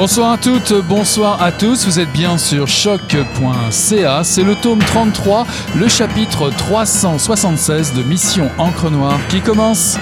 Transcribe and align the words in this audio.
Bonsoir 0.00 0.30
à 0.30 0.38
toutes, 0.38 0.74
bonsoir 0.74 1.42
à 1.42 1.50
tous, 1.50 1.84
vous 1.84 1.98
êtes 1.98 2.12
bien 2.12 2.38
sur 2.38 2.68
choc.ca, 2.68 4.22
c'est 4.22 4.44
le 4.44 4.54
tome 4.54 4.78
33, 4.78 5.44
le 5.74 5.88
chapitre 5.88 6.50
376 6.50 7.94
de 7.94 8.04
Mission 8.04 8.48
Encre 8.58 8.92
Noire 8.92 9.18
qui 9.28 9.40
commence. 9.40 9.98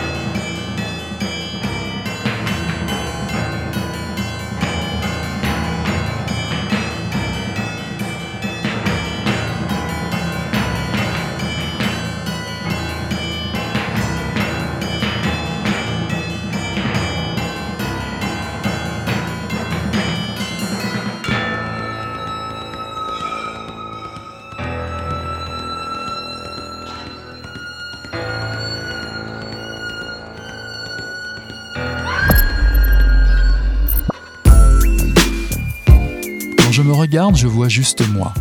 Je 37.35 37.47
vois 37.47 37.69
juste 37.69 38.07
moi. 38.09 38.33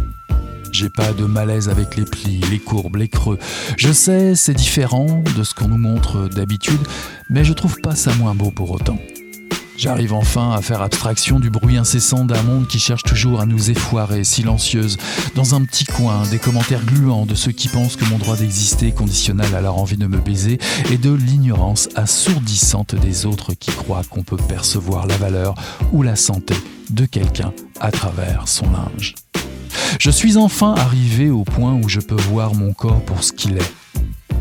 J'ai 0.72 0.90
pas 0.90 1.14
de 1.14 1.26
malaise 1.26 1.70
avec 1.70 1.96
les 1.96 2.04
plis, 2.04 2.42
les 2.52 2.60
courbes, 2.60 2.98
les 2.98 3.08
creux. 3.08 3.40
Je 3.78 3.92
sais, 3.92 4.36
c'est 4.36 4.54
différent 4.54 5.24
de 5.36 5.44
ce 5.44 5.54
qu'on 5.56 5.70
nous 5.70 5.78
montre 5.78 6.28
d'habitude, 6.28 6.82
mais 7.30 7.44
je 7.44 7.54
trouve 7.54 7.80
pas 7.82 7.96
ça 7.96 8.14
moins 8.16 8.36
beau 8.36 8.52
pour 8.52 8.72
autant. 8.72 9.00
J'arrive 9.78 10.14
enfin 10.14 10.52
à 10.52 10.62
faire 10.62 10.82
abstraction 10.82 11.40
du 11.40 11.50
bruit 11.50 11.78
incessant 11.78 12.24
d'un 12.26 12.42
monde 12.44 12.68
qui 12.68 12.80
cherche 12.80 13.04
toujours 13.04 13.42
à 13.42 13.46
nous 13.46 13.72
effoirer, 13.72 14.24
silencieuse, 14.24 14.98
dans 15.36 15.56
un 15.56 15.64
petit 15.66 15.86
coin, 15.86 16.26
des 16.28 16.40
commentaires 16.40 16.86
gluants 16.86 17.26
de 17.26 17.36
ceux 17.36 17.52
qui 17.52 17.68
pensent 17.68 17.96
que 17.96 18.06
mon 18.06 18.18
droit 18.18 18.38
d'exister 18.38 18.88
est 18.88 18.96
conditionnel 18.96 19.54
à 19.54 19.62
leur 19.62 19.78
envie 19.78 19.98
de 19.98 20.08
me 20.08 20.20
baiser, 20.20 20.60
et 20.92 20.98
de 20.98 21.12
l'ignorance 21.12 21.90
assourdissante 21.96 22.96
des 22.96 23.26
autres 23.26 23.54
qui 23.54 23.72
croient 23.72 24.04
qu'on 24.10 24.24
peut 24.24 24.38
percevoir 24.38 25.08
la 25.08 25.18
valeur 25.18 25.56
ou 25.92 26.04
la 26.04 26.16
santé 26.16 26.56
de 26.90 27.06
quelqu'un 27.06 27.54
à 27.80 27.92
travers 27.92 28.48
son 28.48 28.66
linge. 28.72 29.16
Je 30.00 30.12
suis 30.12 30.38
enfin 30.38 30.74
arrivé 30.76 31.30
au 31.30 31.44
point 31.44 31.74
où 31.74 31.90
je 31.90 32.00
peux 32.00 32.16
voir 32.16 32.54
mon 32.54 32.74
corps 32.74 33.04
pour 33.04 33.24
ce 33.24 33.32
qu'il 33.32 33.58
est, 33.58 33.74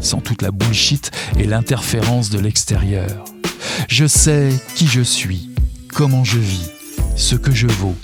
sans 0.01 0.21
toute 0.21 0.43
la 0.43 0.51
bullshit 0.51 1.11
et 1.39 1.45
l'interférence 1.45 2.31
de 2.31 2.39
l'extérieur. 2.39 3.25
Je 3.89 4.07
sais 4.07 4.51
qui 4.75 4.87
je 4.87 5.01
suis, 5.01 5.51
comment 5.89 6.25
je 6.25 6.39
vis, 6.39 6.71
ce 7.17 7.35
que 7.35 7.53
je 7.53 7.67
vaux, 7.67 7.97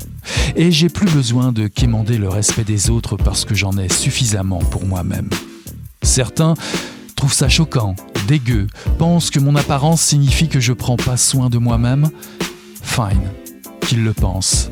et 0.57 0.71
j'ai 0.71 0.89
plus 0.89 1.11
besoin 1.11 1.53
de 1.53 1.67
quémander 1.67 2.19
le 2.19 2.29
respect 2.29 2.65
des 2.65 2.91
autres 2.91 3.17
parce 3.17 3.45
que 3.45 3.55
j'en 3.55 3.77
ai 3.79 3.89
suffisamment 3.89 4.59
pour 4.59 4.85
moi-même. 4.85 5.31
Certains 6.03 6.55
trouvent 7.17 7.33
ça 7.33 7.49
choquant, 7.49 7.95
dégueu, 8.27 8.67
pensent 8.99 9.31
que 9.31 9.41
mon 9.41 9.55
apparence 9.57 10.01
signifie 10.01 10.49
que 10.49 10.61
je 10.61 10.73
prends 10.73 10.97
pas 10.97 11.17
soin 11.17 11.51
de 11.51 11.59
moi-même. 11.59 12.11
Fine, 12.83 13.31
qu'ils 13.83 14.05
le 14.05 14.13
pensent. 14.13 14.71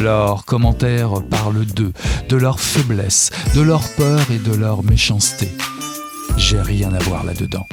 Leurs 0.00 0.44
commentaires 0.44 1.22
parlent 1.28 1.66
d'eux, 1.66 1.92
de 2.28 2.36
leur 2.36 2.60
faiblesse, 2.60 3.30
de 3.54 3.60
leur 3.60 3.82
peur 3.96 4.20
et 4.30 4.38
de 4.38 4.54
leur 4.54 4.84
méchanceté. 4.84 5.48
J'ai 6.36 6.60
rien 6.60 6.92
à 6.92 6.98
voir 7.00 7.24
là-dedans. 7.24 7.66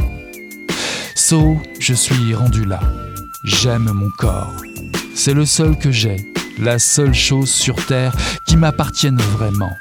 So, 1.13 1.57
je 1.79 1.93
suis 1.93 2.33
rendu 2.33 2.65
là. 2.65 2.79
J'aime 3.43 3.91
mon 3.91 4.09
corps. 4.17 4.51
C'est 5.13 5.33
le 5.33 5.45
seul 5.45 5.77
que 5.77 5.91
j'ai, 5.91 6.33
la 6.57 6.79
seule 6.79 7.13
chose 7.13 7.49
sur 7.49 7.75
Terre 7.85 8.15
qui 8.47 8.57
m'appartienne 8.57 9.17
vraiment. 9.17 9.71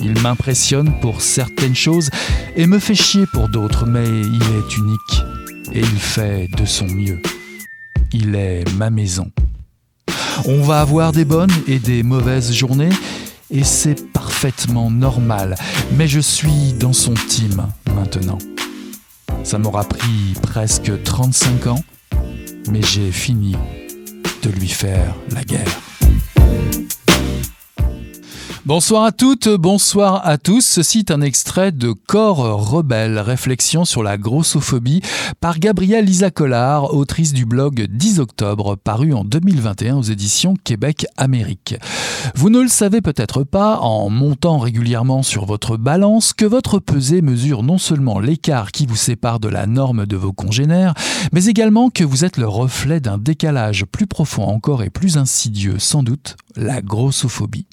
Il 0.00 0.18
m'impressionne 0.20 0.98
pour 1.00 1.20
certaines 1.20 1.74
choses 1.74 2.10
et 2.56 2.66
me 2.66 2.78
fait 2.78 2.94
chier 2.94 3.26
pour 3.26 3.48
d'autres, 3.48 3.86
mais 3.86 4.06
il 4.06 4.42
est 4.42 4.76
unique 4.76 5.24
et 5.72 5.80
il 5.80 5.98
fait 5.98 6.48
de 6.56 6.64
son 6.64 6.86
mieux. 6.86 7.20
Il 8.12 8.34
est 8.34 8.64
ma 8.76 8.90
maison. 8.90 9.30
On 10.46 10.62
va 10.62 10.80
avoir 10.80 11.12
des 11.12 11.24
bonnes 11.24 11.50
et 11.66 11.78
des 11.78 12.02
mauvaises 12.02 12.52
journées, 12.52 12.90
et 13.50 13.64
c'est 13.64 14.10
parfaitement 14.12 14.90
normal, 14.90 15.56
mais 15.96 16.08
je 16.08 16.20
suis 16.20 16.72
dans 16.78 16.92
son 16.92 17.14
team 17.14 17.66
maintenant. 17.94 18.38
Ça 19.44 19.58
m'aura 19.58 19.84
pris 19.84 20.34
presque 20.42 21.02
35 21.02 21.66
ans, 21.66 21.84
mais 22.70 22.82
j'ai 22.82 23.10
fini 23.10 23.56
de 24.42 24.50
lui 24.50 24.68
faire 24.68 25.14
la 25.30 25.44
guerre. 25.44 25.89
Bonsoir 28.66 29.04
à 29.04 29.12
toutes, 29.12 29.48
bonsoir 29.48 30.20
à 30.22 30.36
tous. 30.36 30.60
Ceci 30.60 30.98
est 30.98 31.10
un 31.10 31.22
extrait 31.22 31.72
de 31.72 31.92
Corps 31.92 32.70
rebelle, 32.70 33.18
réflexion 33.18 33.86
sur 33.86 34.02
la 34.02 34.18
grossophobie 34.18 35.00
par 35.40 35.58
Gabrielle 35.58 36.04
Lisa 36.04 36.30
Collard, 36.30 36.92
autrice 36.92 37.32
du 37.32 37.46
blog 37.46 37.86
10 37.90 38.20
octobre, 38.20 38.76
paru 38.76 39.14
en 39.14 39.24
2021 39.24 39.96
aux 39.96 40.02
éditions 40.02 40.56
Québec-Amérique. 40.62 41.76
Vous 42.34 42.50
ne 42.50 42.60
le 42.60 42.68
savez 42.68 43.00
peut-être 43.00 43.44
pas, 43.44 43.78
en 43.78 44.10
montant 44.10 44.58
régulièrement 44.58 45.22
sur 45.22 45.46
votre 45.46 45.78
balance, 45.78 46.34
que 46.34 46.44
votre 46.44 46.80
pesée 46.80 47.22
mesure 47.22 47.62
non 47.62 47.78
seulement 47.78 48.20
l'écart 48.20 48.72
qui 48.72 48.84
vous 48.84 48.94
sépare 48.94 49.40
de 49.40 49.48
la 49.48 49.64
norme 49.64 50.04
de 50.04 50.16
vos 50.18 50.34
congénères, 50.34 50.92
mais 51.32 51.46
également 51.46 51.88
que 51.88 52.04
vous 52.04 52.26
êtes 52.26 52.36
le 52.36 52.46
reflet 52.46 53.00
d'un 53.00 53.16
décalage 53.16 53.86
plus 53.86 54.06
profond 54.06 54.44
encore 54.44 54.82
et 54.82 54.90
plus 54.90 55.16
insidieux, 55.16 55.78
sans 55.78 56.02
doute, 56.02 56.36
la 56.56 56.82
grossophobie. 56.82 57.69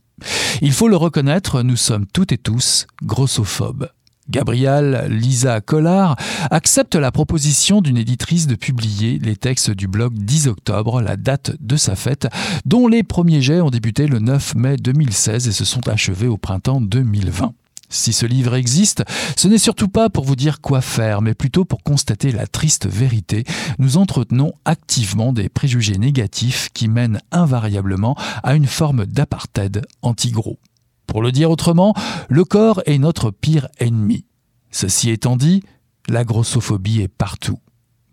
Il 0.62 0.72
faut 0.72 0.88
le 0.88 0.96
reconnaître, 0.96 1.62
nous 1.62 1.76
sommes 1.76 2.06
toutes 2.08 2.32
et 2.32 2.38
tous 2.38 2.88
grossophobes. 3.04 3.90
Gabrielle 4.30 5.08
Lisa 5.10 5.62
Collard 5.62 6.18
accepte 6.52 6.96
la 6.96 7.12
proposition 7.12 7.82
d'une 7.82 7.98
éditrice 7.98 8.48
de 8.48 8.56
publier 8.56 9.20
les 9.20 9.38
textes 9.38 9.72
du 9.72 9.88
blog 9.88 10.14
10 10.14 10.48
octobre, 10.48 11.02
la 11.02 11.16
date 11.16 11.56
de 11.62 11.78
sa 11.78 11.96
fête, 11.96 12.28
dont 12.66 12.88
les 12.88 13.04
premiers 13.04 13.42
jets 13.42 13.62
ont 13.62 13.70
débuté 13.70 14.08
le 14.08 14.20
9 14.20 14.56
mai 14.56 14.76
2016 14.76 15.48
et 15.48 15.52
se 15.54 15.64
sont 15.64 15.88
achevés 15.88 16.28
au 16.28 16.38
printemps 16.38 16.82
2020. 16.82 17.54
Si 17.90 18.12
ce 18.12 18.26
livre 18.26 18.56
existe, 18.56 19.04
ce 19.38 19.48
n'est 19.48 19.58
surtout 19.58 19.88
pas 19.88 20.10
pour 20.10 20.26
vous 20.26 20.36
dire 20.36 20.60
quoi 20.60 20.82
faire, 20.82 21.22
mais 21.22 21.34
plutôt 21.34 21.64
pour 21.64 21.84
constater 21.84 22.32
la 22.32 22.46
triste 22.46 22.86
vérité. 22.86 23.46
Nous 23.80 23.98
entretenons 23.98 24.54
activement 24.66 25.32
des 25.32 25.48
préjugés 25.48 25.98
négatifs 25.98 26.70
qui 26.74 26.90
mènent 26.90 27.22
invariablement 27.32 28.16
à 28.44 28.56
une 28.56 28.68
forme 28.68 29.06
d'apartheid 29.06 29.86
anti-gros. 30.02 30.60
Pour 31.06 31.22
le 31.22 31.32
dire 31.32 31.50
autrement, 31.50 31.94
le 32.28 32.44
corps 32.44 32.82
est 32.86 32.98
notre 32.98 33.32
pire 33.32 33.70
ennemi. 33.80 34.26
Ceci 34.70 35.10
étant 35.10 35.38
dit, 35.38 35.64
la 36.10 36.26
grossophobie 36.26 37.02
est 37.02 37.08
partout. 37.08 37.60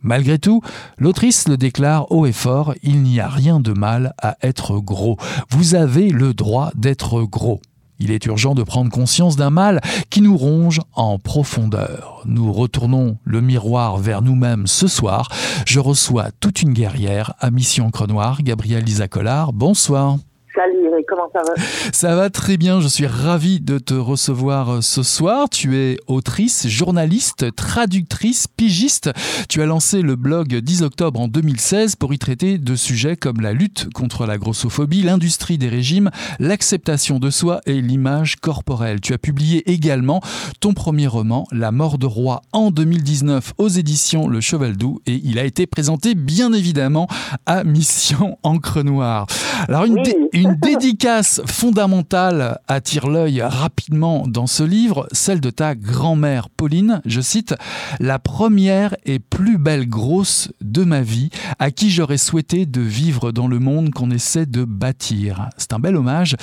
Malgré 0.01 0.39
tout, 0.39 0.61
l'autrice 0.99 1.49
le 1.49 1.57
déclare 1.57 2.13
haut 2.13 2.27
et 2.27 2.33
fort, 2.33 2.75
il 2.83 3.03
n'y 3.03 3.19
a 3.19 3.29
rien 3.29 3.59
de 3.59 3.73
mal 3.73 4.15
à 4.19 4.37
être 4.43 4.79
gros. 4.79 5.17
Vous 5.51 5.75
avez 5.75 6.11
le 6.11 6.35
droit 6.35 6.71
d'être 6.77 7.23
gros. 7.23 7.61
Il 7.99 8.11
est 8.11 8.27
urgent 8.27 8.55
de 8.55 8.63
prendre 8.63 8.91
conscience 8.91 9.37
d'un 9.37 9.51
mal 9.51 9.81
qui 10.11 10.21
nous 10.21 10.37
ronge 10.37 10.81
en 10.95 11.19
profondeur. 11.19 12.23
Nous 12.25 12.53
retournons 12.53 13.19
le 13.25 13.41
miroir 13.41 13.99
vers 13.99 14.23
nous-mêmes 14.23 14.67
ce 14.67 14.89
soir. 14.89 15.29
Je 15.67 15.81
reçois 15.81 16.31
toute 16.41 16.63
une 16.63 16.73
guerrière 16.73 17.35
à 17.39 17.51
Mission 17.51 17.91
Crenoir, 17.91 18.43
Gabrielle 18.43 18.85
Lisa 18.85 19.09
Collard. 19.09 19.53
Bonsoir. 19.53 20.19
Salut 20.55 20.89
comment 21.09 21.29
ça 21.33 21.43
va 21.43 21.61
Ça 21.93 22.15
va 22.15 22.31
très 22.31 22.57
bien, 22.57 22.81
je 22.81 22.87
suis 22.87 23.09
ravi 23.09 23.61
de 23.61 23.79
te 23.79 23.95
recevoir 23.95 24.75
euh, 24.75 24.81
ce 24.83 25.03
soir. 25.03 25.49
Tu 25.49 25.77
es 25.77 25.97
autrice, 26.07 26.69
journaliste, 26.69 27.57
traductrice, 27.57 28.47
pigiste. 28.47 29.11
Tu 29.49 29.63
as 29.63 29.67
lancé 29.67 30.01
le 30.01 30.15
blog 30.15 30.55
10 30.55 30.83
octobre 30.83 31.21
en 31.21 31.27
2016 31.27 31.97
pour 31.97 32.15
y 32.15 32.19
traiter 32.19 32.59
de 32.59 32.77
sujets 32.77 33.17
comme 33.17 33.41
la 33.41 33.53
lutte 33.53 33.93
contre 33.95 34.27
la 34.27 34.39
grossophobie, 34.39 35.03
l'industrie 35.03 35.59
des 35.59 35.69
régimes, 35.69 36.11
l'acceptation 36.39 37.19
de 37.19 37.31
soi 37.31 37.61
et 37.67 37.81
l'image 37.81 38.37
corporelle. 38.37 39.01
Tu 39.01 39.13
as 39.13 39.19
publié 39.19 39.69
également 39.73 40.21
ton 40.61 40.73
premier 40.73 41.09
roman, 41.09 41.49
La 41.51 41.73
mort 41.73 41.99
de 41.99 42.07
roi, 42.07 42.43
en 42.53 42.71
2019 42.71 43.55
aux 43.59 43.69
éditions 43.69 44.29
Le 44.29 44.41
Cheval 44.41 44.77
Doux 44.77 45.01
et 45.07 45.21
il 45.25 45.41
a 45.41 45.45
été 45.45 45.67
présenté 45.67 46.15
bien 46.15 46.53
évidemment 46.53 47.09
à 47.45 47.65
Mission 47.65 48.39
Encre 48.45 48.85
Noire. 48.85 49.27
Alors 49.69 49.85
une, 49.85 50.03
une 50.33 50.44
une 50.45 50.57
dédicace 50.57 51.41
fondamentale 51.47 52.59
attire 52.69 53.09
l'œil 53.09 53.41
rapidement 53.41 54.25
dans 54.27 54.47
ce 54.47 54.63
livre, 54.63 55.07
celle 55.11 55.41
de 55.41 55.49
ta 55.49 55.75
grand-mère 55.75 56.51
Pauline, 56.51 57.01
je 57.07 57.23
cite, 57.23 57.55
La 57.99 58.19
première 58.19 58.95
et 59.07 59.19
plus 59.19 59.57
belle 59.57 59.89
grosse 59.89 60.53
de 60.61 60.85
ma 60.85 61.01
vie, 61.01 61.31
à 61.59 61.71
qui 61.71 61.89
j'aurais 61.89 62.19
souhaité 62.19 62.67
de 62.67 62.83
vivre 62.83 63.33
dans 63.33 63.49
le 63.49 63.59
monde 63.59 63.91
qu'on 63.91 64.11
essaie 64.11 64.45
de 64.45 64.65
bâtir. 64.65 65.49
C'est 65.57 65.73
un 65.73 65.79
bel 65.79 65.97
hommage. 65.97 66.37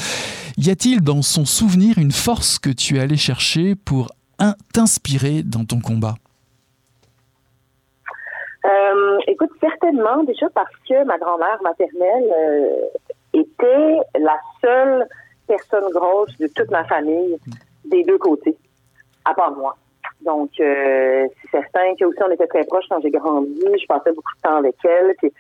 Y 0.58 0.72
a-t-il 0.72 1.02
dans 1.02 1.22
son 1.22 1.46
souvenir 1.46 2.00
une 2.00 2.12
force 2.12 2.58
que 2.58 2.72
tu 2.72 2.98
es 2.98 3.02
allé 3.02 3.18
chercher 3.18 3.76
pour 3.76 4.10
t'inspirer 4.74 5.44
dans 5.44 5.66
ton 5.66 5.80
combat? 5.80 6.16
Euh, 8.66 9.18
écoute, 9.28 9.52
certainement, 9.60 10.24
déjà 10.24 10.48
parce 10.54 10.74
que 10.88 11.04
ma 11.06 11.18
grand-mère 11.20 11.60
maternelle 11.64 12.32
euh, 12.36 12.70
était 13.34 13.98
la 14.20 14.38
seule 14.62 15.08
personne 15.48 15.90
grosse 15.92 16.38
de 16.38 16.48
toute 16.48 16.72
ma 16.72 16.84
famille 16.86 17.38
des 17.86 18.04
deux 18.04 18.18
côtés, 18.18 18.56
à 19.26 19.34
part 19.34 19.52
moi. 19.52 19.76
Donc, 20.22 20.52
euh, 20.60 21.28
c'est 21.42 21.50
certain 21.52 21.96
que 22.00 22.06
aussi 22.06 22.20
on 22.24 22.32
était 22.32 22.48
très 22.48 22.64
proches 22.66 22.86
quand 22.90 23.00
j'ai 23.02 23.10
grandi. 23.10 23.60
Je 23.60 23.88
passais 23.88 24.12
beaucoup 24.12 24.36
de 24.36 24.42
temps 24.42 24.58
avec 24.58 24.76
elle. 24.84 25.16
Puis, 25.18 25.32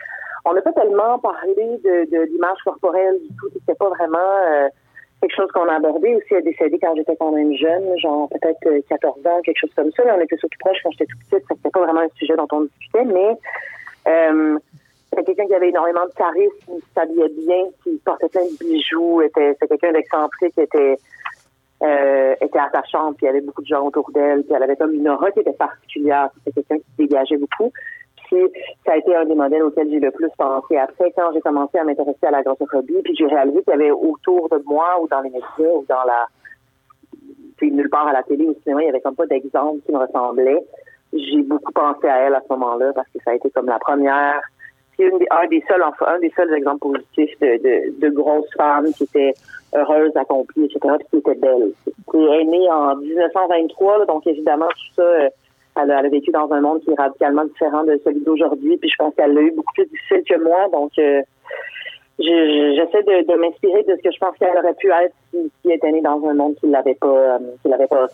on 0.45 0.53
n'a 0.53 0.61
pas 0.61 0.73
tellement 0.73 1.19
parlé 1.19 1.79
de, 1.83 2.09
de 2.09 2.23
l'image 2.31 2.57
corporelle 2.65 3.19
du 3.21 3.35
tout. 3.37 3.49
C'était 3.53 3.75
pas 3.75 3.89
vraiment 3.89 4.17
euh, 4.17 4.69
quelque 5.21 5.35
chose 5.35 5.51
qu'on 5.51 5.67
a 5.67 5.75
abordé. 5.75 6.15
Aussi, 6.15 6.27
elle 6.31 6.37
a 6.37 6.41
décédé 6.41 6.79
quand 6.81 6.95
j'étais 6.95 7.15
quand 7.15 7.31
même 7.31 7.55
jeune, 7.55 7.97
genre 7.99 8.27
peut-être 8.29 8.87
14 8.89 9.19
euh, 9.23 9.29
ans, 9.29 9.41
quelque 9.43 9.59
chose 9.59 9.73
comme 9.75 9.91
ça. 9.91 10.03
Mais 10.03 10.11
on 10.11 10.21
était 10.21 10.37
surtout 10.37 10.57
proches 10.59 10.79
quand 10.83 10.91
j'étais 10.91 11.05
tout 11.05 11.17
petite. 11.29 11.47
C'était 11.47 11.69
pas 11.69 11.83
vraiment 11.83 12.01
un 12.01 12.09
sujet 12.15 12.35
dont 12.35 12.47
on 12.51 12.61
discutait, 12.61 13.05
mais 13.05 13.37
euh, 14.07 14.57
c'était 15.11 15.23
quelqu'un 15.25 15.47
qui 15.47 15.55
avait 15.55 15.69
énormément 15.69 16.05
de 16.05 16.13
charisme, 16.13 16.79
qui 16.79 16.93
s'habillait 16.95 17.29
bien, 17.29 17.65
qui 17.83 18.01
portait 18.05 18.29
plein 18.29 18.45
de 18.45 18.57
bijoux. 18.57 19.21
Était, 19.21 19.53
c'était 19.59 19.77
quelqu'un 19.77 19.91
d'excentrique, 19.91 20.53
qui 20.53 20.61
était 20.61 20.97
euh, 21.83 22.35
était 22.39 22.59
attachante, 22.59 23.17
puis 23.17 23.25
il 23.25 23.27
y 23.27 23.29
avait 23.29 23.41
beaucoup 23.41 23.61
de 23.61 23.67
gens 23.67 23.85
autour 23.85 24.09
d'elle, 24.11 24.43
puis 24.43 24.53
elle 24.55 24.63
avait 24.63 24.75
comme 24.75 24.93
une 24.93 25.09
aura 25.09 25.31
qui 25.31 25.39
était 25.39 25.51
particulière. 25.51 26.29
C'était 26.37 26.61
quelqu'un 26.61 26.77
qui 26.77 27.07
dégageait 27.07 27.37
beaucoup. 27.37 27.71
Puis 28.27 28.39
ça 28.85 28.93
a 28.93 28.97
été 28.97 29.13
un 29.13 29.25
des 29.25 29.35
modèles 29.35 29.63
auxquels 29.63 29.89
j'ai 29.89 29.99
le 29.99 30.11
plus 30.11 30.29
pensé. 30.37 30.77
Après, 30.77 31.11
quand 31.17 31.33
j'ai 31.33 31.41
commencé 31.41 31.77
à 31.77 31.83
m'intéresser 31.83 32.25
à 32.25 32.31
la 32.31 32.43
grossophobie, 32.43 33.01
puis 33.03 33.15
j'ai 33.15 33.25
réalisé 33.25 33.63
qu'il 33.63 33.71
y 33.71 33.75
avait 33.75 33.91
autour 33.91 34.47
de 34.47 34.61
moi, 34.65 35.01
ou 35.01 35.07
dans 35.09 35.21
les 35.21 35.31
médias, 35.31 35.73
ou 35.75 35.83
dans 35.89 36.03
la... 36.05 36.27
Puis 37.57 37.71
nulle 37.71 37.89
part 37.89 38.07
à 38.07 38.13
la 38.13 38.23
télé 38.23 38.45
ou 38.45 38.51
au 38.51 38.57
cinéma, 38.63 38.83
il 38.83 38.85
y 38.85 38.89
avait 38.89 39.01
comme 39.01 39.15
pas 39.15 39.25
d'exemple 39.25 39.81
qui 39.85 39.91
me 39.91 39.97
ressemblait. 39.97 40.63
J'ai 41.13 41.41
beaucoup 41.41 41.73
pensé 41.73 42.07
à 42.07 42.19
elle 42.19 42.35
à 42.35 42.41
ce 42.41 42.53
moment-là, 42.53 42.93
parce 42.93 43.09
que 43.09 43.19
ça 43.25 43.31
a 43.31 43.33
été 43.33 43.49
comme 43.49 43.65
la 43.65 43.79
première 43.79 44.41
un 45.05 45.47
des 45.47 45.63
seuls 45.67 45.83
des 46.21 46.31
seuls 46.35 46.53
exemples 46.53 46.79
positifs 46.79 47.39
de, 47.39 47.99
de, 47.99 48.09
grosses 48.09 48.49
femmes 48.57 48.91
qui 48.93 49.03
étaient 49.03 49.33
heureuses, 49.75 50.15
accomplies, 50.15 50.65
etc., 50.65 50.95
puis 50.99 51.07
qui 51.09 51.17
étaient 51.17 51.39
belles. 51.39 51.71
Elle 52.13 52.41
est 52.41 52.43
née 52.45 52.69
en 52.69 52.95
1923, 52.95 54.05
donc 54.05 54.27
évidemment, 54.27 54.67
tout 54.67 54.93
ça, 54.95 55.03
euh, 55.03 55.29
elle 55.81 55.91
a, 55.91 56.01
vécu 56.09 56.31
dans 56.31 56.51
un 56.51 56.61
monde 56.61 56.81
qui 56.81 56.91
est 56.91 56.99
radicalement 56.99 57.45
différent 57.45 57.83
de 57.83 57.99
celui 58.03 58.21
d'aujourd'hui, 58.21 58.77
puis 58.77 58.89
je 58.89 58.95
pense 58.97 59.13
qu'elle 59.15 59.33
l'a 59.33 59.41
eu 59.41 59.51
beaucoup 59.51 59.73
plus 59.73 59.85
difficile 59.85 60.23
que 60.27 60.43
moi, 60.43 60.67
donc 60.71 60.91
euh, 60.99 61.21
j'essaie 62.19 63.03
de, 63.03 63.39
m'inspirer 63.39 63.83
de 63.83 63.95
ce 63.97 64.03
que 64.03 64.13
je 64.13 64.19
pense 64.19 64.35
qu'elle 64.37 64.57
aurait 64.57 64.75
pu 64.75 64.87
être 64.87 65.15
si, 65.31 65.37
elle 65.65 65.71
était 65.71 65.91
née 65.91 66.01
dans 66.01 66.21
un 66.27 66.33
monde 66.33 66.55
qui 66.59 66.67
l'avait 66.67 66.95
pas, 66.95 67.07
euh, 67.07 67.39
qui 67.61 67.69
l'avait 67.69 67.87
pas 67.87 68.07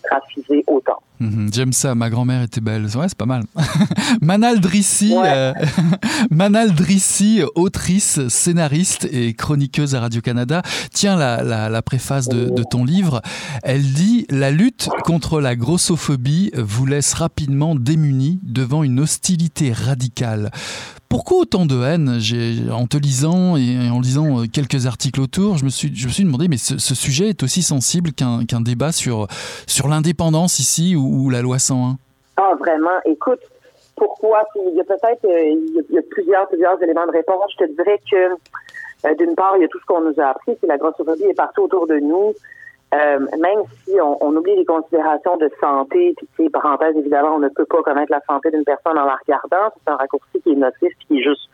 autant. 0.67 0.99
Mhm, 1.19 1.49
j'aime 1.51 1.73
ça. 1.73 1.95
Ma 1.95 2.09
grand-mère 2.09 2.44
était 2.44 2.61
belle. 2.61 2.83
Ouais, 2.83 3.07
c'est 3.07 3.17
pas 3.17 3.25
mal. 3.25 3.44
Manal 4.21 4.59
Drissi, 4.59 5.15
euh, 5.17 5.51
Manal 6.31 6.73
Drissi, 6.73 7.41
autrice, 7.55 8.27
scénariste 8.27 9.07
et 9.11 9.33
chroniqueuse 9.33 9.95
à 9.95 10.01
Radio 10.01 10.21
Canada. 10.21 10.61
Tiens 10.93 11.15
la, 11.15 11.69
la, 11.69 11.81
préface 11.81 12.27
de, 12.27 12.50
de, 12.50 12.63
ton 12.63 12.83
livre. 12.85 13.21
Elle 13.63 13.81
dit 13.81 14.27
la 14.29 14.51
lutte 14.51 14.89
contre 15.03 15.41
la 15.41 15.55
grossophobie 15.55 16.51
vous 16.55 16.85
laisse 16.85 17.13
rapidement 17.13 17.75
démunis 17.75 18.39
devant 18.43 18.83
une 18.83 19.00
hostilité 19.00 19.71
radicale. 19.71 20.51
Pourquoi 21.09 21.38
autant 21.39 21.65
de 21.65 21.81
haine 21.83 22.19
En 22.71 22.86
te 22.86 22.98
lisant 22.98 23.56
et 23.56 23.89
en 23.89 24.01
lisant 24.01 24.42
euh, 24.42 24.45
quelques 24.51 24.88
articles 24.88 25.21
autour, 25.21 25.57
je 25.57 25.63
me 25.63 25.69
suis, 25.69 25.95
je 25.95 26.07
me 26.07 26.12
suis 26.12 26.24
demandé, 26.24 26.48
mais 26.50 26.57
ce, 26.57 26.77
sujet 26.95 27.30
est 27.30 27.44
aussi 27.44 27.62
sensible 27.62 28.12
qu'un 28.12 28.62
débat 28.62 28.92
sur, 28.92 29.27
sur 29.68 29.88
l'indépendance 29.88 30.59
ici 30.59 30.95
ou, 30.95 31.30
la 31.30 31.42
loi 31.42 31.59
101 31.59 31.98
Ah, 32.36 32.51
vraiment. 32.59 33.00
Écoute, 33.06 33.39
pourquoi? 33.95 34.44
Il 34.56 34.75
y 34.75 34.81
a 34.81 34.83
peut-être 34.83 35.25
euh, 35.25 36.01
plusieurs, 36.12 36.48
plusieurs 36.50 36.81
éléments 36.83 37.07
de 37.07 37.12
réponse. 37.12 37.51
Je 37.57 37.65
te 37.65 37.71
dirais 37.71 38.01
que, 38.12 39.07
euh, 39.07 39.15
d'une 39.18 39.36
part, 39.36 39.56
il 39.57 39.62
y 39.62 39.65
a 39.65 39.68
tout 39.69 39.80
ce 39.80 39.86
qu'on 39.86 40.01
nous 40.01 40.19
a 40.19 40.27
appris, 40.27 40.57
c'est 40.60 40.68
la 40.68 40.77
grossophobie 40.77 41.24
est 41.24 41.33
partout 41.33 41.63
autour 41.63 41.88
de 41.88 42.00
nous. 42.00 42.33
Euh, 42.94 43.19
même 43.19 43.63
si 43.84 44.00
on, 44.00 44.18
on, 44.24 44.36
oublie 44.36 44.56
les 44.56 44.63
considérations 44.63 45.36
de 45.38 45.51
santé, 45.60 46.16
puis 46.36 46.50
parenthèse, 46.50 46.95
évidemment, 46.95 47.36
on 47.36 47.39
ne 47.39 47.50
peut 47.50 47.66
pas 47.66 47.81
connaître 47.84 48.12
la 48.12 48.22
santé 48.22 48.50
d'une 48.50 48.63
personne 48.63 48.98
en 48.98 49.06
la 49.06 49.18
regardant, 49.18 49.74
c'est 49.75 49.92
un 49.92 49.98
raccourci 49.98 50.39
qui 50.42 50.51
est 50.51 50.56
nocif, 50.56 50.94
qui 51.06 51.19
est 51.19 51.22
juste 51.22 51.50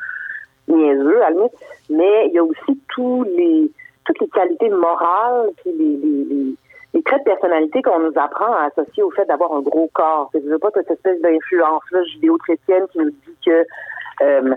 niaiseux, 0.68 1.24
à 1.24 1.32
la 1.32 1.48
mais 1.90 2.28
il 2.28 2.34
y 2.34 2.38
a 2.38 2.44
aussi 2.44 2.80
tous 2.94 3.24
les 3.24 3.72
toutes 4.06 4.20
les 4.20 4.28
qualités 4.28 4.70
morales, 4.70 5.50
puis 5.58 5.72
les, 5.72 5.96
les, 5.96 6.56
les, 6.94 7.04
traits 7.04 7.20
de 7.20 7.32
personnalité 7.32 7.82
qu'on 7.82 8.00
nous 8.00 8.12
apprend 8.16 8.54
à 8.54 8.66
associer 8.66 9.02
au 9.02 9.12
fait 9.12 9.26
d'avoir 9.26 9.54
un 9.54 9.62
gros 9.62 9.90
corps. 9.94 10.30
Je 10.34 10.40
veux 10.40 10.60
pas 10.60 10.70
cette 10.74 10.92
espèce 10.92 11.22
d'influence-là 11.22 12.04
judéo-chrétienne 12.14 12.86
qui 12.92 13.00
nous 13.00 13.10
dit 13.12 13.38
que 13.46 13.66
euh, 14.22 14.54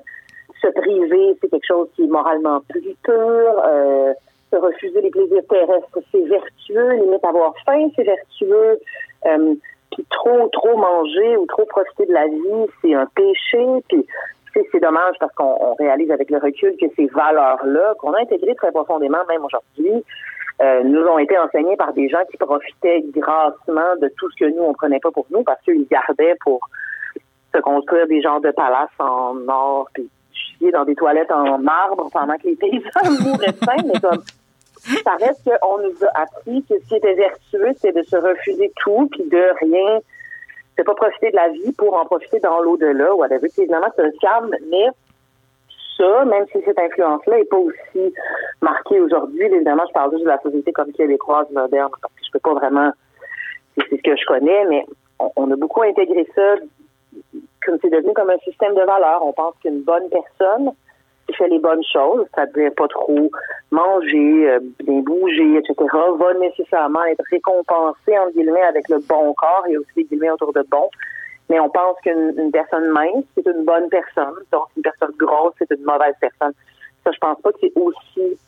se 0.61 0.69
priver, 0.69 1.39
c'est 1.41 1.49
quelque 1.49 1.67
chose 1.67 1.89
qui 1.95 2.05
est 2.05 2.09
moralement 2.09 2.61
plus 2.69 2.97
pur, 3.05 3.15
euh, 3.15 4.13
se 4.57 4.63
refuser 4.65 5.01
les 5.01 5.11
plaisirs 5.11 5.43
terrestres, 5.49 5.99
c'est 6.11 6.23
vertueux, 6.23 6.93
limite 6.95 7.25
avoir 7.25 7.55
faim, 7.65 7.89
c'est 7.95 8.05
vertueux. 8.05 8.79
Euh, 9.27 9.55
puis 9.93 10.05
trop, 10.11 10.49
trop 10.49 10.77
manger 10.77 11.37
ou 11.37 11.47
trop 11.47 11.65
profiter 11.67 12.07
de 12.07 12.13
la 12.13 12.27
vie, 12.27 12.71
c'est 12.83 12.95
un 12.95 13.07
péché. 13.15 13.67
Puis 13.89 14.05
c'est 14.73 14.81
dommage 14.81 15.17
parce 15.21 15.35
qu'on 15.35 15.75
réalise 15.75 16.11
avec 16.11 16.31
le 16.31 16.39
recul 16.39 16.77
que 16.81 16.87
ces 16.97 17.07
valeurs-là, 17.07 17.95
qu'on 17.99 18.13
a 18.13 18.21
intégrées 18.21 18.55
très 18.55 18.73
profondément, 18.73 19.25
même 19.29 19.45
aujourd'hui, 19.45 20.05
euh, 20.63 20.83
nous 20.85 21.03
ont 21.03 21.19
été 21.19 21.39
enseignées 21.39 21.77
par 21.77 21.93
des 21.93 22.09
gens 22.09 22.25
qui 22.31 22.39
profitaient 22.39 23.05
grassement 23.15 23.97
de 24.01 24.11
tout 24.17 24.31
ce 24.31 24.37
que 24.37 24.51
nous, 24.51 24.63
on 24.63 24.73
prenait 24.73 25.01
pas 25.01 25.11
pour 25.11 25.27
nous 25.31 25.43
parce 25.43 25.61
qu'ils 25.63 25.87
gardaient 25.87 26.37
pour 26.41 26.61
se 27.55 27.61
construire 27.61 28.07
des 28.07 28.23
genres 28.23 28.41
de 28.41 28.51
palaces 28.51 28.89
en 28.99 29.37
or, 29.49 29.89
puis 29.93 30.09
chier 30.33 30.71
dans 30.71 30.85
des 30.85 30.95
toilettes 30.95 31.31
en 31.31 31.59
marbre 31.59 32.09
pendant 32.13 32.37
que 32.37 32.49
les 32.49 32.57
paysans 32.57 32.79
de 33.05 33.53
faim, 33.65 33.83
mais 33.85 34.01
comme 34.01 34.23
ça 35.05 35.17
reste 35.17 35.43
qu'on 35.45 35.79
nous 35.79 36.05
a 36.05 36.23
appris 36.23 36.63
que 36.69 36.79
ce 36.79 36.89
qui 36.89 36.97
était 36.97 37.15
vertueux, 37.15 37.73
c'est 37.77 37.93
de 37.93 38.03
se 38.03 38.17
refuser 38.17 38.73
tout, 38.83 39.09
puis 39.11 39.25
de 39.25 39.51
rien, 39.61 39.99
de 40.79 40.83
pas 40.83 40.95
profiter 40.95 41.31
de 41.31 41.37
la 41.37 41.49
vie 41.49 41.73
pour 41.73 41.95
en 41.95 42.05
profiter 42.05 42.39
dans 42.41 42.61
l'au-delà, 42.61 43.15
ou 43.15 43.19
whatever. 43.19 43.49
Évidemment, 43.59 43.89
c'est 43.97 44.03
un 44.03 44.11
calme, 44.21 44.55
mais 44.71 44.87
ça, 45.97 46.25
même 46.25 46.45
si 46.53 46.63
cette 46.63 46.79
influence-là 46.79 47.39
n'est 47.39 47.45
pas 47.45 47.57
aussi 47.57 48.15
marquée 48.61 49.01
aujourd'hui, 49.01 49.45
évidemment, 49.45 49.85
je 49.89 49.93
parle 49.93 50.13
juste 50.13 50.25
de 50.25 50.29
la 50.29 50.41
société 50.41 50.73
comme 50.73 50.93
québécoise 50.93 51.51
moderne, 51.51 51.91
parce 52.01 52.13
que 52.15 52.27
je 52.27 52.31
peux 52.33 52.41
pas 52.41 52.55
vraiment, 52.55 52.91
c'est 53.77 53.97
ce 53.97 54.03
que 54.03 54.17
je 54.17 54.27
connais, 54.27 54.65
mais 54.67 54.85
on 55.37 55.51
a 55.51 55.57
beaucoup 55.57 55.83
intégré 55.83 56.29
ça 56.35 56.57
comme 57.65 57.79
c'est 57.83 57.91
devenu 57.91 58.13
comme 58.15 58.31
un 58.31 58.39
système 58.39 58.75
de 58.75 58.83
valeurs. 58.83 59.25
On 59.25 59.33
pense 59.33 59.55
qu'une 59.61 59.83
bonne 59.83 60.09
personne 60.09 60.73
fait 61.35 61.49
les 61.49 61.59
bonnes 61.59 61.83
choses, 61.93 62.27
c'est-à-dire 62.35 62.71
pas 62.77 62.89
trop 62.89 63.31
manger, 63.71 64.51
euh, 64.51 64.61
bien 64.85 65.01
bouger, 65.01 65.57
etc., 65.57 65.75
va 66.19 66.35
nécessairement 66.35 67.05
être 67.05 67.23
récompensé, 67.31 68.19
en 68.19 68.31
guillemets, 68.31 68.63
avec 68.63 68.89
le 68.89 68.99
bon 69.09 69.35
corps 69.35 69.65
et 69.69 69.77
aussi 69.77 69.91
des 69.97 70.05
guillemets 70.05 70.31
autour 70.31 70.53
de 70.53 70.63
bon. 70.71 70.89
Mais 71.49 71.61
on 71.61 71.69
pense 71.71 71.97
qu'une 72.03 72.51
personne 72.53 72.89
mince, 72.91 73.25
c'est 73.35 73.47
une 73.47 73.65
bonne 73.65 73.89
personne. 73.89 74.35
Donc, 74.53 74.65
une 74.77 74.83
personne 74.83 75.13
grosse, 75.17 75.55
c'est 75.59 75.71
une 75.71 75.85
mauvaise 75.85 76.15
personne. 76.21 76.53
Ça, 77.05 77.11
je 77.13 77.19
pense 77.19 77.41
pas 77.41 77.53
que 77.53 77.59
c'est 77.61 77.73
aussi 77.77 78.39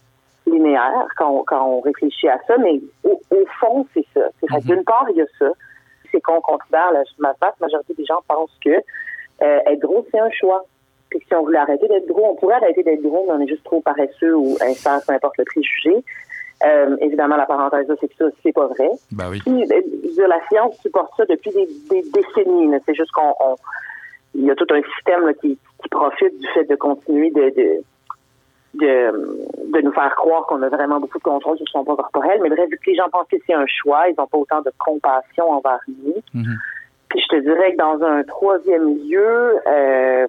linéaire 0.46 1.06
quand 1.16 1.30
on, 1.30 1.44
quand 1.44 1.64
on 1.64 1.80
réfléchit 1.80 2.28
à 2.28 2.38
ça, 2.46 2.56
mais 2.58 2.80
au, 3.04 3.20
fond, 3.60 3.86
c'est 3.94 4.06
ça. 4.14 4.28
C'est 4.40 4.50
mm 4.50 4.60
D'une 4.66 4.84
part, 4.84 5.06
il 5.10 5.16
y 5.16 5.22
a 5.22 5.26
ça. 5.38 5.50
C'est 6.10 6.20
qu'on 6.20 6.40
considère, 6.40 6.90
la, 6.92 7.02
la 7.18 7.34
vaste 7.40 7.60
majorité 7.60 7.94
des 7.94 8.04
gens 8.04 8.22
pensent 8.26 8.56
que 8.64 8.70
euh, 8.70 9.60
être 9.66 9.80
gros, 9.80 10.04
c'est 10.10 10.18
un 10.18 10.30
choix. 10.30 10.64
Puis 11.10 11.20
si 11.26 11.34
on 11.34 11.42
voulait 11.42 11.58
arrêter 11.58 11.88
d'être 11.88 12.06
gros, 12.06 12.26
on 12.30 12.34
pourrait 12.36 12.56
arrêter 12.56 12.82
d'être 12.82 13.02
gros, 13.02 13.24
mais 13.26 13.34
on 13.34 13.40
est 13.40 13.48
juste 13.48 13.64
trop 13.64 13.80
paresseux 13.80 14.34
ou 14.34 14.56
instant, 14.60 14.98
peu 15.06 15.14
importe 15.14 15.38
le 15.38 15.44
préjugé. 15.44 16.04
Euh, 16.64 16.96
évidemment, 17.00 17.36
la 17.36 17.46
parenthèse, 17.46 17.86
c'est 18.00 18.08
que 18.08 18.14
ça, 18.18 18.24
c'est 18.42 18.52
pas 18.52 18.66
vrai. 18.66 18.90
Ben 19.12 19.30
oui. 19.30 19.40
Puis, 19.40 19.62
euh, 19.62 20.26
la 20.26 20.40
science 20.48 20.76
supporte 20.80 21.12
ça 21.16 21.24
depuis 21.26 21.50
des, 21.52 22.02
décennies. 22.12 22.74
C'est 22.84 22.94
juste 22.94 23.12
qu'on 23.12 23.34
il 24.34 24.44
y 24.44 24.50
a 24.50 24.54
tout 24.54 24.66
un 24.70 24.82
système 24.94 25.32
qui, 25.40 25.58
qui, 25.82 25.88
profite 25.88 26.38
du 26.38 26.46
fait 26.48 26.64
de 26.64 26.74
continuer 26.74 27.30
de, 27.30 27.50
de, 27.50 27.82
de, 28.74 29.72
de 29.72 29.80
nous 29.80 29.92
faire 29.92 30.14
croire 30.16 30.46
qu'on 30.46 30.62
a 30.62 30.68
vraiment 30.68 31.00
beaucoup 31.00 31.18
de 31.18 31.22
contrôle 31.22 31.56
sur 31.56 31.68
son 31.68 31.84
poids 31.84 31.96
corporel. 31.96 32.40
Mais 32.42 32.50
bref, 32.50 32.68
vu 32.68 32.76
que 32.76 32.90
les 32.90 32.96
gens 32.96 33.08
pensent 33.10 33.28
que 33.30 33.36
c'est 33.46 33.54
un 33.54 33.66
choix, 33.66 34.08
ils 34.08 34.14
n'ont 34.18 34.26
pas 34.26 34.38
autant 34.38 34.60
de 34.60 34.72
compassion 34.78 35.50
envers 35.50 35.80
nous. 35.88 36.22
Mm-hmm. 36.34 36.56
Puis 37.08 37.20
je 37.20 37.36
te 37.36 37.40
dirais 37.40 37.72
que 37.72 37.78
dans 37.78 38.02
un 38.04 38.22
troisième 38.24 38.98
lieu, 39.08 39.60
euh, 39.66 40.26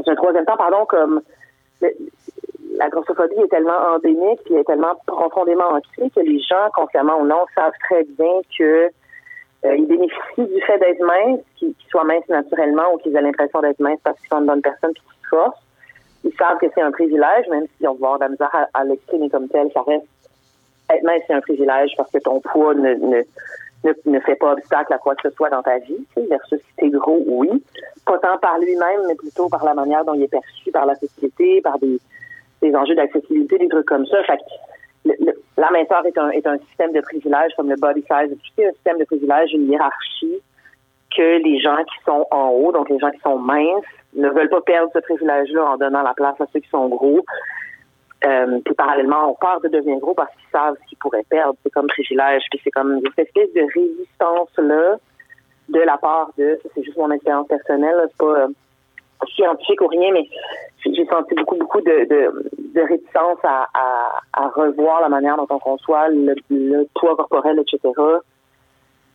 dans 0.00 0.12
un 0.12 0.16
troisième 0.16 0.44
temps, 0.44 0.56
pardon, 0.56 0.84
comme 0.86 1.22
la 1.80 2.88
grossophobie 2.88 3.40
est 3.40 3.48
tellement 3.48 3.94
endémique 3.94 4.40
et 4.50 4.54
est 4.54 4.64
tellement 4.64 4.94
profondément 5.06 5.68
ancrée 5.68 6.10
que 6.10 6.20
les 6.20 6.40
gens, 6.40 6.68
consciemment 6.74 7.20
ou 7.20 7.26
non, 7.26 7.44
savent 7.54 7.72
très 7.88 8.04
bien 8.04 8.40
que 8.58 8.90
euh, 9.66 9.76
ils 9.76 9.86
bénéficient 9.86 10.54
du 10.54 10.60
fait 10.62 10.78
d'être 10.78 11.00
minces, 11.00 11.40
qu'ils 11.56 11.74
soient 11.90 12.04
minces 12.04 12.28
naturellement 12.28 12.94
ou 12.94 12.98
qu'ils 12.98 13.14
aient 13.16 13.22
l'impression 13.22 13.60
d'être 13.60 13.80
minces 13.80 14.00
parce 14.02 14.18
qu'ils 14.18 14.28
sont 14.28 14.40
une 14.40 14.46
bonne 14.46 14.62
personne 14.62 14.90
et 14.90 14.94
qu'ils 14.94 15.28
forcent. 15.28 15.60
Ils 16.24 16.34
savent 16.38 16.58
que 16.58 16.66
c'est 16.74 16.82
un 16.82 16.92
privilège, 16.92 17.48
même 17.50 17.66
si 17.76 17.86
on 17.86 17.94
va 17.94 18.12
avoir 18.12 18.18
de 18.18 18.24
la 18.24 18.28
misère 18.30 18.68
à, 18.72 18.84
l'exprimer 18.84 19.28
comme 19.28 19.48
tel, 19.48 19.70
ça 19.72 19.82
reste 19.82 20.06
être 20.90 21.02
mince, 21.02 21.22
c'est 21.26 21.34
un 21.34 21.40
privilège 21.40 21.92
parce 21.96 22.10
que 22.10 22.18
ton 22.18 22.40
poids 22.40 22.74
ne 22.74 23.22
ne, 23.84 23.92
ne, 24.06 24.20
fait 24.20 24.36
pas 24.36 24.52
obstacle 24.52 24.92
à 24.92 24.98
quoi 24.98 25.14
que 25.14 25.28
ce 25.28 25.34
soit 25.34 25.50
dans 25.50 25.62
ta 25.62 25.78
vie, 25.78 26.06
tu 26.14 26.22
sais, 26.22 26.26
versus 26.26 26.60
si 26.60 26.74
t'es 26.76 26.90
gros, 26.90 27.22
oui. 27.26 27.64
Pas 28.04 28.18
tant 28.18 28.38
par 28.38 28.58
lui-même, 28.58 29.00
mais 29.08 29.14
plutôt 29.14 29.48
par 29.48 29.64
la 29.64 29.74
manière 29.74 30.04
dont 30.04 30.14
il 30.14 30.22
est 30.22 30.28
perçu 30.28 30.70
par 30.70 30.86
la 30.86 30.94
société, 30.94 31.60
par 31.62 31.78
des 31.78 31.98
des 32.62 32.74
enjeux 32.74 32.94
d'accessibilité, 32.94 33.58
des 33.58 33.68
trucs 33.68 33.86
comme 33.86 34.06
ça. 34.06 34.22
Fait 34.24 34.38
la 35.56 35.70
minceur 35.70 36.04
est 36.06 36.18
un, 36.18 36.30
est 36.30 36.46
un 36.46 36.58
système 36.58 36.92
de 36.92 37.00
privilèges 37.00 37.52
comme 37.56 37.70
le 37.70 37.76
body 37.76 38.02
size, 38.02 38.36
c'est 38.56 38.66
un 38.66 38.72
système 38.72 38.98
de 38.98 39.04
privilèges, 39.04 39.52
une 39.52 39.70
hiérarchie 39.70 40.40
que 41.16 41.42
les 41.42 41.58
gens 41.60 41.82
qui 41.84 42.04
sont 42.04 42.26
en 42.30 42.50
haut, 42.50 42.72
donc 42.72 42.88
les 42.88 42.98
gens 42.98 43.10
qui 43.10 43.20
sont 43.20 43.38
minces, 43.38 43.84
ne 44.14 44.28
veulent 44.28 44.48
pas 44.48 44.60
perdre 44.60 44.90
ce 44.92 45.00
privilège-là 45.00 45.72
en 45.72 45.76
donnant 45.76 46.02
la 46.02 46.14
place 46.14 46.40
à 46.40 46.46
ceux 46.52 46.60
qui 46.60 46.68
sont 46.68 46.88
gros. 46.88 47.24
Euh, 48.24 48.60
puis 48.64 48.74
parallèlement, 48.74 49.30
on 49.30 49.34
peur 49.34 49.60
de 49.62 49.68
devenir 49.68 49.98
gros 49.98 50.14
parce 50.14 50.30
qu'ils 50.34 50.50
savent 50.52 50.76
ce 50.82 50.88
qu'ils 50.88 50.98
pourraient 50.98 51.24
perdre. 51.28 51.54
C'est 51.62 51.70
comme 51.70 51.86
privilège. 51.86 52.42
Puis 52.50 52.60
c'est 52.62 52.70
comme 52.70 53.00
cette 53.16 53.28
espèce 53.28 53.52
de 53.54 53.62
résistance-là 53.74 54.96
de 55.70 55.80
la 55.80 55.96
part 55.98 56.30
de, 56.36 56.58
c'est 56.74 56.82
juste 56.82 56.96
mon 56.96 57.10
expérience 57.10 57.46
personnelle, 57.46 57.94
c'est 58.08 58.16
pas 58.18 58.40
euh, 58.40 58.48
scientifique 59.34 59.80
ou 59.80 59.86
rien, 59.86 60.12
mais 60.12 60.28
j'ai 60.84 61.06
senti 61.06 61.34
beaucoup, 61.34 61.56
beaucoup 61.56 61.80
de, 61.80 62.08
de, 62.08 62.50
de 62.74 62.80
réticence 62.80 63.38
à, 63.44 63.68
à, 63.74 64.20
à, 64.32 64.48
revoir 64.48 65.00
la 65.00 65.08
manière 65.08 65.36
dont 65.36 65.46
on 65.48 65.58
conçoit 65.58 66.08
le, 66.08 66.34
le 66.50 66.88
poids 66.94 67.16
corporel, 67.16 67.60
etc. 67.60 67.78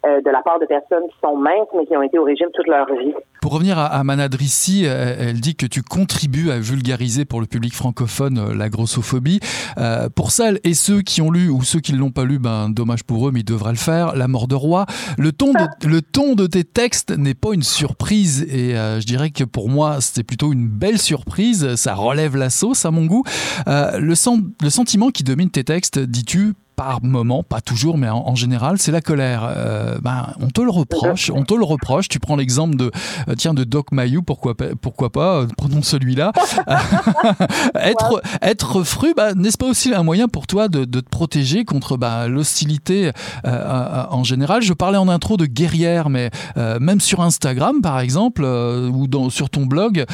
Euh, 0.05 0.21
de 0.21 0.29
la 0.29 0.43
part 0.43 0.59
de 0.59 0.65
personnes 0.65 1.07
qui 1.09 1.15
sont 1.19 1.35
minces, 1.35 1.67
mais 1.75 1.85
qui 1.87 1.97
ont 1.97 2.03
été 2.03 2.19
au 2.19 2.23
régime 2.23 2.49
toute 2.53 2.67
leur 2.67 2.85
vie. 2.93 3.13
Pour 3.41 3.53
revenir 3.53 3.79
à, 3.79 3.85
à 3.85 4.03
Manadrissi, 4.03 4.83
euh, 4.85 5.15
elle 5.19 5.39
dit 5.39 5.55
que 5.55 5.65
tu 5.65 5.81
contribues 5.81 6.51
à 6.51 6.59
vulgariser 6.59 7.25
pour 7.25 7.41
le 7.41 7.47
public 7.47 7.73
francophone 7.73 8.37
euh, 8.37 8.53
la 8.55 8.69
grossophobie. 8.69 9.39
Euh, 9.79 10.09
pour 10.09 10.31
celles 10.31 10.59
et 10.63 10.75
ceux 10.75 11.01
qui 11.01 11.23
ont 11.23 11.31
lu 11.31 11.49
ou 11.49 11.63
ceux 11.63 11.79
qui 11.79 11.91
ne 11.91 11.97
l'ont 11.97 12.11
pas 12.11 12.23
lu, 12.23 12.37
ben 12.37 12.69
dommage 12.69 13.03
pour 13.03 13.27
eux, 13.27 13.31
mais 13.31 13.39
ils 13.39 13.45
devraient 13.45 13.71
le 13.71 13.77
faire. 13.77 14.15
La 14.15 14.27
mort 14.27 14.47
de 14.47 14.53
roi. 14.53 14.85
Le 15.17 15.31
ton 15.31 15.53
de, 15.53 15.87
le 15.87 16.03
ton 16.03 16.35
de 16.35 16.45
tes 16.45 16.63
textes 16.63 17.09
n'est 17.17 17.33
pas 17.33 17.53
une 17.53 17.63
surprise 17.63 18.43
et 18.43 18.77
euh, 18.77 18.99
je 18.99 19.07
dirais 19.07 19.31
que 19.31 19.43
pour 19.43 19.69
moi 19.69 20.01
c'était 20.01 20.23
plutôt 20.23 20.53
une 20.53 20.67
belle 20.67 20.99
surprise. 20.99 21.75
Ça 21.75 21.95
relève 21.95 22.35
la 22.35 22.51
sauce 22.51 22.85
à 22.85 22.91
mon 22.91 23.05
goût. 23.05 23.23
Le, 23.65 24.13
sen 24.13 24.51
le 24.61 24.69
sentiment 24.69 25.09
qui 25.09 25.23
domine 25.23 25.49
tes 25.49 25.63
textes, 25.63 25.97
dis-tu, 25.97 26.53
par 26.75 27.03
moment, 27.03 27.43
pas 27.43 27.61
toujours, 27.61 27.97
mais 27.97 28.09
en, 28.09 28.27
en 28.27 28.35
général, 28.35 28.77
c'est 28.77 28.91
la 28.91 29.01
colère. 29.01 29.47
Euh, 29.47 29.97
ben, 30.01 30.33
on 30.39 30.47
te 30.47 30.61
le 30.61 30.69
reproche, 30.69 31.31
on 31.33 31.43
te 31.43 31.53
le 31.53 31.63
reproche. 31.63 32.07
Tu 32.09 32.19
prends 32.19 32.35
l'exemple 32.35 32.75
de, 32.75 32.91
euh, 33.29 33.35
tiens, 33.37 33.53
de 33.53 33.63
Doc 33.63 33.91
Mayou, 33.91 34.21
pourquoi 34.21 34.55
pas, 34.55 34.75
pourquoi 34.79 35.11
pas 35.11 35.41
euh, 35.41 35.47
prenons 35.57 35.81
celui-là. 35.81 36.31
être, 37.75 38.21
être 38.41 38.83
fru, 38.83 39.13
ben, 39.15 39.33
n'est-ce 39.35 39.57
pas 39.57 39.67
aussi 39.67 39.93
un 39.93 40.03
moyen 40.03 40.27
pour 40.27 40.47
toi 40.47 40.67
de, 40.67 40.85
de 40.85 40.99
te 40.99 41.09
protéger 41.09 41.65
contre 41.65 41.97
ben, 41.97 42.27
l'hostilité 42.27 43.11
euh, 43.45 44.03
en 44.09 44.23
général? 44.23 44.61
Je 44.61 44.73
parlais 44.73 44.97
en 44.97 45.07
intro 45.07 45.37
de 45.37 45.45
guerrière, 45.45 46.09
mais 46.09 46.31
euh, 46.57 46.79
même 46.79 46.99
sur 46.99 47.21
Instagram, 47.21 47.81
par 47.81 47.99
exemple, 47.99 48.43
ou 48.43 49.07
dans, 49.07 49.29
sur 49.29 49.49
ton 49.49 49.65
blog, 49.65 50.05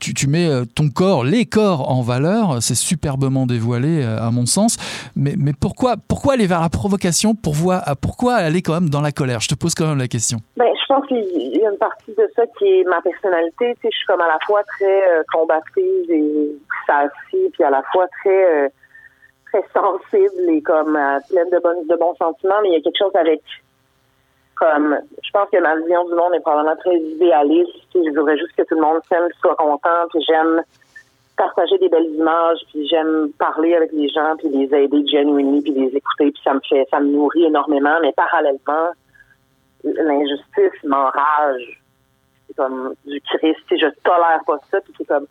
tu, 0.00 0.14
tu, 0.14 0.26
mets 0.26 0.48
ton 0.74 0.88
corps, 0.88 1.24
les 1.24 1.46
corps 1.46 1.90
en 1.90 2.02
valeur. 2.02 2.58
C'est 2.60 2.74
superbement 2.74 3.46
dévoilé, 3.46 4.02
à 4.02 4.30
mon 4.30 4.46
sens. 4.46 4.76
Mais, 5.16 5.34
mais 5.38 5.52
pourquoi 5.52 5.96
pourquoi 6.08 6.34
aller 6.34 6.46
vers 6.46 6.60
la 6.60 6.70
provocation 6.70 7.34
pour 7.34 7.52
voir, 7.52 7.82
pourquoi 8.00 8.34
aller 8.34 8.62
quand 8.62 8.72
même 8.72 8.88
dans 8.88 9.02
la 9.02 9.12
colère? 9.12 9.40
Je 9.40 9.48
te 9.48 9.54
pose 9.54 9.74
quand 9.74 9.86
même 9.86 9.98
la 9.98 10.08
question. 10.08 10.38
Ben, 10.56 10.66
je 10.74 10.94
pense 10.94 11.06
qu'il 11.06 11.56
y 11.56 11.64
a 11.64 11.70
une 11.70 11.78
partie 11.78 12.14
de 12.16 12.30
ça 12.34 12.42
qui 12.58 12.64
est 12.64 12.84
ma 12.84 13.00
personnalité. 13.02 13.74
Tu 13.74 13.82
sais, 13.82 13.88
je 13.92 13.96
suis 13.96 14.06
comme 14.06 14.20
à 14.20 14.28
la 14.28 14.38
fois 14.46 14.62
très 14.78 15.02
euh, 15.12 15.22
et 16.08 16.52
sassy, 16.86 17.50
puis 17.52 17.62
à 17.62 17.70
la 17.70 17.82
fois 17.92 18.06
très 18.22 18.64
euh, 18.64 18.68
très 19.52 19.62
sensible 19.72 20.50
et 20.50 20.62
comme 20.62 20.96
euh, 20.96 21.18
pleine 21.28 21.50
de, 21.50 21.58
bonnes, 21.60 21.86
de 21.86 21.96
bons 21.96 22.14
sentiments. 22.16 22.60
Mais 22.62 22.70
il 22.70 22.72
y 22.74 22.76
a 22.76 22.80
quelque 22.80 22.98
chose 22.98 23.14
avec 23.14 23.42
comme 24.56 24.98
je 25.22 25.30
pense 25.30 25.48
que 25.50 25.60
ma 25.60 25.76
vision 25.76 26.04
du 26.08 26.14
monde 26.14 26.34
est 26.34 26.40
probablement 26.40 26.76
très 26.76 26.96
idéaliste. 26.96 27.70
Je 27.94 28.18
voudrais 28.18 28.38
juste 28.38 28.56
que 28.56 28.62
tout 28.62 28.74
le 28.74 28.80
monde 28.80 29.00
s'aime, 29.08 29.28
soit 29.40 29.54
content, 29.56 30.08
puis 30.10 30.24
j'aime 30.26 30.62
partager 31.38 31.78
des 31.78 31.88
belles 31.88 32.14
images, 32.14 32.58
puis 32.70 32.86
j'aime 32.88 33.30
parler 33.38 33.74
avec 33.74 33.92
les 33.92 34.08
gens, 34.08 34.34
puis 34.36 34.48
les 34.48 34.74
aider 34.74 35.06
genuinely, 35.06 35.62
puis 35.62 35.72
les 35.72 35.96
écouter, 35.96 36.32
puis 36.32 36.42
ça 36.44 36.52
me 36.52 36.60
fait, 36.68 36.86
ça 36.90 37.00
me 37.00 37.06
nourrit 37.06 37.44
énormément. 37.44 37.96
Mais 38.02 38.12
parallèlement, 38.12 38.90
l'injustice 39.84 40.84
m'enrage. 40.84 41.82
C'est 42.46 42.56
comme 42.56 42.94
du 43.06 43.20
Christ, 43.20 43.64
je 43.70 43.86
tolère 44.02 44.40
pas 44.46 44.58
ça, 44.70 44.80
puis 44.80 44.92
c'est 44.98 45.06
comme, 45.06 45.26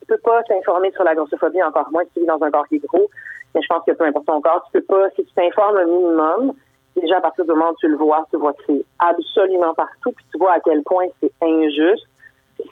tu 0.00 0.06
peux 0.06 0.18
pas 0.18 0.42
t'informer 0.44 0.92
sur 0.92 1.04
la 1.04 1.14
grossophobie, 1.14 1.62
encore 1.62 1.90
moins 1.90 2.04
si 2.04 2.10
tu 2.14 2.20
vis 2.20 2.26
dans 2.26 2.42
un 2.42 2.50
corps 2.50 2.68
qui 2.68 2.76
est 2.76 2.86
gros, 2.86 3.10
mais 3.54 3.60
je 3.62 3.66
pense 3.66 3.84
que 3.84 3.92
peu 3.92 4.04
importe 4.04 4.26
ton 4.26 4.40
corps, 4.40 4.64
tu 4.66 4.80
peux 4.80 4.86
pas, 4.86 5.10
si 5.10 5.24
tu 5.24 5.32
t'informes 5.34 5.78
un 5.78 5.86
minimum, 5.86 6.52
déjà 6.96 7.18
à 7.18 7.20
partir 7.20 7.44
du 7.44 7.50
moment 7.50 7.70
où 7.70 7.76
tu 7.80 7.88
le 7.88 7.96
vois, 7.96 8.26
tu 8.30 8.38
vois 8.38 8.52
que 8.52 8.62
c'est 8.66 8.84
absolument 8.98 9.74
partout, 9.74 10.12
puis 10.12 10.24
tu 10.30 10.38
vois 10.38 10.52
à 10.52 10.60
quel 10.60 10.82
point 10.82 11.06
c'est 11.20 11.32
injuste, 11.42 12.06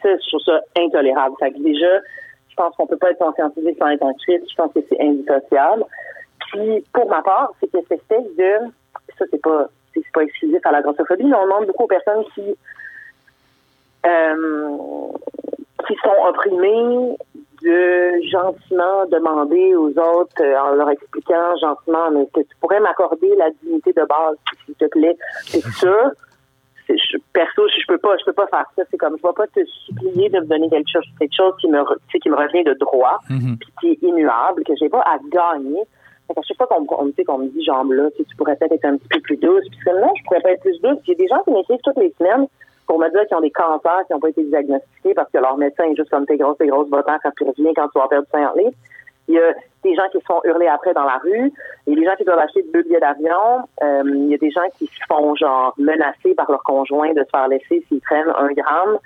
ça, 0.02 0.10
je 0.16 0.28
trouve 0.28 0.40
ça 0.40 0.60
intolérable. 0.78 1.34
Fait 1.40 1.50
déjà, 1.50 2.00
pense 2.58 2.76
qu'on 2.76 2.86
peut 2.86 2.96
pas 2.96 3.10
être 3.10 3.18
conscientisé 3.18 3.74
sans 3.78 3.88
être 3.88 4.06
crise. 4.22 4.42
Je 4.50 4.54
pense 4.56 4.72
que 4.72 4.80
c'est 4.88 5.00
indissociable. 5.00 5.84
Puis, 6.50 6.84
pour 6.92 7.08
ma 7.08 7.22
part, 7.22 7.52
c'est 7.60 7.70
que 7.70 7.78
cette 7.88 8.00
espèce 8.00 8.36
de, 8.36 8.70
ça, 9.18 9.24
c'est 9.30 9.40
pas, 9.40 9.68
c'est 9.94 10.02
pas 10.12 10.22
exclusif 10.22 10.60
à 10.64 10.72
la 10.72 10.82
grossophobie, 10.82 11.24
mais 11.24 11.36
on 11.36 11.44
demande 11.44 11.66
beaucoup 11.66 11.84
aux 11.84 11.88
personnes 11.88 12.24
qui, 12.34 12.54
euh, 14.06 15.08
qui 15.86 15.94
sont 16.02 16.26
opprimées 16.28 17.16
de 17.62 18.22
gentiment 18.30 19.06
demander 19.06 19.74
aux 19.74 19.90
autres, 19.98 20.42
euh, 20.42 20.58
en 20.58 20.74
leur 20.74 20.90
expliquant 20.90 21.56
gentiment, 21.60 22.10
mais 22.12 22.26
que 22.26 22.40
tu 22.40 22.56
pourrais 22.60 22.80
m'accorder 22.80 23.34
la 23.36 23.50
dignité 23.62 23.92
de 23.92 24.04
base, 24.06 24.36
s'il 24.64 24.74
te 24.74 24.86
plaît. 24.86 25.16
C'est 25.44 25.62
ça 25.62 26.12
je, 26.96 27.18
perso, 27.32 27.68
je, 27.68 27.86
peux 27.86 27.98
pas, 27.98 28.16
je 28.18 28.24
peux 28.24 28.32
pas 28.32 28.46
faire 28.46 28.64
ça. 28.76 28.82
C'est 28.90 28.96
comme, 28.96 29.16
je 29.18 29.26
vais 29.26 29.34
pas 29.34 29.46
te 29.46 29.64
supplier 29.64 30.28
de 30.30 30.40
me 30.40 30.46
donner 30.46 30.68
quelque 30.70 30.90
chose, 30.90 31.04
quelque 31.18 31.34
chose 31.34 31.54
qui 31.60 31.68
me, 31.68 31.82
qui 32.18 32.30
me 32.30 32.36
revient 32.36 32.64
de 32.64 32.74
droit, 32.74 33.18
Mhm. 33.30 33.56
puis 33.58 33.72
qui 33.80 33.88
est 33.92 34.08
immuable, 34.08 34.64
que 34.64 34.72
j'ai 34.80 34.88
pas 34.88 35.00
à 35.02 35.18
gagner. 35.30 35.82
Fait 36.26 36.34
qu'à 36.34 36.42
chaque 36.42 36.56
fois 36.58 36.66
qu'on 36.66 36.82
on, 36.82 37.24
qu'on 37.24 37.38
me 37.38 37.48
dit, 37.48 37.64
genre 37.64 37.84
là, 37.84 38.08
tu, 38.16 38.24
pourrais 38.36 38.56
peut-être 38.56 38.72
être 38.72 38.84
un 38.84 38.96
petit 38.96 39.08
peu 39.08 39.20
plus 39.20 39.36
douce, 39.36 39.64
puis 39.70 39.78
non, 39.92 40.12
je 40.16 40.24
pourrais 40.24 40.40
pas 40.40 40.52
être 40.52 40.60
plus 40.60 40.78
douce. 40.80 40.98
Il 41.06 41.10
y 41.10 41.12
a 41.12 41.16
des 41.16 41.28
gens 41.28 41.42
qui 41.44 41.50
m'écrivent 41.52 41.80
toutes 41.82 41.96
les 41.96 42.14
semaines 42.18 42.46
pour 42.86 42.98
me 42.98 43.08
dire 43.10 43.26
qu'ils 43.26 43.36
ont 43.36 43.40
des 43.40 43.50
cancers 43.50 44.02
qui 44.06 44.12
n'ont 44.12 44.20
pas 44.20 44.30
été 44.30 44.44
diagnostiqués 44.44 45.14
parce 45.14 45.30
que 45.30 45.38
leur 45.38 45.56
médecin 45.58 45.84
est 45.84 45.96
juste 45.96 46.10
comme 46.10 46.26
tes 46.26 46.36
grosses, 46.36 46.58
tes 46.58 46.66
grosses 46.66 46.88
bottins 46.88 47.18
quand 47.22 47.30
tu 47.36 47.44
reviens 47.44 47.72
quand 47.74 47.88
tu 47.88 47.98
vas 47.98 48.08
perdre 48.08 48.26
5 48.30 48.56
livres. 48.56 48.72
Il 49.28 49.34
y 49.34 49.38
a 49.38 49.52
des 49.84 49.94
gens 49.94 50.08
qui 50.10 50.18
se 50.18 50.24
font 50.24 50.40
hurler 50.44 50.66
après 50.66 50.92
dans 50.92 51.04
la 51.04 51.18
rue. 51.18 51.52
Il 51.86 51.94
y 51.94 51.96
a 51.96 52.00
des 52.00 52.06
gens 52.06 52.16
qui 52.16 52.24
doivent 52.24 52.38
acheter 52.38 52.64
deux 52.72 52.82
billets 52.82 53.00
d'avion. 53.00 53.68
Euh, 53.82 54.02
il 54.04 54.28
y 54.28 54.34
a 54.34 54.38
des 54.38 54.50
gens 54.50 54.66
qui 54.76 54.86
se 54.86 55.00
font 55.08 55.34
genre 55.36 55.74
menacer 55.78 56.34
par 56.34 56.50
leur 56.50 56.62
conjoint 56.62 57.12
de 57.12 57.22
se 57.22 57.30
faire 57.30 57.48
laisser 57.48 57.84
s'ils 57.88 58.00
prennent 58.00 58.32
un 58.36 58.52
gramme. 58.52 58.98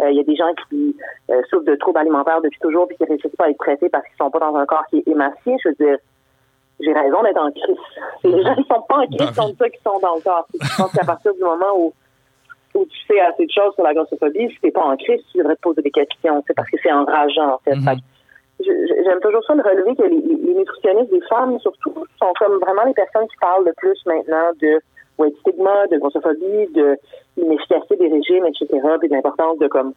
Euh, 0.00 0.10
il 0.10 0.16
y 0.16 0.20
a 0.20 0.24
des 0.24 0.36
gens 0.36 0.52
qui 0.68 0.96
euh, 1.30 1.42
souffrent 1.50 1.64
de 1.64 1.74
troubles 1.76 1.98
alimentaires 1.98 2.40
depuis 2.42 2.58
toujours 2.60 2.86
puis 2.86 2.96
qui 2.96 3.02
ne 3.04 3.08
réussissent 3.08 3.36
pas 3.36 3.46
à 3.46 3.50
être 3.50 3.58
traités 3.58 3.88
parce 3.88 4.06
qu'ils 4.06 4.16
sont 4.16 4.30
pas 4.30 4.38
dans 4.38 4.54
un 4.56 4.66
corps 4.66 4.84
qui 4.90 4.98
est 4.98 5.08
émacié. 5.08 5.56
Je 5.62 5.68
veux 5.70 5.74
dire, 5.74 5.98
j'ai 6.80 6.92
raison 6.92 7.22
d'être 7.22 7.40
en 7.40 7.50
crise. 7.50 7.76
Les 8.24 8.42
gens 8.42 8.54
qui 8.54 8.64
sont 8.64 8.82
pas 8.82 8.98
en 8.98 9.06
crise 9.06 9.34
sont 9.34 9.54
ceux 9.58 9.68
qui 9.68 9.82
sont 9.82 9.98
dans 10.00 10.16
le 10.16 10.20
corps. 10.20 10.46
Je 10.52 10.76
pense 10.76 10.92
qu'à 10.92 11.04
partir 11.04 11.34
du 11.34 11.40
moment 11.40 11.76
où 11.76 11.92
où 12.74 12.84
tu 12.84 12.98
sais 13.06 13.20
assez 13.20 13.46
de 13.46 13.50
choses 13.50 13.74
sur 13.74 13.82
la 13.82 13.94
grossophobie, 13.94 14.50
si 14.50 14.60
t'es 14.60 14.70
pas 14.70 14.84
en 14.84 14.96
crise, 14.96 15.20
tu 15.32 15.38
devrais 15.38 15.56
te 15.56 15.60
poser 15.60 15.82
des 15.82 15.90
questions. 15.90 16.42
C'est 16.46 16.54
parce 16.54 16.68
que 16.68 16.76
c'est 16.82 16.92
enrageant, 16.92 17.54
en 17.54 17.58
fait. 17.58 17.74
Mhm. 17.74 17.96
J'aime 18.60 19.20
toujours 19.20 19.44
ça 19.44 19.54
de 19.54 19.62
relever 19.62 19.94
que 19.94 20.02
les, 20.02 20.54
nutritionnistes 20.54 21.10
des 21.10 21.20
femmes, 21.22 21.58
surtout, 21.60 21.94
sont 22.18 22.32
comme 22.38 22.58
vraiment 22.58 22.84
les 22.84 22.94
personnes 22.94 23.28
qui 23.28 23.36
parlent 23.40 23.64
le 23.64 23.72
plus 23.74 23.98
maintenant 24.06 24.50
de 24.60 24.80
ouais, 25.18 25.30
de 25.30 25.36
stigma, 25.36 25.86
de 25.86 25.98
grossophobie, 25.98 26.72
de 26.74 26.96
l'inefficacité 27.36 27.96
des 27.96 28.08
régimes, 28.08 28.46
etc., 28.46 28.66
puis 28.98 29.08
de 29.08 29.14
l'importance 29.14 29.58
de 29.58 29.68
comme 29.68 29.92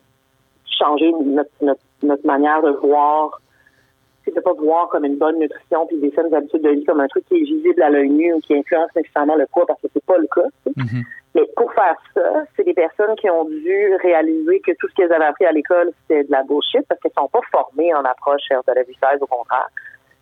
changer 0.66 1.12
notre, 1.12 1.50
notre, 1.62 1.82
notre 2.04 2.26
manière 2.26 2.62
de 2.62 2.72
voir, 2.72 3.42
c'est 4.24 4.36
de 4.36 4.40
pas 4.40 4.54
voir 4.54 4.90
comme 4.90 5.06
une 5.06 5.18
bonne 5.18 5.40
nutrition 5.40 5.88
puis 5.88 5.98
des 5.98 6.12
saines 6.12 6.34
habitudes 6.34 6.62
de 6.62 6.70
vie 6.70 6.86
comme 6.86 7.00
un 7.00 7.08
truc 7.08 7.26
qui 7.28 7.36
est 7.36 7.44
visible 7.44 7.82
à 7.82 7.90
l'œil 7.90 8.10
nu 8.10 8.34
ou 8.34 8.40
qui 8.40 8.56
influence 8.56 8.90
nécessairement 8.96 9.36
le 9.36 9.48
poids 9.48 9.66
parce 9.66 9.82
que 9.82 9.88
c'est 9.94 10.06
pas 10.06 10.18
le 10.18 10.28
cas. 10.28 10.48
Mhm. 10.76 11.04
Mais 11.34 11.48
pour 11.56 11.72
faire 11.74 11.96
ça, 12.14 12.44
c'est 12.56 12.64
des 12.64 12.74
personnes 12.74 13.16
qui 13.16 13.30
ont 13.30 13.46
dû 13.46 13.96
réaliser 14.02 14.60
que 14.60 14.72
tout 14.80 14.88
ce 14.90 14.96
qu'elles 14.96 15.14
avaient 15.14 15.26
appris 15.26 15.46
à 15.46 15.52
l'école, 15.52 15.92
c'était 16.02 16.26
de 16.26 16.32
la 16.32 16.44
bullshit 16.44 16.86
parce 16.88 17.00
qu'elles 17.00 17.14
sont 17.18 17.30
pas 17.30 17.40
formées 17.52 17.94
en 17.94 18.04
approche 18.04 18.42
de 18.50 18.74
la 18.74 18.84
vie 18.84 18.98
16, 19.12 19.22
au 19.22 19.28
contraire. 19.28 19.68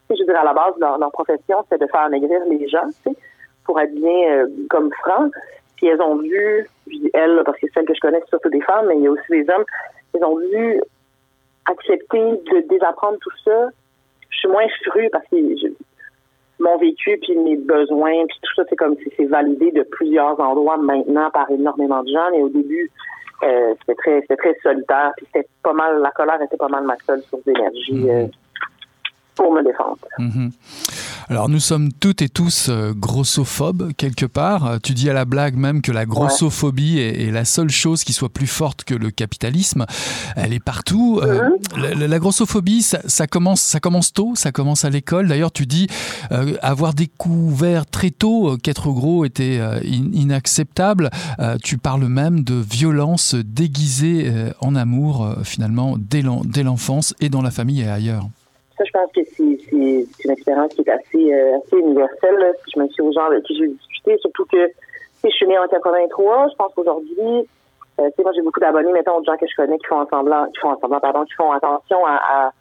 Je 0.09 0.15
veux 0.19 0.25
dire, 0.25 0.39
à 0.39 0.43
la 0.43 0.53
base, 0.53 0.73
leur, 0.79 0.97
leur 0.97 1.11
profession, 1.11 1.63
c'était 1.63 1.83
de 1.83 1.91
faire 1.91 2.09
maigrir 2.09 2.41
les 2.47 2.67
gens, 2.67 2.87
tu 3.03 3.11
sais, 3.11 3.17
pour 3.63 3.79
être 3.79 3.93
bien 3.93 4.31
euh, 4.31 4.47
comme 4.69 4.91
franc. 4.93 5.29
Puis 5.77 5.87
elles 5.87 6.01
ont 6.01 6.17
dû, 6.17 6.67
je 6.87 6.97
dis 6.97 7.11
elles, 7.13 7.41
parce 7.45 7.57
que 7.59 7.67
celles 7.73 7.85
que 7.85 7.93
je 7.93 8.01
connais, 8.01 8.19
c'est 8.21 8.29
surtout 8.29 8.49
des 8.49 8.61
femmes, 8.61 8.87
mais 8.87 8.97
il 8.97 9.03
y 9.03 9.07
a 9.07 9.11
aussi 9.11 9.29
des 9.29 9.49
hommes, 9.49 9.65
ils 10.15 10.23
ont 10.23 10.37
dû 10.37 10.81
accepter 11.65 12.19
de 12.19 12.67
désapprendre 12.67 13.17
tout 13.19 13.31
ça. 13.45 13.69
Je 14.29 14.37
suis 14.37 14.47
moins 14.47 14.67
fru 14.85 15.09
parce 15.11 15.25
que 15.27 15.37
je, 15.37 15.67
mon 16.59 16.77
vécu 16.77 17.17
puis 17.21 17.35
mes 17.37 17.57
besoins 17.57 18.25
puis 18.27 18.37
tout 18.41 18.55
ça 18.55 18.63
c'est 18.69 18.75
comme 18.75 18.95
si 18.97 19.11
c'est 19.15 19.25
validé 19.25 19.71
de 19.71 19.83
plusieurs 19.83 20.39
endroits 20.39 20.77
maintenant 20.77 21.29
par 21.31 21.49
énormément 21.49 22.03
de 22.03 22.09
gens. 22.09 22.29
Mais 22.31 22.41
au 22.41 22.49
début 22.49 22.91
euh, 23.43 23.73
c'était 23.79 23.95
très 23.95 24.21
c'était 24.21 24.35
très 24.35 24.55
solitaire 24.61 25.11
puis 25.17 25.25
c'était 25.33 25.47
pas 25.63 25.73
mal 25.73 26.01
la 26.01 26.11
colère 26.11 26.41
était 26.41 26.57
pas 26.57 26.67
mal 26.67 26.83
ma 26.83 26.97
seule 27.05 27.21
source 27.21 27.43
d'énergie 27.45 28.09
euh, 28.09 28.27
pour 29.39 29.53
me 29.53 29.63
défendre. 29.63 29.97
Mhm. 30.17 30.51
Alors 31.29 31.47
nous 31.47 31.59
sommes 31.59 31.93
toutes 31.93 32.21
et 32.21 32.27
tous 32.27 32.67
euh, 32.69 32.91
grossophobes 32.93 33.93
quelque 33.95 34.25
part. 34.25 34.79
Tu 34.83 34.93
dis 34.93 35.09
à 35.09 35.13
la 35.13 35.23
blague 35.23 35.55
même 35.55 35.81
que 35.81 35.91
la 35.91 36.05
grossophobie 36.05 36.99
est, 36.99 37.31
la 37.31 37.45
seule 37.45 37.69
chose 37.69 38.03
qui 38.03 38.11
soit 38.11 38.29
plus 38.29 38.47
forte 38.47 38.83
que 38.83 38.93
le 38.93 39.11
capitalisme. 39.11 39.85
Elle 40.35 40.53
est 40.53 40.63
partout. 40.63 41.21
Euh, 41.23 41.49
mhm. 41.77 41.99
la, 41.99 42.19
grossophobie, 42.19 42.81
ça, 42.81 43.27
commence, 43.27 43.61
ça 43.61 43.79
commence 43.79 44.11
tôt, 44.11 44.33
ça 44.35 44.51
commence 44.51 44.83
à 44.83 44.89
l'école. 44.89 45.27
D'ailleurs, 45.27 45.51
tu 45.51 45.65
dis 45.65 45.87
euh, 46.31 46.57
avoir 46.61 46.93
découvert 46.93 47.85
très 47.85 48.11
tôt 48.11 48.57
qu'être 48.61 48.91
gros 48.91 49.23
était 49.23 49.59
inacceptable. 49.83 51.09
tu 51.63 51.77
parles 51.77 52.07
même 52.07 52.43
de 52.43 52.55
violence 52.55 53.35
déguisée 53.35 54.31
en 54.59 54.75
amour 54.75 55.35
finalement 55.43 55.95
dès 55.97 56.63
l'enfance 56.63 57.13
et 57.21 57.29
dans 57.29 57.41
la 57.41 57.51
famille 57.51 57.81
et 57.81 57.87
ailleurs. 57.87 58.27
Je 58.85 58.91
pense 58.91 59.11
que 59.11 59.21
c'est 59.35 59.71
une 59.73 60.31
expérience 60.31 60.73
qui 60.73 60.81
est 60.81 60.89
assez, 60.89 61.33
euh, 61.33 61.57
assez 61.57 61.77
universelle. 61.77 62.53
Je 62.73 62.79
me 62.79 62.87
suis 62.87 63.01
aux 63.01 63.11
gens 63.11 63.25
avec 63.25 63.43
qui 63.43 63.57
j'ai 63.57 63.67
discuté, 63.67 64.17
surtout 64.19 64.45
que 64.45 64.67
si 64.67 65.29
je 65.29 65.35
suis 65.35 65.47
née 65.47 65.57
en 65.57 65.67
83, 65.67 66.47
je 66.49 66.55
pense 66.55 66.73
qu'aujourd'hui, 66.73 67.47
euh, 67.99 68.09
moi 68.19 68.31
j'ai 68.33 68.41
beaucoup 68.41 68.59
d'abonnés, 68.59 68.91
mettons, 68.91 69.19
de 69.19 69.25
gens 69.25 69.35
que 69.37 69.47
je 69.47 69.55
connais 69.55 69.77
qui 69.77 69.87
font 69.87 70.05
semblant, 70.07 70.45
qui 70.47 70.59
font 70.59 70.77
semblant, 70.79 70.99
pardon, 70.99 71.25
qui 71.25 71.33
font 71.33 71.51
attention 71.51 72.05
à, 72.05 72.51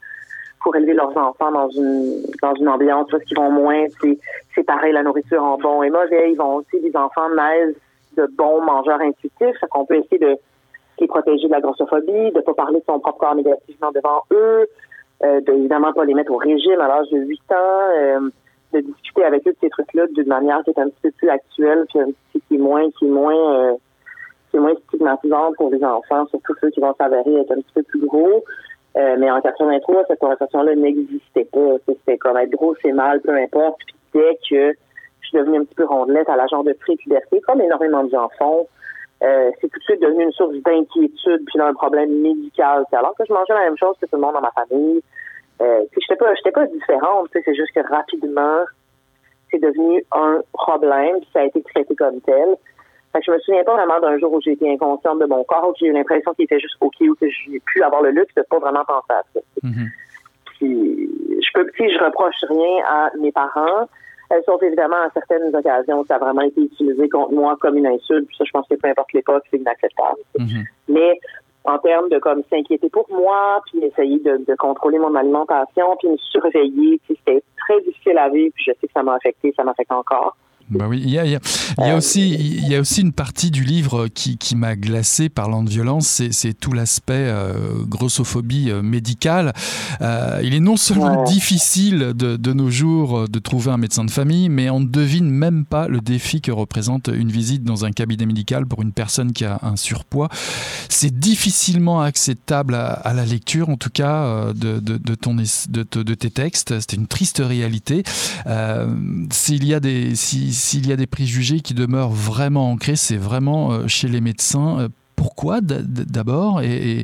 pour 0.61 0.75
élever 0.75 0.93
leurs 0.93 1.15
enfants 1.15 1.51
dans 1.51 1.69
une 1.69 2.23
dans 2.41 2.53
une 2.55 2.67
ambiance 2.67 3.07
parce 3.09 3.23
qu'ils 3.23 3.37
vont 3.37 3.51
moins 3.51 3.85
c'est 4.01 4.63
pareil 4.63 4.91
la 4.91 5.03
nourriture 5.03 5.41
en 5.41 5.57
bon 5.57 5.83
et 5.83 5.89
mauvais 5.89 6.31
ils 6.31 6.37
vont 6.37 6.55
aussi 6.55 6.79
les 6.81 6.95
enfants 6.97 7.29
naissent 7.29 7.77
de 8.17 8.27
bons 8.37 8.61
mangeurs 8.61 8.99
intuitifs 8.99 9.55
ça 9.61 9.67
qu'on 9.67 9.85
peut 9.85 9.95
essayer 9.95 10.19
de 10.19 10.37
les 10.99 11.07
protéger 11.07 11.47
de 11.47 11.53
la 11.53 11.61
grossophobie 11.61 12.31
de 12.31 12.41
pas 12.41 12.53
parler 12.53 12.79
de 12.79 12.83
son 12.85 12.99
propre 12.99 13.19
corps 13.19 13.35
négativement 13.35 13.91
devant 13.93 14.21
eux 14.33 14.67
euh, 15.23 15.41
de 15.41 15.51
évidemment 15.53 15.93
pas 15.93 16.05
les 16.05 16.13
mettre 16.13 16.31
au 16.31 16.37
régime 16.37 16.79
à 16.79 16.87
l'âge 16.87 17.09
de 17.09 17.17
8 17.17 17.41
ans, 17.51 17.55
euh, 17.55 18.29
de 18.73 18.79
discuter 18.79 19.23
avec 19.23 19.47
eux 19.47 19.51
de 19.51 19.57
ces 19.61 19.69
trucs-là 19.69 20.07
d'une 20.07 20.27
manière 20.27 20.61
qui 20.63 20.71
est 20.71 20.79
un 20.79 20.89
petit 20.89 21.01
peu 21.01 21.11
plus 21.11 21.29
actuelle, 21.29 21.85
puis 21.89 21.99
un 21.99 22.05
petit 22.05 22.41
qui 22.47 22.55
est 22.55 22.59
moins, 22.59 22.89
qui 22.97 23.05
est 23.05 23.09
moins, 23.09 23.55
euh, 23.55 23.73
qui 24.49 24.57
est 24.57 24.59
moins 24.59 24.75
stigmatisante 24.87 25.55
pour 25.55 25.71
les 25.71 25.83
enfants, 25.83 26.25
surtout 26.27 26.53
ceux 26.61 26.69
qui 26.69 26.79
vont 26.79 26.93
s'avérer 26.97 27.41
être 27.41 27.51
un 27.51 27.61
petit 27.61 27.73
peu 27.73 27.83
plus 27.83 28.05
gros. 28.05 28.43
Euh, 28.97 29.15
mais 29.19 29.29
en 29.29 29.39
83, 29.41 30.03
cette 30.07 30.19
conversation-là 30.19 30.75
n'existait 30.75 31.45
pas. 31.45 31.75
C'était 31.87 32.17
comme 32.17 32.37
être 32.37 32.49
gros, 32.51 32.75
c'est 32.81 32.91
mal, 32.91 33.21
peu 33.21 33.35
importe. 33.35 33.77
Puis 33.85 33.95
dès 34.13 34.39
que 34.49 34.73
je 35.21 35.27
suis 35.27 35.37
devenue 35.37 35.59
un 35.59 35.63
petit 35.63 35.75
peu 35.75 35.85
rondelette 35.85 36.29
à 36.29 36.35
la 36.35 36.47
genre 36.47 36.63
de 36.63 36.73
pré-puberté, 36.73 37.41
comme 37.41 37.61
énormément 37.61 38.03
de 38.03 38.09
gens 38.09 38.29
font, 38.37 38.67
euh, 39.21 39.51
c'est 39.59 39.67
tout 39.69 39.79
de 39.79 39.83
suite 39.83 40.01
devenu 40.01 40.23
une 40.23 40.31
source 40.31 40.55
d'inquiétude 40.55 41.43
puis 41.45 41.57
d'un 41.57 41.73
problème 41.73 42.21
médical. 42.21 42.85
Alors 42.91 43.15
que 43.17 43.25
je 43.27 43.33
mangeais 43.33 43.53
la 43.53 43.65
même 43.65 43.77
chose 43.77 43.95
que 43.99 44.05
tout 44.05 44.15
le 44.15 44.21
monde 44.21 44.33
dans 44.33 44.41
ma 44.41 44.51
famille. 44.51 45.01
Euh, 45.61 45.83
j'étais 45.99 46.15
pas, 46.15 46.33
j'étais 46.35 46.51
pas 46.51 46.65
différente. 46.67 47.27
C'est 47.33 47.55
juste 47.55 47.73
que 47.73 47.81
rapidement, 47.81 48.63
c'est 49.51 49.59
devenu 49.59 50.03
un 50.13 50.41
problème. 50.53 51.19
Puis 51.19 51.29
ça 51.33 51.41
a 51.41 51.45
été 51.45 51.61
traité 51.63 51.95
comme 51.95 52.21
tel. 52.21 52.55
Fait 53.11 53.19
que 53.19 53.25
je 53.25 53.31
me 53.31 53.39
souviens 53.39 53.63
pas 53.63 53.73
vraiment 53.73 53.99
d'un 53.99 54.17
jour 54.19 54.31
où 54.31 54.41
j'ai 54.41 54.51
été 54.51 54.71
inconsciente 54.71 55.19
de 55.19 55.25
mon 55.25 55.43
corps, 55.43 55.69
où 55.69 55.73
j'ai 55.79 55.87
eu 55.87 55.93
l'impression 55.93 56.33
qu'il 56.33 56.45
était 56.45 56.59
juste 56.59 56.75
ok, 56.79 56.95
ou 57.01 57.15
que 57.15 57.27
j'ai 57.29 57.59
pu 57.65 57.81
avoir 57.81 58.03
le 58.03 58.11
luxe 58.11 58.33
de 58.35 58.43
pas 58.43 58.59
vraiment 58.59 58.85
penser 58.85 59.09
à 59.09 59.23
ça. 59.33 59.39
Mm-hmm. 59.63 59.87
Puis 60.45 61.09
je 61.41 61.49
peux, 61.53 61.69
si 61.75 61.91
je 61.91 62.03
reproche 62.03 62.35
rien 62.47 62.83
à 62.85 63.09
mes 63.19 63.31
parents, 63.31 63.89
elles 64.29 64.43
sont 64.43 64.57
évidemment 64.59 64.97
à 64.97 65.09
certaines 65.13 65.55
occasions, 65.55 66.05
ça 66.05 66.15
a 66.15 66.19
vraiment 66.19 66.41
été 66.41 66.61
utilisé 66.61 67.09
contre 67.09 67.31
moi 67.31 67.57
comme 67.59 67.77
une 67.77 67.87
insulte. 67.87 68.27
Puis 68.27 68.37
ça, 68.37 68.43
je 68.45 68.51
pense 68.51 68.67
que 68.67 68.75
peu 68.75 68.87
importe 68.87 69.13
l'époque, 69.13 69.43
c'est 69.49 69.57
inacceptable. 69.57 70.19
Mhm. 70.37 70.63
Mais 70.87 71.19
en 71.65 71.77
termes 71.79 72.09
de 72.09 72.19
comme 72.19 72.43
s'inquiéter 72.49 72.89
pour 72.89 73.07
moi, 73.09 73.61
puis 73.65 73.83
essayer 73.83 74.19
de, 74.19 74.43
de, 74.47 74.55
contrôler 74.55 74.99
mon 74.99 75.15
alimentation, 75.15 75.95
puis 75.97 76.09
me 76.09 76.17
surveiller, 76.17 76.99
c'était 77.07 77.43
très 77.57 77.81
difficile 77.81 78.17
à 78.17 78.29
vivre. 78.29 78.53
Puis 78.55 78.65
je 78.67 78.71
sais 78.79 78.87
que 78.87 78.93
ça 78.93 79.03
m'a 79.03 79.15
affecté, 79.15 79.53
ça 79.55 79.63
m'affecte 79.63 79.91
encore. 79.91 80.35
Bah 80.69 80.85
oui, 80.87 81.01
il 81.03 81.09
y 81.09 81.17
a, 81.17 81.25
il 81.25 81.31
y 81.31 81.35
a, 81.35 81.39
il 81.79 81.87
y 81.87 81.89
a 81.89 81.95
aussi, 81.95 82.29
il 82.29 82.67
y 82.67 82.75
a 82.75 82.79
aussi 82.79 83.01
une 83.01 83.11
partie 83.11 83.49
du 83.49 83.63
livre 83.63 84.07
qui, 84.07 84.37
qui 84.37 84.55
m'a 84.55 84.75
glacé 84.75 85.27
parlant 85.27 85.63
de 85.63 85.69
violence, 85.69 86.21
c'est 86.29 86.53
tout 86.53 86.73
l'aspect 86.73 87.13
euh, 87.15 87.83
grossophobie 87.85 88.69
euh, 88.69 88.83
médicale. 88.83 89.53
Euh, 90.01 90.39
il 90.43 90.53
est 90.53 90.59
non 90.59 90.77
seulement 90.77 91.23
difficile 91.23 92.13
de, 92.15 92.37
de, 92.37 92.53
nos 92.53 92.69
jours 92.69 93.27
de 93.27 93.39
trouver 93.39 93.71
un 93.71 93.77
médecin 93.77 94.05
de 94.05 94.11
famille, 94.11 94.49
mais 94.49 94.69
on 94.69 94.79
ne 94.79 94.87
devine 94.87 95.29
même 95.29 95.65
pas 95.65 95.87
le 95.87 96.01
défi 96.01 96.39
que 96.39 96.51
représente 96.51 97.07
une 97.07 97.31
visite 97.31 97.63
dans 97.63 97.85
un 97.85 97.91
cabinet 97.91 98.27
médical 98.27 98.67
pour 98.67 98.83
une 98.83 98.91
personne 98.91 99.33
qui 99.33 99.45
a 99.45 99.59
un 99.63 99.75
surpoids. 99.75 100.29
C'est 100.87 101.17
difficilement 101.17 102.01
acceptable 102.01 102.75
à, 102.75 102.89
à, 102.91 103.13
la 103.13 103.25
lecture, 103.25 103.69
en 103.69 103.77
tout 103.77 103.89
cas, 103.89 104.53
de, 104.53 104.79
de, 104.79 104.97
de, 104.97 105.15
ton, 105.15 105.33
de, 105.35 105.43
de 105.83 106.13
tes 106.13 106.29
textes. 106.29 106.75
C'est 106.79 106.93
une 106.93 107.07
triste 107.07 107.41
réalité. 107.43 108.03
S'il 109.31 109.65
y 109.65 109.73
a 109.73 109.79
des, 109.79 110.15
si, 110.15 110.58
s'il 110.59 110.87
y 110.87 110.91
a 110.91 110.95
des 110.95 111.07
préjugés 111.07 111.61
qui 111.61 111.73
demeurent 111.73 112.11
vraiment 112.11 112.71
ancrés, 112.71 112.95
c'est 112.95 113.17
vraiment 113.17 113.71
euh, 113.71 113.87
chez 113.87 114.07
les 114.07 114.21
médecins. 114.21 114.79
Euh, 114.79 114.87
pourquoi 115.15 115.59
d'abord 115.61 116.61
et, 116.61 117.03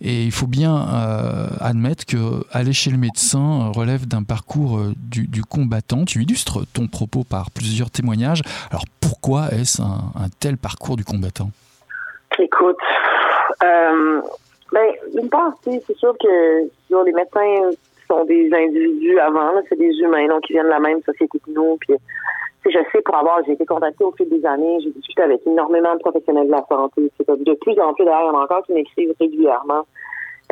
il 0.00 0.32
faut 0.32 0.46
bien 0.46 0.74
euh, 0.74 1.48
admettre 1.60 2.06
que 2.06 2.16
aller 2.52 2.72
chez 2.72 2.90
le 2.90 2.96
médecin 2.96 3.70
relève 3.74 4.08
d'un 4.08 4.22
parcours 4.22 4.80
du, 4.96 5.42
combattant. 5.42 6.06
Tu 6.06 6.22
illustres 6.22 6.60
ton 6.72 6.86
propos 6.86 7.22
par 7.22 7.50
plusieurs 7.50 7.90
témoignages. 7.90 8.40
Alors 8.70 8.84
pourquoi 9.02 9.48
est-ce 9.52 9.82
un, 9.82 10.28
tel 10.40 10.56
parcours 10.56 10.96
du 10.96 11.04
combattant? 11.04 11.50
Écoute, 12.38 12.78
euh, 13.62 14.22
ben, 14.72 14.86
c'est 15.62 15.96
sûr 15.98 16.14
que 16.18 16.62
les 17.04 17.12
médecins 17.12 17.76
sont 18.08 18.24
des 18.24 18.50
individus 18.54 19.18
avant, 19.18 19.52
c'est 19.68 19.78
des 19.78 19.92
humains, 19.98 20.28
donc 20.28 20.48
ils 20.48 20.54
viennent 20.54 20.64
de 20.64 20.70
la 20.70 20.80
même 20.80 21.02
société 21.04 21.38
que 21.38 21.50
nous, 21.50 21.78
je 22.64 22.78
sais 22.92 23.02
pour 23.02 23.16
avoir, 23.16 23.42
j'ai 23.46 23.52
été 23.52 23.64
contactée 23.64 24.04
au 24.04 24.12
fil 24.12 24.28
des 24.28 24.44
années, 24.44 24.78
j'ai 24.82 24.90
discuté 24.90 25.22
avec 25.22 25.46
énormément 25.46 25.94
de 25.94 26.00
professionnels 26.00 26.46
de 26.46 26.52
la 26.52 26.64
santé. 26.68 27.10
C'est 27.16 27.28
de 27.28 27.54
plus 27.54 27.78
en 27.80 27.94
plus 27.94 28.04
d'ailleurs, 28.04 28.22
il 28.24 28.26
y 28.26 28.36
en 28.36 28.38
a 28.38 28.44
encore 28.44 28.62
qui 28.64 28.72
m'écrivent 28.72 29.14
régulièrement 29.18 29.86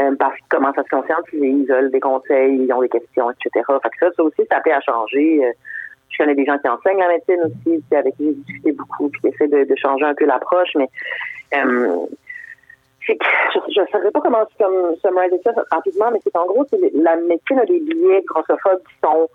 euh, 0.01 0.15
parce 0.19 0.35
que 0.37 0.45
comment 0.49 0.73
ça 0.75 0.83
se 0.85 1.23
puis 1.25 1.39
ils 1.39 1.67
veulent 1.67 1.91
des 1.91 2.01
conseils, 2.01 2.57
ils 2.57 2.73
ont 2.73 2.81
des 2.81 2.89
questions, 2.89 3.31
etc. 3.31 3.51
Fait 3.83 3.89
que 3.91 3.97
ça, 4.01 4.13
ça 4.17 4.23
aussi, 4.23 4.43
ça 4.51 4.61
fait 4.63 4.73
à 4.73 4.81
changer. 4.81 5.45
Euh, 5.45 5.53
je 6.09 6.19
connais 6.19 6.35
des 6.35 6.47
gens 6.47 6.59
qui 6.59 6.69
enseignent 6.69 6.99
la 6.99 7.09
médecine 7.09 7.41
aussi, 7.45 7.83
avec 7.95 8.17
qui 8.17 8.25
j'ai 8.25 8.33
discuté 8.33 8.73
beaucoup, 8.73 9.09
puis 9.11 9.21
qui 9.21 9.29
essaient 9.29 9.49
de, 9.49 9.77
changer 9.77 10.05
un 10.05 10.15
peu 10.15 10.25
l'approche, 10.25 10.71
mais 10.77 10.89
euh, 11.55 12.07
je 13.01 13.13
ne 13.13 13.87
saurais 13.87 14.11
pas 14.11 14.21
comment 14.21 14.45
comme, 14.59 14.97
summariser 15.05 15.41
ça 15.45 15.53
rapidement, 15.71 16.11
mais 16.13 16.21
c'est 16.25 16.37
en 16.37 16.47
gros, 16.47 16.67
la 16.95 17.17
médecine 17.17 17.59
a 17.59 17.67
des 17.67 17.81
billets 17.81 18.23
grossophobes 18.27 18.83
qui 18.89 18.95
sont 19.05 19.29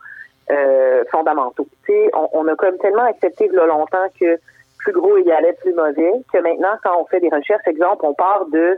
euh, 0.51 1.03
fondamentaux. 1.12 1.67
On, 2.13 2.29
on, 2.34 2.47
a 2.47 2.56
comme 2.56 2.77
tellement 2.77 3.06
accepté 3.06 3.45
il 3.45 3.53
y 3.53 3.60
a 3.60 3.65
longtemps 3.65 4.08
que 4.19 4.38
plus 4.79 4.91
gros 4.91 5.17
égalait 5.17 5.53
plus 5.62 5.73
mauvais, 5.73 6.12
que 6.32 6.38
maintenant, 6.39 6.75
quand 6.84 6.99
on 6.99 7.06
fait 7.06 7.19
des 7.19 7.29
recherches, 7.29 7.65
exemple, 7.67 8.06
on 8.06 8.13
part 8.13 8.45
de 8.47 8.77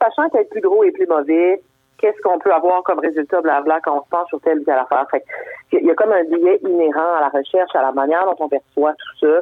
sachant 0.00 0.28
qu'être 0.30 0.50
plus 0.50 0.60
gros 0.60 0.82
et 0.84 0.90
plus 0.90 1.06
mauvais, 1.06 1.62
qu'est-ce 1.98 2.20
qu'on 2.22 2.38
peut 2.38 2.52
avoir 2.52 2.82
comme 2.82 2.98
résultat, 2.98 3.40
blabla, 3.40 3.80
quand 3.80 3.98
on 3.98 4.04
se 4.04 4.08
penche 4.08 4.28
sur 4.28 4.40
telle 4.40 4.60
ou 4.60 4.64
telle 4.64 4.78
affaire? 4.78 5.06
Fait 5.10 5.24
il 5.72 5.84
y 5.84 5.90
a 5.90 5.94
comme 5.94 6.12
un 6.12 6.24
biais 6.24 6.58
inhérent 6.62 7.14
à 7.16 7.20
la 7.20 7.28
recherche, 7.28 7.74
à 7.74 7.82
la 7.82 7.92
manière 7.92 8.24
dont 8.24 8.36
on 8.44 8.48
perçoit 8.48 8.92
tout 8.92 9.26
ça. 9.26 9.40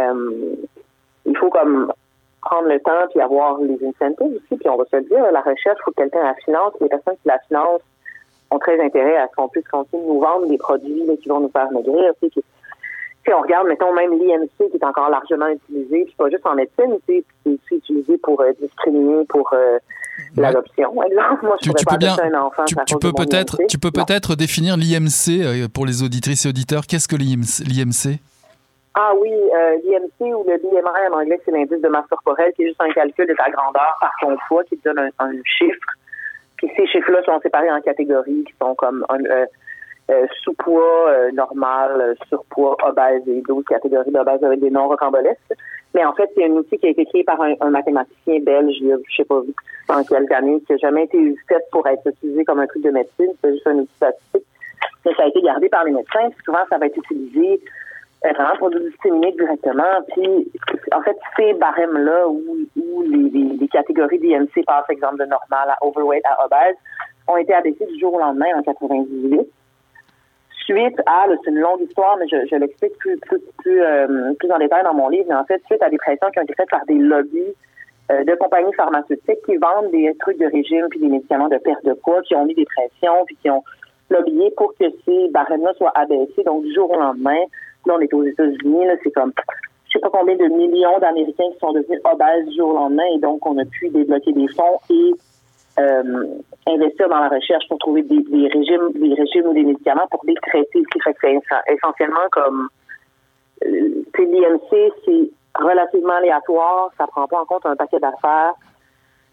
Euh, 0.00 0.54
il 1.26 1.36
faut 1.36 1.50
comme 1.50 1.92
prendre 2.42 2.68
le 2.68 2.78
temps 2.80 3.06
puis 3.10 3.20
avoir 3.20 3.58
les 3.58 3.78
incentives 3.84 4.36
aussi, 4.36 4.56
puis 4.56 4.68
on 4.68 4.76
va 4.76 4.84
se 4.84 4.96
dire, 4.96 5.32
la 5.32 5.40
recherche, 5.40 5.78
il 5.80 5.84
faut 5.84 5.90
que 5.92 6.02
quelqu'un 6.02 6.22
la 6.22 6.34
finance, 6.34 6.74
les 6.80 6.88
personnes 6.88 7.14
qui 7.14 7.28
la 7.28 7.38
financent 7.48 7.80
ont 8.54 8.58
très 8.58 8.80
intérêt 8.80 9.16
à 9.16 9.28
ce 9.28 9.34
qu'on 9.34 9.48
puisse 9.48 9.66
continuer 9.68 10.02
de 10.02 10.08
nous 10.08 10.20
vendre 10.20 10.46
des 10.46 10.58
produits 10.58 11.02
qui 11.22 11.28
vont 11.28 11.40
nous 11.40 11.50
faire 11.50 11.70
maigrir. 11.70 12.12
Si 12.20 13.32
on 13.32 13.40
regarde, 13.40 13.66
mettons, 13.68 13.92
même 13.94 14.12
l'IMC 14.12 14.70
qui 14.70 14.76
est 14.76 14.84
encore 14.84 15.08
largement 15.08 15.48
utilisé, 15.48 16.04
puis 16.04 16.14
pas 16.16 16.28
juste 16.28 16.46
en 16.46 16.54
médecine, 16.54 16.98
c'est 17.06 17.24
aussi 17.46 17.74
utilisé 17.76 18.18
pour 18.18 18.40
euh, 18.40 18.52
discriminer 18.60 19.24
pour 19.26 19.50
euh, 19.54 19.78
l'adoption, 20.36 20.92
Moi, 20.92 21.06
je 21.08 21.70
tu, 21.70 21.84
peux 21.86 21.96
bien, 21.96 22.16
un 22.22 22.40
enfant 22.42 22.64
tu, 22.66 22.98
peux 23.00 23.12
peut-être, 23.12 23.56
tu 23.66 23.78
peux 23.78 23.90
peut-être 23.90 24.36
définir 24.36 24.76
l'IMC 24.76 25.40
euh, 25.40 25.68
pour 25.72 25.86
les 25.86 26.02
auditrices 26.02 26.44
et 26.44 26.48
auditeurs. 26.50 26.82
Qu'est-ce 26.86 27.08
que 27.08 27.16
l'IMC 27.16 28.20
ah 28.96 29.10
oui, 29.20 29.28
l'IMC 29.28 30.32
ou 30.36 30.44
le 30.48 30.56
BMI 30.56 31.08
en 31.10 31.18
anglais, 31.18 31.40
c'est 31.44 31.50
l'indice 31.50 31.80
de 31.80 31.88
masse 31.88 32.06
corporelle 32.08 32.52
qui 32.54 32.62
est 32.62 32.68
juste 32.68 32.80
un 32.80 32.92
calcul 32.92 33.26
de 33.26 33.34
ta 33.34 33.50
grandeur 33.50 33.96
par 34.00 34.12
ton 34.20 34.36
poids 34.46 34.62
qui 34.62 34.78
te 34.78 34.88
donne 34.88 35.10
un 35.18 35.32
chiffre 35.44 35.88
ces 36.76 36.86
chiffres-là 36.86 37.22
sont 37.22 37.40
séparés 37.40 37.70
en 37.70 37.80
catégories 37.80 38.44
qui 38.44 38.54
sont 38.60 38.74
comme 38.74 39.04
euh, 39.10 39.46
euh, 40.10 40.26
sous-poids 40.42 41.08
euh, 41.08 41.30
normal, 41.32 42.14
surpoids, 42.28 42.76
obèse 42.82 43.22
et 43.26 43.42
d'autres 43.42 43.68
catégories 43.68 44.10
d'obèse 44.10 44.42
avec 44.42 44.60
des 44.60 44.70
noms 44.70 44.88
rocambolesques. 44.88 45.54
Mais 45.94 46.04
en 46.04 46.12
fait, 46.12 46.28
c'est 46.34 46.44
un 46.44 46.50
outil 46.50 46.76
qui 46.78 46.86
a 46.86 46.90
été 46.90 47.06
créé 47.06 47.24
par 47.24 47.40
un, 47.40 47.70
mathématicien 47.70 48.40
belge, 48.40 48.76
je 48.80 49.16
sais 49.16 49.24
pas 49.24 49.40
en 49.88 50.02
quelle 50.02 50.26
année, 50.32 50.60
qui 50.66 50.72
n'a 50.72 50.78
jamais 50.78 51.04
été 51.04 51.36
fait 51.48 51.62
pour 51.70 51.86
être 51.86 52.06
utilisé 52.06 52.44
comme 52.44 52.58
un 52.58 52.66
truc 52.66 52.82
de 52.82 52.90
médecine. 52.90 53.32
C'est 53.40 53.52
juste 53.52 53.66
un 53.66 53.78
outil 53.78 53.94
statistique. 53.96 54.46
Mais 55.06 55.14
ça 55.14 55.22
a 55.24 55.28
été 55.28 55.40
gardé 55.40 55.68
par 55.68 55.84
les 55.84 55.92
médecins. 55.92 56.28
Souvent, 56.44 56.64
ça 56.68 56.78
va 56.78 56.86
être 56.86 56.96
utilisé 56.96 57.60
vraiment 58.32 58.56
pour 58.58 58.70
nous 58.70 58.78
disséminer 58.78 59.32
directement. 59.32 60.02
Puis, 60.12 60.50
en 60.92 61.02
fait, 61.02 61.16
ces 61.36 61.52
barèmes-là 61.54 62.28
où, 62.28 62.56
où 62.76 63.02
les, 63.02 63.68
catégories 63.68 64.18
d'IMC 64.18 64.64
passent, 64.66 64.88
exemple, 64.88 65.18
de 65.18 65.24
normal 65.24 65.68
à 65.68 65.76
overweight 65.84 66.24
à 66.26 66.44
obèse, 66.44 66.76
ont 67.26 67.36
été 67.36 67.52
abaissés 67.52 67.86
du 67.86 67.98
jour 67.98 68.14
au 68.14 68.18
lendemain 68.18 68.46
en 68.56 68.62
98 68.62 69.48
suite 70.64 71.00
à, 71.06 71.26
c'est 71.28 71.50
une 71.50 71.58
longue 71.58 71.82
histoire, 71.82 72.16
mais 72.18 72.26
je, 72.28 72.56
l'explique 72.56 72.96
plus, 72.98 73.18
plus, 73.18 73.40
plus, 73.58 73.82
euh, 73.82 74.32
plus 74.38 74.50
en 74.50 74.58
détail 74.58 74.82
dans 74.84 74.94
mon 74.94 75.08
livre, 75.08 75.26
mais 75.28 75.34
en 75.34 75.44
fait, 75.44 75.62
suite 75.66 75.82
à 75.82 75.90
des 75.90 75.98
pressions 75.98 76.30
qui 76.30 76.38
ont 76.38 76.42
été 76.42 76.54
faites 76.54 76.70
par 76.70 76.84
des 76.86 76.94
lobbies 76.94 77.54
euh, 78.10 78.24
de 78.24 78.34
compagnies 78.34 78.72
pharmaceutiques 78.74 79.42
qui 79.46 79.56
vendent 79.56 79.90
des 79.90 80.14
trucs 80.20 80.38
de 80.38 80.46
régime 80.46 80.86
puis 80.90 81.00
des 81.00 81.08
médicaments 81.08 81.48
de 81.48 81.58
perte 81.58 81.84
de 81.84 81.92
poids, 81.92 82.22
qui 82.22 82.34
ont 82.34 82.44
mis 82.44 82.54
des 82.54 82.64
pressions 82.64 83.24
puis 83.26 83.36
qui 83.36 83.50
ont 83.50 83.62
lobbyé 84.10 84.52
pour 84.56 84.74
que 84.78 84.84
ces 85.04 85.28
barèmes-là 85.30 85.74
soient 85.74 85.92
abaissés. 85.94 86.42
Donc, 86.44 86.62
du 86.62 86.74
jour 86.74 86.90
au 86.90 86.98
lendemain, 86.98 87.40
là, 87.86 87.94
on 87.96 88.00
est 88.00 88.14
aux 88.14 88.24
États-Unis, 88.24 88.86
c'est 89.02 89.10
comme 89.12 89.32
je 89.94 90.00
sais 90.00 90.02
pas 90.02 90.10
combien 90.10 90.34
de 90.34 90.46
millions 90.46 90.98
d'Américains 90.98 91.50
qui 91.52 91.58
sont 91.60 91.72
devenus 91.72 92.00
obèses 92.04 92.46
du 92.48 92.56
jour 92.56 92.70
au 92.70 92.74
lendemain 92.74 93.04
et 93.14 93.18
donc 93.18 93.46
on 93.46 93.56
a 93.58 93.64
pu 93.64 93.88
débloquer 93.90 94.32
des 94.32 94.48
fonds 94.48 94.80
et 94.90 95.12
euh, 95.78 96.24
investir 96.66 97.08
dans 97.08 97.20
la 97.20 97.28
recherche 97.28 97.68
pour 97.68 97.78
trouver 97.78 98.02
des, 98.02 98.48
régimes, 98.48 98.90
des 98.94 99.14
régimes 99.14 99.46
ou 99.46 99.54
des 99.54 99.62
médicaments 99.62 100.06
pour 100.10 100.22
les 100.26 100.34
traiter. 100.34 100.82
c'est 100.92 101.72
essentiellement 101.72 102.26
comme 102.32 102.68
euh, 103.64 104.02
l'IMC, 104.18 104.92
c'est 105.04 105.30
relativement 105.54 106.14
aléatoire, 106.14 106.90
ça 106.98 107.06
prend 107.06 107.28
pas 107.28 107.40
en 107.40 107.44
compte 107.44 107.64
un 107.66 107.76
paquet 107.76 108.00
d'affaires. 108.00 108.54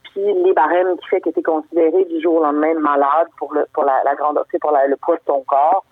Puis 0.04 0.22
les 0.22 0.54
barèmes 0.54 0.98
qui 0.98 1.08
fait 1.08 1.22
que 1.22 1.30
tu 1.30 1.40
es 1.40 1.44
considéré 1.44 2.06
du 2.06 2.22
jour 2.22 2.36
au 2.36 2.44
lendemain 2.44 2.74
malade 2.80 3.28
pour 3.38 3.54
le 3.54 3.66
pour 3.74 3.84
la, 3.84 4.04
la 4.04 4.14
grande 4.14 4.40
pour 4.62 4.72
le 4.72 4.96
poids 4.98 5.16
de 5.16 5.22
ton 5.26 5.42
corps 5.48 5.86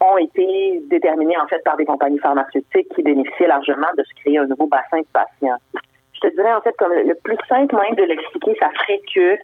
ont 0.00 0.18
été 0.18 0.82
déterminés 0.88 1.36
en 1.38 1.46
fait 1.46 1.62
par 1.64 1.76
des 1.76 1.84
compagnies 1.84 2.18
pharmaceutiques 2.18 2.88
qui 2.94 3.02
bénéficiaient 3.02 3.48
largement 3.48 3.88
de 3.96 4.02
se 4.02 4.14
créer 4.20 4.38
un 4.38 4.46
nouveau 4.46 4.66
bassin 4.66 5.00
de 5.00 5.06
patients. 5.12 5.58
Je 6.14 6.20
te 6.20 6.34
dirais 6.34 6.54
en 6.54 6.60
fait 6.60 6.74
comme 6.78 6.92
le 6.92 7.14
plus 7.22 7.36
simple 7.48 7.74
moyen 7.74 7.92
de 7.94 8.02
l'expliquer, 8.04 8.56
ça 8.60 8.70
serait 8.78 9.00
que 9.14 9.38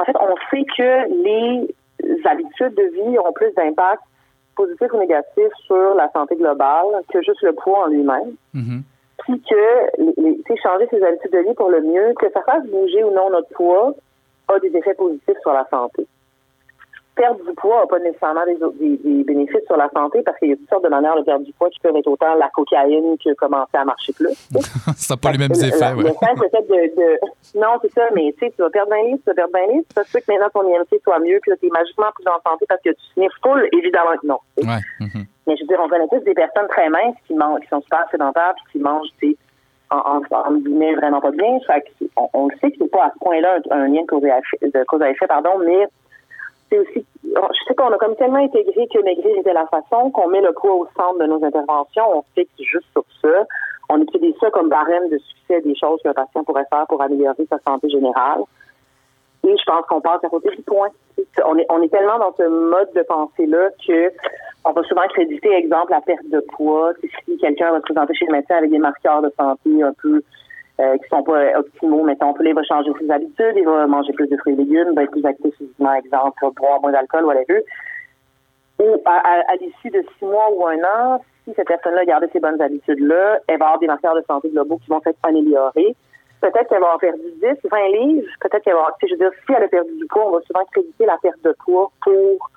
en 0.00 0.04
fait, 0.04 0.16
on 0.18 0.34
sait 0.50 0.64
que 0.64 1.24
les 1.24 2.24
habitudes 2.24 2.74
de 2.74 2.82
vie 2.94 3.18
ont 3.18 3.32
plus 3.32 3.52
d'impact 3.54 4.02
positif 4.56 4.92
ou 4.92 4.98
négatif 4.98 5.48
sur 5.66 5.94
la 5.94 6.10
santé 6.12 6.36
globale 6.36 6.86
que 7.12 7.22
juste 7.22 7.42
le 7.42 7.52
poids 7.52 7.84
en 7.84 7.86
lui-même. 7.88 8.34
Mm-hmm. 8.54 8.82
Puis 9.18 9.42
que 9.42 10.20
les, 10.20 10.56
changer 10.62 10.88
ses 10.90 11.02
habitudes 11.02 11.32
de 11.32 11.38
vie 11.40 11.54
pour 11.54 11.68
le 11.68 11.82
mieux, 11.82 12.14
que 12.18 12.30
ça 12.32 12.40
fasse 12.42 12.64
bouger 12.66 13.04
ou 13.04 13.10
non 13.10 13.30
notre 13.30 13.48
poids, 13.50 13.94
a 14.48 14.58
des 14.60 14.74
effets 14.74 14.94
positifs 14.94 15.38
sur 15.42 15.52
la 15.52 15.66
santé 15.70 16.06
perdre 17.20 17.44
du 17.44 17.54
poids 17.54 17.80
n'a 17.80 17.86
pas 17.86 17.98
nécessairement 17.98 18.46
des, 18.46 18.96
des, 18.96 19.24
bénéfices 19.24 19.64
sur 19.66 19.76
la 19.76 19.90
santé 19.90 20.22
parce 20.22 20.38
qu'il 20.38 20.48
y 20.48 20.52
a 20.52 20.56
toutes 20.56 20.70
sortes 20.70 20.84
de 20.84 20.88
manières 20.88 21.16
de 21.16 21.22
perdre 21.22 21.44
du 21.44 21.52
poids 21.52 21.68
qui 21.68 21.78
peuvent 21.80 21.94
être 21.94 22.06
autant 22.06 22.34
la 22.34 22.48
cocaïne 22.48 23.16
que 23.22 23.34
commencer 23.34 23.76
à 23.76 23.84
marcher 23.84 24.14
plus. 24.14 24.32
ça 24.96 25.14
n'a 25.14 25.18
pas 25.20 25.32
les 25.32 25.38
mêmes 25.38 25.52
effets, 25.52 25.92
ouais. 25.92 26.04
de, 26.04 27.58
Non, 27.58 27.76
c'est 27.82 27.92
ça, 27.92 28.08
mais 28.14 28.32
tu 28.38 28.46
sais, 28.46 28.52
tu 28.56 28.62
vas 28.62 28.70
perdre 28.70 28.90
20 28.90 29.02
livres, 29.02 29.18
tu 29.18 29.30
vas 29.30 29.34
perdre 29.34 29.52
20 29.52 29.72
livres, 29.74 29.84
ça 29.94 30.04
se 30.04 30.16
que 30.16 30.24
maintenant 30.28 30.48
ton 30.48 30.66
IMC 30.66 31.02
soit 31.04 31.18
mieux, 31.20 31.40
que 31.44 31.52
tu 31.60 31.66
es 31.66 31.70
magiquement 31.70 32.10
plus 32.14 32.26
en 32.26 32.40
santé 32.48 32.64
parce 32.66 32.80
que 32.80 32.90
tu 32.90 33.04
sniffes 33.12 33.36
full, 33.42 33.68
évidemment 33.72 34.16
que 34.20 34.26
non. 34.26 34.38
Ouais. 34.56 34.80
Mm-hmm. 35.00 35.24
Mais 35.46 35.56
je 35.56 35.62
veux 35.62 35.68
dire, 35.68 35.80
on 35.84 35.88
connaît 35.88 36.08
tous 36.08 36.24
des 36.24 36.34
personnes 36.34 36.68
très 36.68 36.88
minces 36.88 37.16
qui, 37.26 37.34
mangent, 37.34 37.60
qui 37.60 37.68
sont 37.68 37.82
super 37.82 38.08
sédentaires 38.10 38.54
puis 38.56 38.72
qui 38.72 38.78
mangent, 38.78 39.08
tu 39.20 39.32
sais, 39.32 39.36
en, 39.90 40.22
en, 40.30 40.54
guillemets, 40.54 40.94
vraiment 40.94 41.20
pas 41.20 41.32
bien. 41.32 41.58
Fait 41.66 41.84
on, 42.16 42.28
on 42.32 42.48
le 42.48 42.56
sait 42.60 42.70
que 42.70 42.76
c'est 42.80 42.90
pas 42.90 43.06
à 43.06 43.12
ce 43.12 43.18
point-là 43.18 43.58
un, 43.70 43.88
lien 43.88 44.02
de 44.02 44.06
cause 44.06 44.24
à 44.24 44.38
effet, 44.38 44.58
de 44.62 44.84
cause 44.84 45.02
à 45.02 45.10
effet 45.10 45.26
pardon, 45.26 45.58
mais 45.58 45.86
c'est 46.70 46.78
aussi, 46.78 47.04
je 47.24 47.64
sais 47.66 47.74
qu'on 47.74 47.92
a 47.92 47.98
comme 47.98 48.16
tellement 48.16 48.38
intégré 48.38 48.86
que 48.86 49.02
maigrir 49.02 49.36
était 49.38 49.52
la 49.52 49.66
façon 49.66 50.10
qu'on 50.10 50.28
met 50.28 50.40
le 50.40 50.52
poids 50.52 50.74
au 50.74 50.86
centre 50.96 51.18
de 51.18 51.26
nos 51.26 51.44
interventions. 51.44 52.18
On 52.18 52.22
que 52.36 52.46
juste 52.58 52.86
sur 52.92 53.04
ça. 53.20 53.44
On 53.88 54.00
utilise 54.00 54.34
ça 54.40 54.50
comme 54.50 54.68
barème 54.68 55.08
de 55.08 55.18
succès 55.18 55.60
des 55.62 55.74
choses 55.74 56.00
qu'un 56.02 56.12
patient 56.12 56.44
pourrait 56.44 56.66
faire 56.70 56.86
pour 56.86 57.02
améliorer 57.02 57.46
sa 57.50 57.58
santé 57.66 57.88
générale. 57.90 58.42
Et 59.46 59.56
je 59.56 59.64
pense 59.64 59.84
qu'on 59.86 60.00
passe 60.00 60.22
à 60.22 60.28
côté 60.28 60.50
du 60.50 60.62
point. 60.62 60.88
On 61.44 61.58
est, 61.58 61.66
on 61.70 61.82
est 61.82 61.88
tellement 61.88 62.18
dans 62.18 62.34
ce 62.36 62.46
mode 62.46 62.92
de 62.94 63.02
pensée-là 63.02 63.70
que 63.86 64.12
on 64.64 64.72
va 64.72 64.82
souvent 64.82 65.06
créditer, 65.08 65.52
exemple, 65.54 65.90
la 65.90 66.02
perte 66.02 66.28
de 66.28 66.40
poids. 66.54 66.92
Si 67.24 67.38
quelqu'un 67.38 67.72
va 67.72 67.78
se 67.78 67.82
présenter 67.82 68.14
chez 68.14 68.26
le 68.26 68.32
médecin 68.32 68.56
avec 68.56 68.70
des 68.70 68.78
marqueurs 68.78 69.22
de 69.22 69.32
santé 69.38 69.82
un 69.82 69.94
peu 70.00 70.22
euh, 70.80 70.96
qui 70.96 71.08
sont 71.08 71.22
pas 71.22 71.58
optimaux. 71.58 72.04
Mettons, 72.04 72.34
il 72.40 72.54
va 72.54 72.62
changer 72.62 72.90
ses 72.98 73.10
habitudes, 73.10 73.54
il 73.56 73.66
va 73.66 73.86
manger 73.86 74.12
plus 74.14 74.28
de 74.28 74.36
fruits 74.38 74.54
et 74.54 74.56
légumes, 74.56 74.94
va 74.94 75.02
être 75.02 75.10
plus 75.10 75.24
actif 75.26 75.54
physiquement, 75.56 75.92
exemple, 75.94 76.40
boire 76.56 76.80
moins 76.80 76.92
d'alcool. 76.92 77.26
Ou 78.78 78.96
à, 79.04 79.42
à, 79.46 79.56
l'issue 79.56 79.90
de 79.90 80.02
six 80.18 80.24
mois 80.24 80.50
ou 80.52 80.66
un 80.66 80.78
an, 80.78 81.20
si 81.44 81.52
cette 81.54 81.68
personne-là 81.68 82.06
garde 82.06 82.26
ces 82.32 82.40
bonnes 82.40 82.60
habitudes-là, 82.60 83.40
elle 83.46 83.58
va 83.58 83.66
avoir 83.66 83.78
des 83.78 83.88
marqueurs 83.88 84.14
de 84.14 84.22
santé 84.26 84.48
globaux 84.48 84.78
qui 84.78 84.88
vont 84.88 85.02
être 85.04 85.18
améliorés. 85.22 85.94
Peut-être 86.40 86.68
qu'elle 86.68 86.80
va 86.80 86.94
avoir 86.94 86.98
perdu 86.98 87.30
10, 87.42 87.68
20 87.70 87.88
livres. 87.88 88.28
Peut-être 88.40 88.62
qu'elle 88.62 88.72
va 88.72 88.80
avoir, 88.80 88.96
je 89.02 89.10
veux 89.10 89.18
dire, 89.18 89.30
si 89.44 89.52
elle 89.52 89.64
a 89.64 89.68
perdu 89.68 89.94
du 89.98 90.06
poids, 90.06 90.28
on 90.28 90.30
va 90.30 90.40
souvent 90.46 90.64
créditer 90.72 91.04
la 91.04 91.18
perte 91.20 91.42
de 91.44 91.54
poids 91.62 91.90
pour 92.02 92.50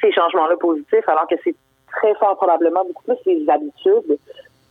ces 0.00 0.10
changements-là 0.10 0.56
positifs, 0.56 1.08
alors 1.08 1.28
que 1.28 1.36
c'est 1.44 1.54
très 1.92 2.14
fort 2.14 2.36
probablement 2.36 2.84
beaucoup 2.84 3.04
plus 3.04 3.18
les 3.26 3.48
habitudes 3.48 4.18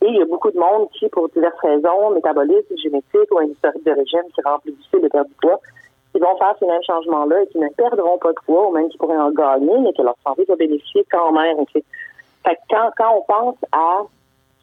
et 0.02 0.08
il 0.08 0.16
y 0.16 0.22
a 0.22 0.26
beaucoup 0.26 0.50
de 0.50 0.58
monde 0.58 0.90
qui, 0.98 1.08
pour 1.10 1.30
diverses 1.30 1.60
raisons, 1.60 2.10
métabolisme, 2.12 2.76
génétique 2.76 3.32
ou 3.32 3.38
un 3.38 3.46
historique 3.46 3.86
de 3.86 3.92
régime 3.92 4.26
qui 4.34 4.42
rend 4.42 4.58
plus 4.60 4.72
difficile 4.72 5.02
de 5.02 5.08
perdre 5.08 5.30
du 5.30 5.36
poids, 5.36 5.60
qui 6.12 6.20
vont 6.20 6.36
faire 6.38 6.56
ces 6.60 6.66
mêmes 6.66 6.84
changements-là 6.84 7.44
et 7.44 7.48
qui 7.48 7.60
ne 7.60 7.70
perdront 7.70 8.18
pas 8.18 8.30
de 8.30 8.40
poids 8.46 8.68
ou 8.68 8.72
même 8.72 8.90
qui 8.90 8.98
pourraient 8.98 9.18
en 9.18 9.32
gagner, 9.32 9.78
mais 9.80 9.94
que 9.94 10.02
leur 10.02 10.16
santé 10.26 10.46
va 10.46 10.56
bénéficier 10.56 11.06
quand 11.12 11.32
même. 11.32 11.66
Fait 11.72 11.82
que 11.82 12.62
quand, 12.70 12.90
quand 12.98 13.16
on 13.16 13.22
pense 13.22 13.58
à 13.72 14.02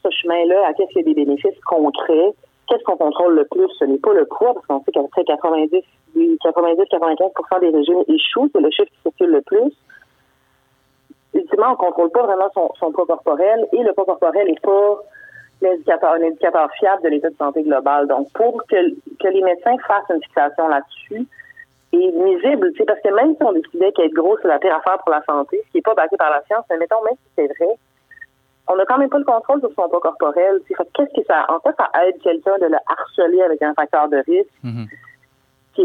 ce 0.03 0.11
chemin-là, 0.11 0.66
à 0.66 0.74
qu'est-ce 0.74 0.88
qu'il 0.88 1.07
y 1.07 1.11
a 1.11 1.14
des 1.14 1.24
bénéfices 1.24 1.61
concrets, 1.64 2.35
qu'est-ce 2.68 2.83
qu'on 2.83 2.96
contrôle 2.96 3.37
le 3.37 3.44
plus? 3.44 3.68
Ce 3.79 3.85
n'est 3.85 3.98
pas 3.98 4.14
le 4.14 4.27
poids, 4.27 4.55
parce 4.55 4.66
qu'on 4.66 4.83
sait 4.83 4.90
qu'après 4.90 5.22
90, 5.22 5.70
90-95% 6.16 7.61
des 7.61 7.70
régimes 7.70 8.03
échouent, 8.09 8.48
c'est 8.53 8.61
le 8.61 8.70
chiffre 8.70 8.90
qui 8.90 9.03
circule 9.03 9.31
le 9.31 9.42
plus. 9.42 9.72
Ultimement, 11.33 11.68
on 11.68 11.70
ne 11.72 11.77
contrôle 11.77 12.11
pas 12.11 12.22
vraiment 12.22 12.48
son, 12.55 12.70
son 12.81 12.90
poids 12.90 13.07
corporel 13.07 13.68
et 13.72 13.83
le 13.85 13.92
poids 13.92 14.05
corporel 14.05 14.48
n'est 14.48 14.61
pas 14.61 14.98
un 15.62 16.23
indicateur 16.23 16.71
fiable 16.79 17.03
de 17.03 17.09
l'état 17.09 17.31
de 17.31 17.37
santé 17.37 17.62
global. 17.62 18.07
Donc, 18.07 18.31
pour 18.33 18.62
que, 18.66 18.77
les 18.77 19.42
médecins 19.42 19.77
fassent 19.87 20.11
une 20.11 20.23
fixation 20.23 20.68
là-dessus, 20.68 21.27
et 21.92 22.12
nuisible, 22.12 22.71
tu 22.73 22.79
sais, 22.79 22.85
parce 22.85 23.01
que 23.01 23.14
même 23.14 23.35
si 23.35 23.42
on 23.42 23.53
décidait 23.53 23.92
qu'être 23.92 24.12
gros, 24.12 24.37
c'est 24.42 24.49
la 24.49 24.59
pire 24.59 24.75
affaire 24.75 24.99
pour 24.99 25.11
la 25.11 25.23
santé, 25.23 25.59
ce 25.66 25.71
qui 25.71 25.79
n'est 25.79 25.83
pas 25.83 25.94
basé 25.94 26.16
par 26.18 26.31
la 26.31 26.42
science, 26.42 26.64
mais 26.71 26.77
mettons, 26.77 27.03
même 27.03 27.14
si 27.14 27.31
c'est 27.35 27.47
vrai, 27.47 27.75
on 28.68 28.77
n'a 28.77 28.85
quand 28.85 28.99
même 28.99 29.09
pas 29.09 29.18
le 29.18 29.25
contrôle 29.25 29.61
sur 29.61 29.73
son 29.73 29.88
poids 29.88 30.01
corporel. 30.01 30.61
Qu'est-ce 30.68 31.21
que 31.21 31.27
ça, 31.27 31.47
en 31.49 31.59
fait, 31.61 31.75
ça 31.79 31.88
aide 32.05 32.21
quelqu'un 32.21 32.59
de 32.59 32.66
le 32.66 32.77
harceler 32.87 33.42
avec 33.42 33.62
un 33.62 33.73
facteur 33.73 34.09
de 34.09 34.18
risque? 34.18 34.53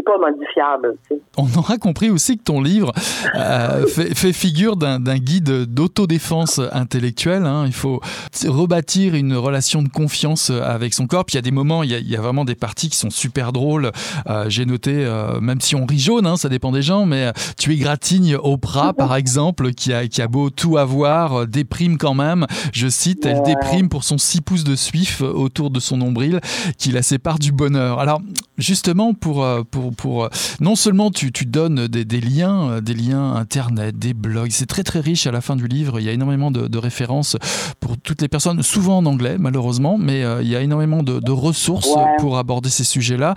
Pas 0.02 0.18
modifiable. 0.18 0.96
On 1.36 1.46
aura 1.56 1.78
compris 1.78 2.10
aussi 2.10 2.36
que 2.36 2.42
ton 2.42 2.60
livre 2.60 2.92
euh, 3.36 3.86
fait, 3.86 4.32
figure 4.32 4.76
d'un 4.76 5.18
guide 5.18 5.64
d'autodéfense 5.72 6.60
intellectuelle. 6.72 7.46
Hein. 7.46 7.64
Il 7.66 7.72
faut 7.72 8.00
rebâtir 8.46 9.14
une 9.14 9.34
relation 9.34 9.82
de 9.82 9.88
confiance 9.88 10.50
avec 10.50 10.94
son 10.94 11.06
corps. 11.06 11.24
Puis 11.24 11.34
il 11.34 11.36
y 11.36 11.38
a 11.38 11.42
des 11.42 11.50
moments, 11.50 11.82
il 11.82 11.90
y 11.90 12.16
a, 12.16 12.20
vraiment 12.20 12.44
des 12.44 12.54
parties 12.54 12.88
qui 12.88 12.96
sont 12.96 13.10
super 13.10 13.52
drôles. 13.52 13.92
Euh, 14.28 14.46
j'ai 14.48 14.66
noté, 14.66 14.92
euh, 14.94 15.40
même 15.40 15.60
si 15.60 15.76
on 15.76 15.86
rit 15.86 15.98
jaune, 15.98 16.26
hein, 16.26 16.36
ça 16.36 16.48
dépend 16.48 16.72
des 16.72 16.82
gens, 16.82 17.06
mais 17.06 17.32
tu 17.58 17.72
égratignes 17.72 18.36
Oprah, 18.42 18.92
par 18.96 19.14
exemple, 19.14 19.72
qui 19.72 19.92
a, 19.92 20.08
qui 20.08 20.22
a 20.22 20.26
beau 20.26 20.50
tout 20.50 20.76
avoir, 20.76 21.46
déprime 21.46 21.98
quand 21.98 22.14
même. 22.14 22.46
Je 22.72 22.88
cite, 22.88 23.26
elle 23.26 23.42
déprime 23.42 23.88
pour 23.88 24.04
son 24.04 24.18
6 24.18 24.40
pouces 24.40 24.64
de 24.64 24.76
suif 24.76 25.20
autour 25.22 25.70
de 25.70 25.80
son 25.80 25.96
nombril 25.96 26.40
qui 26.78 26.90
la 26.90 27.02
sépare 27.02 27.38
du 27.38 27.52
bonheur. 27.52 28.00
Alors, 28.00 28.20
justement, 28.58 29.14
pour, 29.14 29.46
pour 29.70 29.83
pour, 29.90 30.24
euh, 30.24 30.28
non 30.60 30.76
seulement 30.76 31.10
tu, 31.10 31.32
tu 31.32 31.46
donnes 31.46 31.86
des, 31.86 32.04
des, 32.04 32.20
liens, 32.20 32.70
euh, 32.70 32.80
des 32.80 32.94
liens 32.94 33.34
internet, 33.34 33.98
des 33.98 34.14
blogs, 34.14 34.50
c'est 34.50 34.66
très 34.66 34.82
très 34.82 35.00
riche 35.00 35.26
à 35.26 35.32
la 35.32 35.40
fin 35.40 35.56
du 35.56 35.66
livre. 35.66 36.00
Il 36.00 36.06
y 36.06 36.08
a 36.08 36.12
énormément 36.12 36.50
de, 36.50 36.68
de 36.68 36.78
références 36.78 37.36
pour 37.80 37.96
toutes 37.98 38.22
les 38.22 38.28
personnes, 38.28 38.62
souvent 38.62 38.98
en 38.98 39.06
anglais 39.06 39.36
malheureusement, 39.38 39.98
mais 39.98 40.24
euh, 40.24 40.42
il 40.42 40.48
y 40.48 40.56
a 40.56 40.60
énormément 40.60 41.02
de, 41.02 41.20
de 41.20 41.30
ressources 41.30 41.94
pour 42.18 42.38
aborder 42.38 42.70
ces 42.70 42.84
sujets-là. 42.84 43.34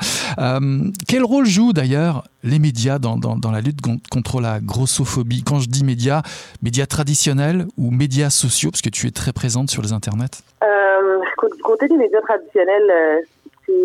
quel 1.07 1.23
rôle 1.23 1.45
jouent 1.45 1.73
d'ailleurs 1.73 2.23
les 2.43 2.59
médias 2.59 2.99
dans, 2.99 3.17
dans, 3.17 3.35
dans, 3.35 3.51
la 3.51 3.61
lutte 3.61 3.79
contre 4.09 4.41
la 4.41 4.59
grossophobie? 4.59 5.43
Quand 5.43 5.59
je 5.59 5.67
dis 5.69 5.83
médias, 5.83 6.21
médias 6.61 6.85
traditionnels 6.85 7.67
ou 7.77 7.91
médias 7.91 8.29
sociaux, 8.29 8.71
parce 8.71 8.81
que 8.81 8.89
tu 8.89 9.07
es 9.07 9.11
très 9.11 9.33
présente 9.33 9.69
sur 9.69 9.81
les 9.81 9.93
internets. 9.93 10.43
Euh, 10.63 11.19
côté 11.63 11.87
des 11.87 11.97
médias 11.97 12.21
traditionnels, 12.21 13.23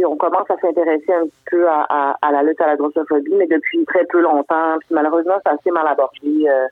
on 0.07 0.17
commence 0.17 0.51
à 0.51 0.57
s'intéresser 0.59 1.13
un 1.13 1.25
petit 1.25 1.45
peu 1.51 1.69
à, 1.69 2.17
la 2.31 2.43
lutte 2.43 2.61
à 2.61 2.67
la 2.67 2.77
grossophobie, 2.77 3.35
mais 3.35 3.47
depuis 3.47 3.85
très 3.85 4.05
peu 4.05 4.21
longtemps. 4.21 4.79
Puis 4.81 4.95
malheureusement, 4.95 5.35
c'est 5.45 5.53
assez 5.53 5.71
mal 5.71 5.87
abordé. 5.87 6.47
Euh, 6.49 6.67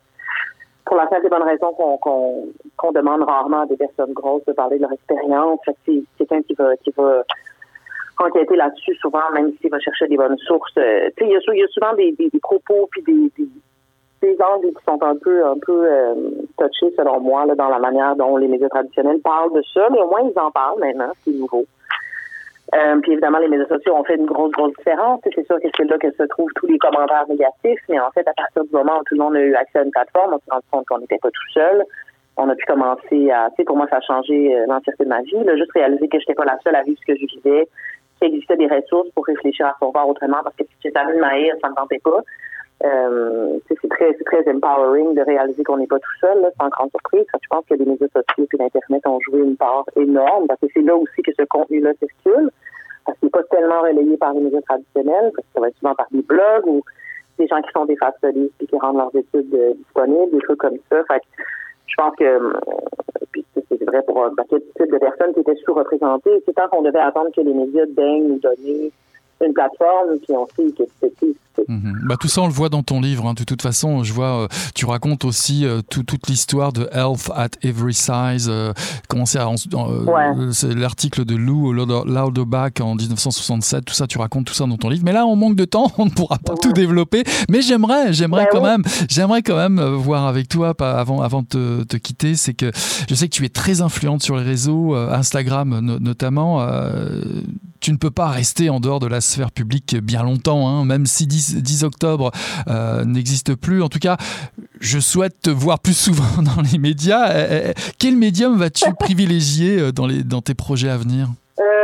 pour 0.86 0.96
la 0.96 1.08
simple 1.08 1.26
et 1.26 1.28
bonne 1.28 1.42
raison 1.42 1.72
qu'on 1.72 2.92
demande 2.92 3.22
rarement 3.22 3.60
à 3.60 3.66
des 3.66 3.76
personnes 3.76 4.12
grosses 4.12 4.44
de 4.46 4.52
parler 4.52 4.76
de 4.76 4.82
leur 4.82 4.92
expérience. 4.92 5.60
C'est 5.86 6.02
quelqu'un 6.18 6.42
qui 6.42 6.54
va 6.54 6.72
enquêter 8.18 8.56
là-dessus 8.56 8.94
souvent, 8.96 9.30
même 9.32 9.52
s'il 9.60 9.70
va 9.70 9.78
chercher 9.78 10.06
des 10.08 10.16
bonnes 10.16 10.38
sources. 10.38 10.76
Euh, 10.78 11.10
il 11.20 11.28
y, 11.28 11.36
a 11.36 11.68
souvent 11.68 11.94
des, 11.94 12.14
propos 12.42 12.88
puis 12.90 13.02
des, 13.02 14.36
angles 14.42 14.68
qui 14.68 14.84
sont 14.84 15.02
un 15.02 15.16
peu 15.16 15.46
un 15.46 15.58
peu 15.58 15.86
euh, 15.86 16.14
touchés 16.58 16.92
selon 16.96 17.20
moi 17.20 17.46
dans 17.54 17.68
la 17.68 17.78
manière 17.78 18.16
dont 18.16 18.36
les 18.36 18.48
médias 18.48 18.68
traditionnels 18.68 19.20
parlent 19.20 19.52
de 19.52 19.62
ça, 19.72 19.88
mais 19.90 20.00
au 20.00 20.08
moins 20.08 20.22
ils 20.22 20.38
en 20.38 20.50
parlent 20.50 20.80
maintenant, 20.80 21.12
c'est 21.24 21.32
nouveau. 21.32 21.64
Euh, 22.74 23.00
puis 23.00 23.12
évidemment, 23.12 23.38
les 23.38 23.48
médias 23.48 23.66
sociaux 23.66 23.96
ont 23.96 24.04
fait 24.04 24.14
une 24.14 24.26
grosse, 24.26 24.52
grosse 24.52 24.74
différence. 24.76 25.20
C'est 25.24 25.44
sûr 25.46 25.56
que 25.60 25.68
c'est 25.76 25.84
là 25.84 25.98
que 25.98 26.10
se 26.12 26.22
trouvent 26.24 26.52
tous 26.54 26.66
les 26.66 26.78
commentaires 26.78 27.24
négatifs, 27.28 27.80
mais 27.88 27.98
en 27.98 28.10
fait, 28.12 28.26
à 28.28 28.32
partir 28.32 28.64
du 28.64 28.70
moment 28.72 28.98
où 29.00 29.04
tout 29.04 29.14
le 29.14 29.20
monde 29.20 29.36
a 29.36 29.40
eu 29.40 29.54
accès 29.54 29.80
à 29.80 29.82
une 29.82 29.90
plateforme, 29.90 30.34
on 30.34 30.38
s'est 30.38 30.50
rendu 30.50 30.66
compte 30.70 30.86
qu'on 30.86 30.98
n'était 30.98 31.18
pas 31.18 31.30
tout 31.30 31.52
seul. 31.52 31.84
On 32.36 32.48
a 32.48 32.54
pu 32.54 32.64
commencer 32.66 33.30
à, 33.32 33.50
tu 33.50 33.56
sais, 33.56 33.64
pour 33.64 33.76
moi, 33.76 33.86
ça 33.90 33.96
a 33.96 34.00
changé 34.00 34.56
euh, 34.56 34.66
l'entièreté 34.68 35.04
de 35.04 35.08
ma 35.08 35.20
vie. 35.22 35.42
Là, 35.44 35.56
juste 35.56 35.72
réaliser 35.72 36.08
que 36.08 36.18
je 36.18 36.22
n'étais 36.22 36.34
pas 36.34 36.44
la 36.44 36.58
seule 36.62 36.76
à 36.76 36.82
vivre 36.82 36.98
ce 37.00 37.12
que 37.12 37.18
je 37.18 37.26
vivais, 37.26 37.68
qu'il 38.20 38.28
existait 38.28 38.56
des 38.56 38.68
ressources 38.68 39.10
pour 39.10 39.26
réfléchir 39.26 39.66
à 39.66 39.76
voir 39.80 40.08
autrement, 40.08 40.38
parce 40.44 40.54
que 40.54 40.64
si 40.64 40.70
j'étais 40.84 40.98
à 40.98 41.12
de 41.12 41.18
m'haïr, 41.18 41.54
ça 41.60 41.68
ne 41.68 41.72
me 41.72 41.76
tentait 41.76 42.00
pas. 42.02 42.20
Euh, 42.82 43.58
c'est 43.68 43.88
très, 43.90 44.14
très 44.14 44.50
empowering 44.50 45.14
de 45.14 45.20
réaliser 45.20 45.62
qu'on 45.64 45.76
n'est 45.76 45.86
pas 45.86 45.98
tout 45.98 46.18
seul, 46.20 46.40
là, 46.40 46.48
sans 46.58 46.68
grande 46.68 46.90
surprise. 46.90 47.26
je 47.30 47.48
pense 47.50 47.64
que 47.66 47.74
les 47.74 47.84
médias 47.84 48.06
sociaux 48.08 48.48
et 48.52 48.56
l'Internet 48.56 49.06
ont 49.06 49.20
joué 49.20 49.40
une 49.40 49.56
part 49.56 49.84
énorme, 49.96 50.46
parce 50.46 50.60
que 50.60 50.66
c'est 50.72 50.82
là 50.82 50.96
aussi 50.96 51.22
que 51.22 51.32
ce 51.38 51.42
contenu-là 51.44 51.90
circule, 51.98 52.50
parce 53.04 53.18
qu'il 53.18 53.26
n'est 53.26 53.30
pas 53.30 53.42
tellement 53.44 53.82
relayé 53.82 54.16
par 54.16 54.32
les 54.32 54.40
médias 54.40 54.62
traditionnels, 54.62 55.30
parce 55.34 55.46
que 55.46 55.52
ça 55.54 55.60
va 55.60 55.68
être 55.68 55.76
souvent 55.76 55.94
par 55.94 56.06
des 56.10 56.22
blogs 56.22 56.66
ou 56.66 56.82
des 57.38 57.46
gens 57.48 57.60
qui 57.60 57.70
font 57.70 57.84
des 57.84 57.96
faces 57.96 58.14
et 58.22 58.66
qui 58.66 58.78
rendent 58.78 58.96
leurs 58.96 59.14
études 59.14 59.54
euh, 59.54 59.74
disponibles, 59.74 60.32
des 60.32 60.40
trucs 60.40 60.58
comme 60.58 60.78
ça. 60.90 61.04
Fait 61.04 61.22
je 61.86 61.94
pense 61.96 62.14
que 62.16 62.24
euh, 62.24 62.52
c'est 63.68 63.84
vrai 63.84 64.02
pour 64.06 64.24
un 64.24 64.34
paquet 64.34 64.58
de 64.78 64.98
personnes 64.98 65.34
qui 65.34 65.40
étaient 65.40 65.56
sous-représentées. 65.64 66.42
C'est 66.46 66.54
tant 66.54 66.68
qu'on 66.68 66.82
devait 66.82 67.00
attendre 67.00 67.30
que 67.34 67.40
les 67.40 67.52
médias 67.52 67.86
daignent 67.86 68.28
nous 68.28 68.38
donner 68.38 68.92
une 69.46 69.54
plateforme, 69.54 70.18
puis 70.22 70.34
on 70.36 70.46
sait 70.46 70.72
que 70.72 70.84
c'est 71.00 71.10
Mhm. 71.68 72.00
Bah, 72.04 72.16
tout 72.18 72.28
ça, 72.28 72.42
on 72.42 72.46
le 72.46 72.52
voit 72.52 72.68
dans 72.68 72.82
ton 72.82 73.00
livre. 73.00 73.26
Hein. 73.26 73.34
De 73.34 73.44
toute 73.44 73.62
façon, 73.62 74.02
je 74.04 74.12
vois, 74.12 74.42
euh, 74.42 74.48
tu 74.74 74.86
racontes 74.86 75.24
aussi 75.24 75.64
euh, 75.64 75.82
toute 75.88 76.28
l'histoire 76.28 76.72
de 76.72 76.88
Health 76.92 77.30
at 77.34 77.50
Every 77.62 77.94
Size. 77.94 78.48
Euh, 78.48 78.72
à, 79.10 79.46
c'est 80.52 80.74
l'article 80.74 81.24
de 81.24 81.36
Lou 81.36 81.72
Lauderbach 81.72 82.80
en 82.80 82.94
1967. 82.94 83.84
Tout 83.84 83.94
ça, 83.94 84.06
tu 84.06 84.18
racontes 84.18 84.46
tout 84.46 84.54
ça 84.54 84.66
dans 84.66 84.76
ton 84.76 84.88
livre. 84.88 85.02
Mais 85.04 85.12
là, 85.12 85.26
on 85.26 85.36
manque 85.36 85.56
de 85.56 85.64
temps, 85.64 85.92
on 85.98 86.06
ne 86.06 86.10
pourra 86.10 86.38
pas 86.38 86.54
tout 86.54 86.72
développer. 86.72 87.24
Mais 87.48 87.62
j'aimerais, 87.62 88.12
j'aimerais 88.12 88.44
bah 88.44 88.50
quand 88.52 88.62
même, 88.62 88.82
j'aimerais 89.08 89.42
quand 89.42 89.56
même 89.56 89.80
voir 89.80 90.26
avec 90.26 90.48
toi, 90.48 90.74
pas 90.74 90.98
avant, 90.98 91.20
avant 91.20 91.42
de 91.42 91.84
te, 91.84 91.96
quitter, 91.96 92.34
c'est 92.34 92.54
que 92.54 92.70
je 93.08 93.14
sais 93.14 93.28
que 93.28 93.34
tu 93.34 93.44
es 93.44 93.48
très 93.48 93.82
influente 93.82 94.22
sur 94.22 94.36
les 94.36 94.42
réseaux, 94.42 94.94
Instagram 94.94 95.80
notamment 96.00 96.66
tu 97.80 97.92
ne 97.92 97.96
peux 97.96 98.10
pas 98.10 98.28
rester 98.28 98.70
en 98.70 98.78
dehors 98.78 99.00
de 99.00 99.06
la 99.06 99.20
sphère 99.20 99.50
publique 99.50 99.96
bien 99.96 100.22
longtemps, 100.22 100.68
hein, 100.68 100.84
même 100.84 101.06
si 101.06 101.26
10, 101.26 101.62
10 101.62 101.84
octobre 101.84 102.30
euh, 102.68 103.04
n'existe 103.04 103.54
plus. 103.54 103.82
En 103.82 103.88
tout 103.88 103.98
cas, 103.98 104.16
je 104.80 104.98
souhaite 104.98 105.40
te 105.42 105.50
voir 105.50 105.80
plus 105.80 105.96
souvent 105.96 106.42
dans 106.42 106.62
les 106.62 106.78
médias. 106.78 107.30
Euh, 107.30 107.46
euh, 107.50 107.72
quel 107.98 108.16
médium 108.16 108.56
vas-tu 108.56 108.92
privilégier 108.98 109.92
dans, 109.92 110.06
les, 110.06 110.22
dans 110.22 110.42
tes 110.42 110.54
projets 110.54 110.90
à 110.90 110.96
venir? 110.96 111.28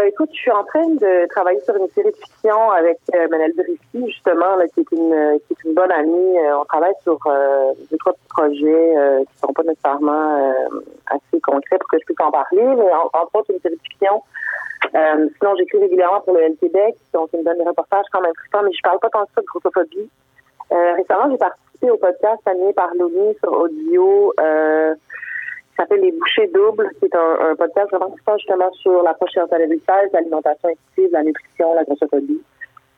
Écoute, 0.09 0.31
je 0.33 0.39
suis 0.39 0.53
en 0.53 0.65
train 0.65 0.89
de 0.89 1.29
travailler 1.29 1.61
sur 1.65 1.75
une 1.77 1.89
série 1.93 2.11
de 2.11 2.17
fiction 2.17 2.71
avec 2.71 2.97
Manel 3.29 3.53
Brissi, 3.55 4.07
justement, 4.07 4.57
qui, 4.73 4.81
est 4.81 4.93
une, 4.93 5.39
qui 5.41 5.53
est 5.53 5.69
une 5.69 5.75
bonne 5.75 5.91
amie. 5.91 6.39
on 6.59 6.65
travaille 6.65 6.95
sur 7.03 7.19
deux, 7.91 7.97
trois 7.99 8.13
petits 8.13 8.29
projets 8.29 8.95
qui 9.27 9.35
ne 9.35 9.47
sont 9.47 9.53
pas 9.53 9.65
nécessairement 9.65 10.55
assez 11.09 11.41
concrets 11.43 11.77
pour 11.79 11.89
que 11.89 11.99
je 12.01 12.07
puisse 12.07 12.21
en 12.21 12.31
parler, 12.31 12.63
mais 12.63 12.91
entre 12.95 13.35
autres, 13.35 13.51
une 13.51 13.61
série 13.61 13.75
de 13.75 13.83
fiction 13.83 14.23
euh, 14.95 15.29
sinon, 15.39 15.55
j'écris 15.57 15.79
régulièrement 15.79 16.21
pour 16.21 16.35
le 16.35 16.43
LTBEC, 16.43 16.97
donc 17.13 17.31
ça 17.31 17.39
me 17.39 17.45
donne 17.45 17.59
des 17.59 17.65
reportages 17.65 18.07
quand 18.13 18.21
même 18.21 18.33
fréquents, 18.37 18.65
mais 18.65 18.73
je 18.73 18.83
parle 18.83 18.99
pas 18.99 19.09
tant 19.11 19.25
que 19.25 19.33
ça 19.35 19.41
de 19.41 19.47
grossophobie. 19.47 20.11
Euh, 20.73 20.95
récemment, 20.95 21.31
j'ai 21.31 21.39
participé 21.39 21.91
au 21.91 21.97
podcast 21.97 22.41
animé 22.47 22.73
par 22.73 22.95
Louis 22.95 23.37
sur 23.43 23.53
audio 23.53 24.33
euh, 24.41 24.95
qui 24.95 25.77
s'appelle 25.77 26.01
Les 26.01 26.13
Bouchées 26.13 26.51
Doubles. 26.53 26.91
C'est 27.01 27.15
un, 27.15 27.51
un 27.51 27.55
podcast 27.55 27.91
vraiment 27.91 28.11
qui 28.11 28.21
justement 28.39 28.73
sur 28.73 29.03
l'approche 29.03 29.31
scientifique, 29.31 30.13
l'alimentation 30.13 30.69
active, 30.69 31.11
la 31.13 31.23
nutrition, 31.23 31.75
la 31.75 31.85
grossophobie. 31.85 32.43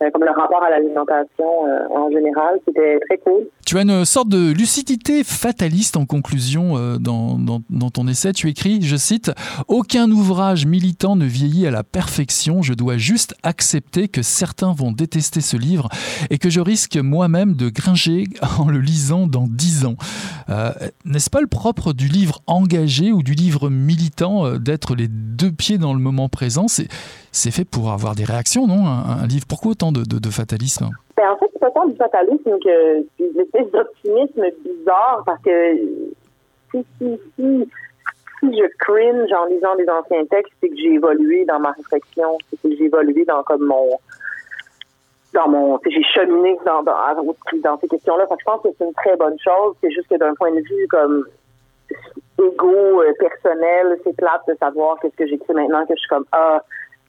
Euh, 0.01 0.11
comme 0.13 0.23
le 0.23 0.31
rapport 0.31 0.63
à 0.63 0.71
l'alimentation 0.71 1.67
euh, 1.67 1.89
en 1.91 2.09
général. 2.11 2.61
C'était 2.65 3.01
très 3.09 3.19
cool. 3.19 3.49
Tu 3.67 3.79
as 3.79 3.83
une 3.83 4.05
sorte 4.05 4.29
de 4.29 4.53
lucidité 4.53 5.25
fataliste 5.25 5.97
en 5.97 6.07
conclusion 6.07 6.77
euh, 6.77 6.99
dans, 6.99 7.91
ton 7.91 8.07
essai. 8.07 8.33
Tu 8.33 8.49
écris, 8.49 8.81
je 8.83 8.97
cite, 8.97 9.33
Aucun 9.67 10.09
ouvrage 10.11 10.67
militant 10.67 11.17
ne 11.17 11.25
vieillit 11.25 11.67
à 11.67 11.73
la 11.73 11.83
perfection. 11.83 12.63
Je 12.63 12.75
dois 12.75 12.97
juste 12.97 13.35
accepter 13.43 14.07
que 14.07 14.23
certains 14.23 14.73
vont 14.73 14.93
détester 14.93 15.41
ce 15.41 15.57
livre 15.57 15.89
et 16.31 16.39
que 16.39 16.49
je 16.49 16.61
risque 16.61 16.97
moi-même 16.97 17.55
de 17.55 17.69
gringer 17.69 18.25
en 18.61 18.69
le 18.69 18.79
lisant 18.79 19.27
dans 19.27 19.47
dix 19.49 19.85
ans. 19.85 19.97
N'est-ce 21.05 21.31
pas 21.31 21.41
le 21.41 21.47
propre 21.47 21.93
du 21.93 22.09
livre 22.09 22.41
engagé 22.47 23.13
ou 23.13 23.23
du 23.23 23.35
livre 23.35 23.69
militant 23.69 24.59
d'être 24.59 24.95
les 24.95 25.09
deux 25.09 25.53
pieds 25.53 25.79
dans 25.79 25.93
le 25.93 26.01
moment 26.01 26.29
présent? 26.29 26.67
C'est 27.39 27.51
fait 27.51 27.65
pour 27.65 27.91
avoir 27.91 28.15
des 28.15 28.25
réactions, 28.25 28.67
non 28.67 28.87
un, 28.87 29.27
livre. 29.27 29.47
Pourquoi 29.49 29.73
autant 29.73 29.93
de, 29.93 30.31
fatalisme? 30.31 30.91
Ben, 31.17 31.31
En 31.31 31.37
fait, 31.37 31.47
c'est 31.53 31.61
pas 31.61 31.71
tant 31.71 31.87
du 31.87 31.97
fatalisme 31.97 32.59
que 32.59 32.99
une 33.19 33.41
espèce 33.41 33.71
d'optimisme 33.71 34.45
bizarre 34.65 35.23
parce 35.25 35.43
que 35.43 35.77
si, 36.71 36.85
si, 36.99 37.21
si, 37.37 37.69
si 38.41 38.47
je 38.47 38.67
cringe 38.79 39.33
en 39.33 39.47
lisant 39.47 39.77
des 39.77 39.89
anciens 39.89 40.25
textes, 40.27 40.53
c'est 40.61 40.69
que 40.69 40.77
j'ai 40.77 40.95
évolué 40.95 41.45
dans 41.45 41.61
ma 41.61 41.73
réflexion, 41.73 42.37
c'est 42.51 42.61
que 42.61 42.77
j'ai 42.77 42.85
évolué 42.85 43.25
dans 43.25 43.43
comme 43.43 43.65
mon 43.65 43.99
dans 45.35 45.49
mon 45.49 45.79
j'ai 45.87 46.03
cheminé 46.03 46.59
dans, 46.65 46.83
dans, 46.83 47.79
ces 47.81 47.89
questions-là. 47.89 48.25
je 48.31 48.45
pense 48.45 48.63
que 48.63 48.69
c'est 48.77 48.85
une 48.85 48.95
très 48.95 49.17
bonne 49.17 49.39
chose. 49.39 49.75
C'est 49.81 49.91
juste 49.91 50.09
que 50.09 50.17
d'un 50.17 50.35
point 50.35 50.51
de 50.53 50.61
vue 50.61 50.89
comme 50.89 51.25
égo 52.39 53.03
euh, 53.03 53.13
personnel, 53.19 53.99
c'est 54.05 54.17
plate 54.17 54.43
de 54.49 54.55
savoir 54.59 54.99
qu'est-ce 55.01 55.17
que 55.17 55.27
j'écris 55.27 55.55
maintenant 55.55 55.85
que 55.87 55.95
je 55.95 56.01
suis 56.01 56.09
comme 56.09 56.25
ah 56.33 56.63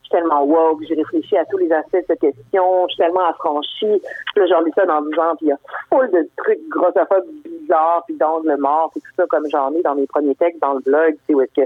tellement 0.10 0.44
woke, 0.44 0.84
j'ai 0.88 0.96
réfléchi 0.96 1.38
à 1.38 1.46
tous 1.46 1.58
les 1.58 1.72
aspects 1.72 1.96
de 1.96 2.04
cette 2.08 2.20
question, 2.20 2.88
je 2.88 2.94
suis 2.94 3.04
tellement 3.04 3.28
affranchie. 3.30 4.02
Puis 4.02 4.38
là, 4.38 4.46
j'en 4.48 4.66
ai 4.66 4.72
ça 4.72 4.86
dans 4.86 5.02
10 5.02 5.20
ans, 5.20 5.36
puis 5.38 5.48
il 5.48 5.50
y 5.50 5.52
a 5.52 5.60
full 5.90 6.10
de 6.12 6.28
trucs 6.38 6.60
grossophobes 6.70 7.28
bizarres, 7.46 8.04
puis 8.08 8.16
d'angles 8.18 8.56
morts, 8.58 8.90
puis 8.92 9.02
tout 9.02 9.12
ça, 9.16 9.26
comme 9.30 9.46
j'en 9.50 9.74
ai 9.74 9.82
dans 9.82 9.96
mes 9.96 10.08
premiers 10.08 10.36
textes 10.36 10.62
dans 10.62 10.74
le 10.74 10.82
blog, 10.82 11.14
tu 11.14 11.20
sais, 11.28 11.34
où 11.34 11.42
est-ce 11.42 11.54
que, 11.54 11.66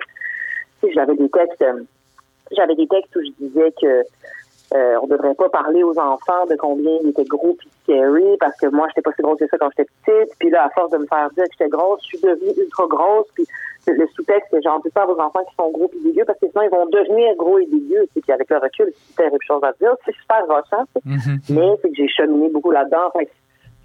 tu 0.82 0.88
sais, 0.88 0.94
j'avais 0.94 1.16
des 1.16 1.30
textes, 1.30 1.62
euh, 1.62 1.84
j'avais 2.52 2.76
des 2.76 2.88
textes 2.88 3.16
où 3.16 3.22
je 3.22 3.46
disais 3.46 3.74
que 3.82 4.04
euh, 4.74 4.96
on 5.04 5.08
devrait 5.08 5.36
pas 5.36 5.50
parler 5.50 5.84
aux 5.84 5.98
enfants 6.00 6.46
de 6.50 6.56
combien 6.56 6.92
ils 7.04 7.10
étaient 7.10 7.26
gros 7.26 7.56
puis 7.60 7.70
scary 7.84 8.38
parce 8.40 8.58
que 8.58 8.68
moi 8.68 8.88
j'étais 8.90 9.04
pas 9.04 9.12
si 9.16 9.22
grosse 9.22 9.38
que 9.38 9.48
ça 9.48 9.58
quand 9.58 9.70
j'étais 9.78 9.90
petite. 10.04 10.36
Puis 10.40 10.50
là 10.50 10.66
à 10.66 10.70
force 10.72 10.92
de 10.92 10.98
me 10.98 11.06
faire 11.06 11.30
dire 11.32 11.44
que 11.44 11.52
j'étais 11.52 11.70
grosse 11.70 12.02
je 12.02 12.18
suis 12.18 12.28
devenue 12.28 12.54
ultra 12.58 12.88
grosse. 12.88 13.28
Puis 13.36 13.46
le 13.86 14.08
sous-texte 14.08 14.48
c'est 14.50 14.64
genre 14.64 14.82
pas 14.96 15.04
à 15.04 15.06
vos 15.06 15.20
enfants 15.20 15.44
qui 15.48 15.56
sont 15.56 15.70
gros 15.70 15.92
et 15.94 16.04
dégueux 16.04 16.24
parce 16.26 16.40
que 16.40 16.48
sinon 16.50 16.64
ils 16.64 16.72
vont 16.72 16.88
devenir 16.88 17.36
gros 17.36 17.60
et 17.60 17.68
dégueux. 17.68 18.08
Puis 18.14 18.34
avec 18.34 18.50
le 18.50 18.58
recul 18.58 18.92
c'est 18.96 19.16
terrible 19.16 19.44
chose 19.46 19.64
à 19.64 19.74
dire. 19.74 19.94
C'est 20.06 20.16
super 20.16 20.44
rochant 20.48 20.86
mm-hmm. 21.06 21.54
mais 21.54 21.78
c'est 21.82 21.90
que 21.90 21.96
j'ai 21.96 22.08
cheminé 22.08 22.50
beaucoup 22.50 22.72
là-dedans. 22.72 23.12
Je 23.20 23.26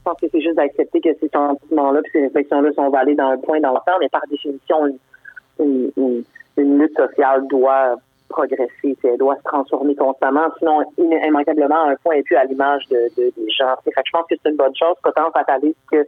pense 0.05 0.21
que 0.21 0.27
c'est 0.33 0.41
juste 0.41 0.57
d'accepter 0.57 1.03
que 1.03 1.11
ces 1.21 1.29
sentiments-là 1.29 2.01
puis 2.03 2.13
ces 2.13 2.23
réflexions-là 2.23 2.73
sont 2.73 2.89
valées 2.89 3.15
dans 3.15 3.29
un 3.29 3.39
point 3.39 3.61
dans 3.61 3.73
le 3.73 3.81
temps 3.85 3.99
mais 4.01 4.09
par 4.09 4.23
définition 4.31 4.87
une, 4.87 5.91
une, 5.99 6.25
une 6.57 6.79
lutte 6.79 6.97
sociale 6.97 7.47
doit 7.49 7.97
progresser, 8.29 8.97
elle 9.05 9.19
doit 9.19 9.37
se 9.37 9.43
transformer 9.43 9.95
constamment, 9.95 10.49
sinon 10.59 10.83
immanquablement 10.99 11.85
un 11.85 11.97
point 11.97 12.15
est 12.15 12.23
plus 12.23 12.37
à 12.37 12.45
l'image 12.45 12.87
de, 12.89 13.09
des 13.17 13.33
gens. 13.51 13.75
Fait 13.85 13.91
je 14.05 14.11
pense 14.13 14.27
que 14.29 14.35
c'est 14.43 14.51
une 14.51 14.57
bonne 14.57 14.77
chose, 14.77 14.97
pas 15.03 15.13
tant 15.13 15.31
fataliste 15.31 15.79
que 15.91 16.07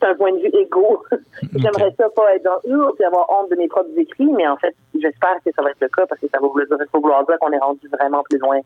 c'est 0.00 0.08
un 0.08 0.14
point 0.14 0.32
de 0.32 0.38
vue 0.38 0.50
égaux. 0.52 1.02
J'aimerais 1.54 1.94
ça 1.96 2.08
pas 2.10 2.34
être 2.34 2.44
dans 2.44 2.60
eux 2.66 2.92
et 2.98 3.04
avoir 3.04 3.26
honte 3.30 3.50
de 3.50 3.56
mes 3.56 3.68
propres 3.68 3.96
écrits, 3.96 4.30
mais 4.36 4.46
en 4.48 4.56
fait, 4.56 4.74
j'espère 4.94 5.36
que 5.44 5.50
ça 5.54 5.62
va 5.62 5.70
être 5.70 5.80
le 5.80 5.88
cas 5.88 6.06
parce 6.06 6.20
que 6.20 6.26
ça 6.28 6.38
va 6.40 6.48
vouloir 6.48 7.24
dire 7.24 7.38
qu'on 7.40 7.52
est 7.52 7.58
rendu 7.58 7.88
vraiment 7.88 8.22
plus 8.28 8.38
loin. 8.38 8.58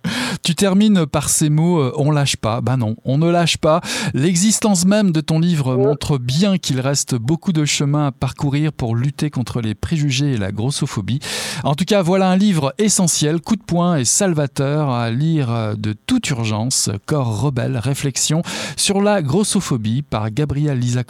Tu 0.46 0.54
termines 0.54 1.06
par 1.06 1.28
ces 1.28 1.50
mots 1.50 1.80
euh, 1.80 1.92
on 1.96 2.12
lâche 2.12 2.36
pas. 2.36 2.60
Ben 2.60 2.76
non, 2.76 2.94
on 3.04 3.18
ne 3.18 3.28
lâche 3.28 3.56
pas. 3.56 3.80
L'existence 4.14 4.86
même 4.86 5.10
de 5.10 5.20
ton 5.20 5.40
livre 5.40 5.74
montre 5.74 6.18
bien 6.18 6.56
qu'il 6.56 6.78
reste 6.78 7.16
beaucoup 7.16 7.52
de 7.52 7.64
chemin 7.64 8.06
à 8.06 8.12
parcourir 8.12 8.72
pour 8.72 8.94
lutter 8.94 9.28
contre 9.28 9.60
les 9.60 9.74
préjugés 9.74 10.34
et 10.34 10.36
la 10.36 10.52
grossophobie. 10.52 11.18
En 11.64 11.74
tout 11.74 11.84
cas, 11.84 12.00
voilà 12.00 12.30
un 12.30 12.36
livre 12.36 12.72
essentiel, 12.78 13.40
coup 13.40 13.56
de 13.56 13.62
poing 13.64 13.96
et 13.96 14.04
salvateur 14.04 14.88
à 14.90 15.10
lire 15.10 15.50
euh, 15.50 15.74
de 15.74 15.92
toute 15.92 16.30
urgence. 16.30 16.90
Corps 17.06 17.40
rebelle, 17.40 17.76
réflexion 17.76 18.42
sur 18.76 19.02
la 19.02 19.22
grossophobie 19.22 20.02
par 20.02 20.30
Gabrielle 20.30 20.78
Lisa 20.78 21.02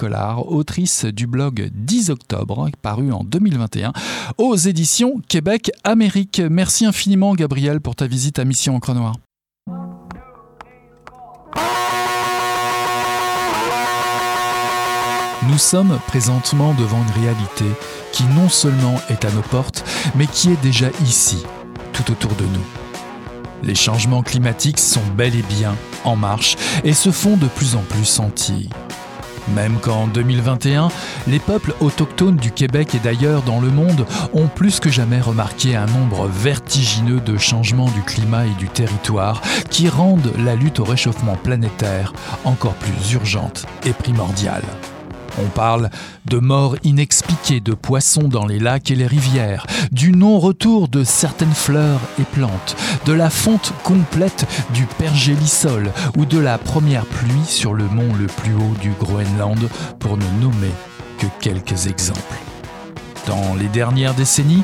autrice 0.48 1.04
du 1.04 1.26
blog 1.26 1.70
10 1.74 2.08
octobre, 2.08 2.70
paru 2.80 3.12
en 3.12 3.22
2021, 3.22 3.92
aux 4.38 4.56
éditions 4.56 5.20
Québec 5.28 5.72
Amérique. 5.84 6.40
Merci 6.40 6.86
infiniment, 6.86 7.34
Gabriel, 7.34 7.82
pour 7.82 7.96
ta 7.96 8.06
visite 8.06 8.38
à 8.38 8.46
Mission 8.46 8.76
Encre 8.76 8.94
Noire. 8.94 9.16
Nous 15.48 15.58
sommes 15.58 15.98
présentement 16.06 16.74
devant 16.74 16.98
une 16.98 17.22
réalité 17.22 17.64
qui 18.12 18.24
non 18.24 18.48
seulement 18.48 19.00
est 19.08 19.24
à 19.24 19.30
nos 19.30 19.42
portes, 19.42 19.84
mais 20.14 20.26
qui 20.26 20.50
est 20.50 20.62
déjà 20.62 20.88
ici, 21.02 21.44
tout 21.92 22.10
autour 22.10 22.34
de 22.34 22.44
nous. 22.44 22.64
Les 23.62 23.74
changements 23.74 24.22
climatiques 24.22 24.78
sont 24.78 25.02
bel 25.16 25.34
et 25.34 25.42
bien 25.42 25.74
en 26.04 26.16
marche 26.16 26.56
et 26.84 26.92
se 26.92 27.10
font 27.10 27.36
de 27.36 27.46
plus 27.46 27.74
en 27.74 27.80
plus 27.80 28.04
sentir. 28.04 28.68
Même 29.54 29.78
qu'en 29.80 30.06
2021, 30.06 30.88
les 31.28 31.38
peuples 31.38 31.74
autochtones 31.80 32.36
du 32.36 32.50
Québec 32.50 32.94
et 32.94 32.98
d'ailleurs 32.98 33.42
dans 33.42 33.60
le 33.60 33.70
monde 33.70 34.06
ont 34.32 34.48
plus 34.48 34.80
que 34.80 34.90
jamais 34.90 35.20
remarqué 35.20 35.76
un 35.76 35.86
nombre 35.86 36.26
vertigineux 36.26 37.20
de 37.20 37.38
changements 37.38 37.90
du 37.90 38.02
climat 38.02 38.46
et 38.46 38.54
du 38.58 38.68
territoire 38.68 39.40
qui 39.70 39.88
rendent 39.88 40.32
la 40.38 40.54
lutte 40.54 40.80
au 40.80 40.84
réchauffement 40.84 41.36
planétaire 41.36 42.12
encore 42.44 42.74
plus 42.74 43.12
urgente 43.12 43.66
et 43.84 43.92
primordiale. 43.92 44.64
On 45.38 45.48
parle 45.48 45.90
de 46.24 46.38
morts 46.38 46.76
inexpliquées 46.82 47.60
de 47.60 47.74
poissons 47.74 48.28
dans 48.28 48.46
les 48.46 48.58
lacs 48.58 48.90
et 48.90 48.94
les 48.94 49.06
rivières, 49.06 49.66
du 49.92 50.12
non-retour 50.12 50.88
de 50.88 51.04
certaines 51.04 51.54
fleurs 51.54 52.00
et 52.18 52.24
plantes, 52.24 52.76
de 53.04 53.12
la 53.12 53.30
fonte 53.30 53.72
complète 53.82 54.46
du 54.72 54.86
pergélisol 54.98 55.90
ou 56.16 56.24
de 56.24 56.38
la 56.38 56.58
première 56.58 57.06
pluie 57.06 57.44
sur 57.44 57.74
le 57.74 57.84
mont 57.84 58.14
le 58.18 58.26
plus 58.26 58.54
haut 58.54 58.74
du 58.80 58.92
Groenland, 58.98 59.68
pour 59.98 60.16
ne 60.16 60.40
nommer 60.40 60.72
que 61.18 61.26
quelques 61.40 61.86
exemples. 61.86 62.20
Dans 63.26 63.54
les 63.54 63.68
dernières 63.68 64.14
décennies, 64.14 64.62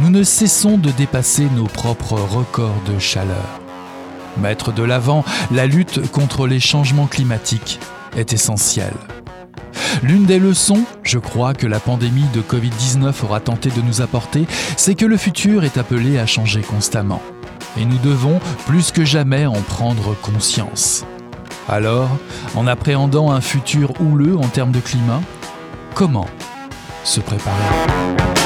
nous 0.00 0.10
ne 0.10 0.22
cessons 0.22 0.78
de 0.78 0.90
dépasser 0.90 1.46
nos 1.54 1.66
propres 1.66 2.18
records 2.18 2.82
de 2.86 2.98
chaleur. 2.98 3.60
Mettre 4.38 4.72
de 4.72 4.82
l'avant 4.82 5.24
la 5.50 5.66
lutte 5.66 6.10
contre 6.10 6.46
les 6.46 6.60
changements 6.60 7.06
climatiques 7.06 7.80
est 8.16 8.32
essentiel. 8.32 8.92
L'une 10.02 10.24
des 10.24 10.38
leçons, 10.38 10.84
je 11.02 11.18
crois, 11.18 11.54
que 11.54 11.66
la 11.66 11.80
pandémie 11.80 12.26
de 12.34 12.40
Covid-19 12.40 13.24
aura 13.24 13.40
tenté 13.40 13.70
de 13.70 13.82
nous 13.82 14.00
apporter, 14.00 14.46
c'est 14.76 14.94
que 14.94 15.06
le 15.06 15.16
futur 15.16 15.64
est 15.64 15.76
appelé 15.76 16.18
à 16.18 16.26
changer 16.26 16.62
constamment. 16.62 17.22
Et 17.78 17.84
nous 17.84 17.98
devons, 17.98 18.40
plus 18.66 18.90
que 18.92 19.04
jamais, 19.04 19.46
en 19.46 19.60
prendre 19.60 20.14
conscience. 20.20 21.04
Alors, 21.68 22.08
en 22.56 22.66
appréhendant 22.66 23.30
un 23.30 23.40
futur 23.40 23.92
houleux 24.00 24.36
en 24.36 24.48
termes 24.48 24.72
de 24.72 24.80
climat, 24.80 25.20
comment 25.94 26.26
se 27.04 27.20
préparer? 27.20 28.39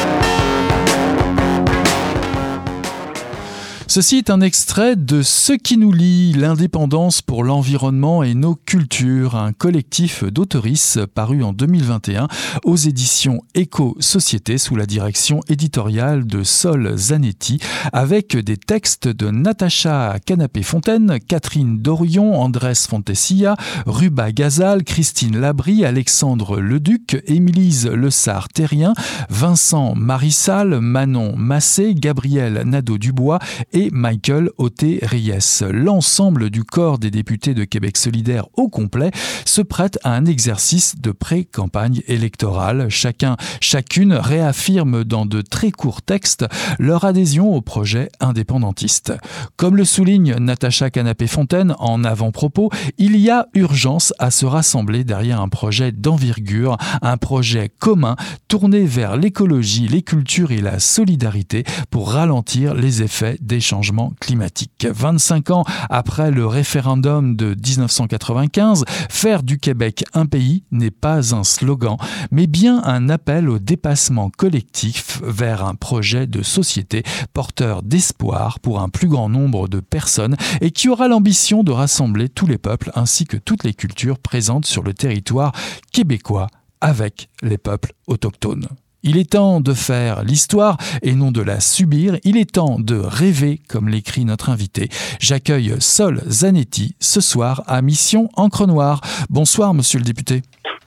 Ceci 3.95 4.17
est 4.17 4.31
un 4.31 4.41
extrait 4.41 4.97
de 4.97 5.23
Ce 5.23 5.53
qui 5.53 5.77
nous 5.77 5.93
lie, 5.93 6.33
l'indépendance 6.33 7.23
pour 7.23 7.45
l'environnement 7.45 8.25
et 8.25 8.35
nos 8.35 8.57
cultures, 8.57 9.37
un 9.37 9.53
collectif 9.53 10.25
d'autoristes 10.25 11.07
paru 11.07 11.45
en 11.45 11.53
2021 11.53 12.27
aux 12.65 12.75
éditions 12.75 13.45
Éco-Société 13.55 14.59
sous 14.59 14.75
la 14.75 14.87
direction 14.87 15.39
éditoriale 15.49 16.27
de 16.27 16.43
Sol 16.43 16.97
Zanetti, 16.97 17.61
avec 17.93 18.37
des 18.37 18.57
textes 18.57 19.07
de 19.07 19.31
Natacha 19.31 20.17
Canapé-Fontaine, 20.27 21.21
Catherine 21.29 21.79
Dorion, 21.79 22.35
Andrés 22.35 22.75
Fontesilla, 22.75 23.55
Ruba 23.87 24.33
Gazal, 24.33 24.83
Christine 24.83 25.39
Labrie, 25.39 25.85
Alexandre 25.85 26.59
Leduc, 26.59 27.23
Émilise 27.29 27.87
Lessard-Terrien, 27.87 28.93
Vincent 29.31 29.95
Marissal, 29.95 30.81
Manon 30.81 31.37
Massé, 31.37 31.95
Gabriel 31.95 32.65
Nadeau-Dubois 32.65 33.39
et 33.73 33.84
Michael 33.93 34.51
Oté-Ries. 34.59 35.61
L'ensemble 35.71 36.51
du 36.51 36.65
corps 36.65 36.99
des 36.99 37.11
députés 37.11 37.55
de 37.55 37.65
Québec 37.65 37.97
solidaire 37.97 38.47
au 38.55 38.69
complet 38.69 39.11
se 39.45 39.61
prête 39.61 39.99
à 40.05 40.15
un 40.15 40.25
exercice 40.25 40.97
de 41.01 41.13
pré-campagne 41.13 42.01
électorale. 42.07 42.89
Chacun, 42.89 43.37
chacune 43.61 44.15
réaffirme 44.15 45.05
dans 45.05 45.27
de 45.27 45.43
très 45.43 45.71
courts 45.71 46.03
textes 46.03 46.47
leur 46.79 47.05
adhésion 47.05 47.55
au 47.55 47.61
projet 47.61 48.09
indépendantiste. 48.21 49.13
Comme 49.57 49.77
le 49.77 49.85
souligne 49.85 50.35
Natacha 50.37 50.91
Canapé-Fontaine 50.91 51.75
en 51.79 52.05
avant-propos, 52.05 52.71
il 52.99 53.17
y 53.17 53.31
a 53.31 53.49
urgence 53.55 54.13
à 54.19 54.31
se 54.31 54.47
rassembler 54.47 55.05
derrière 55.05 55.41
un 55.41 55.49
projet 55.49 55.93
d'envergure, 55.93 56.79
un 57.03 57.17
projet 57.17 57.71
commun 57.79 58.17
tourné 58.49 58.85
vers 58.85 59.17
l'écologie, 59.17 59.89
les 59.89 60.03
cultures 60.03 60.53
et 60.53 60.61
la 60.61 60.79
solidarité 60.79 61.65
pour 61.91 62.11
ralentir 62.11 62.75
les 62.75 63.03
effets 63.03 63.37
des 63.41 63.61
changements 63.61 63.74
changement 63.75 64.13
climatique. 64.21 64.87
25 64.89 65.51
ans 65.51 65.65
après 65.91 66.31
le 66.31 66.47
référendum 66.47 67.35
de 67.35 67.57
1995, 67.57 68.85
faire 69.11 69.43
du 69.43 69.59
Québec 69.59 70.05
un 70.15 70.27
pays 70.27 70.63
n'est 70.71 70.93
pas 70.93 71.35
un 71.35 71.43
slogan, 71.43 71.97
mais 72.31 72.47
bien 72.47 72.81
un 72.85 73.09
appel 73.09 73.49
au 73.49 73.59
dépassement 73.59 74.31
collectif 74.31 75.21
vers 75.25 75.65
un 75.65 75.75
projet 75.75 76.29
de 76.29 76.43
société 76.43 77.03
porteur 77.33 77.83
d'espoir 77.83 78.61
pour 78.61 78.81
un 78.81 78.89
plus 78.89 79.09
grand 79.09 79.29
nombre 79.29 79.67
de 79.67 79.81
personnes 79.81 80.37
et 80.61 80.71
qui 80.71 80.89
aura 80.89 81.09
l'ambition 81.09 81.65
de 81.65 81.73
rassembler 81.73 82.29
tous 82.29 82.47
les 82.47 82.59
peuples 82.59 82.93
ainsi 82.95 83.25
que 83.25 83.37
toutes 83.37 83.65
les 83.65 83.75
cultures 83.75 84.21
présentes 84.21 84.67
sur 84.67 84.85
le 84.85 84.95
territoire 84.95 85.51
québécois 85.93 86.47
avec 86.81 87.29
les 87.43 87.59
peuples 87.59 87.93
autochtones. 88.07 88.69
Il 89.07 89.19
est 89.19 89.33
temps 89.33 89.61
de 89.61 89.75
faire 89.75 90.25
l'histoire 90.25 90.79
et 91.03 91.15
non 91.15 91.31
de 91.31 91.43
la 91.43 91.61
subir. 91.61 92.17
Il 92.25 92.39
est 92.39 92.53
temps 92.53 92.79
de 92.79 92.97
rêver, 92.97 93.61
comme 93.69 93.91
l'écrit 93.91 94.25
notre 94.25 94.49
invité. 94.49 94.89
J'accueille 95.21 95.75
Sol 95.79 96.23
Zanetti 96.27 96.97
ce 97.01 97.21
soir 97.21 97.63
à 97.67 97.83
Mission 97.83 98.31
Encre 98.35 98.67
Noire. 98.67 99.03
Bonsoir, 99.29 99.75
monsieur 99.75 99.99
le 99.99 100.07
député. 100.07 100.41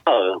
Ah, 0.04 0.34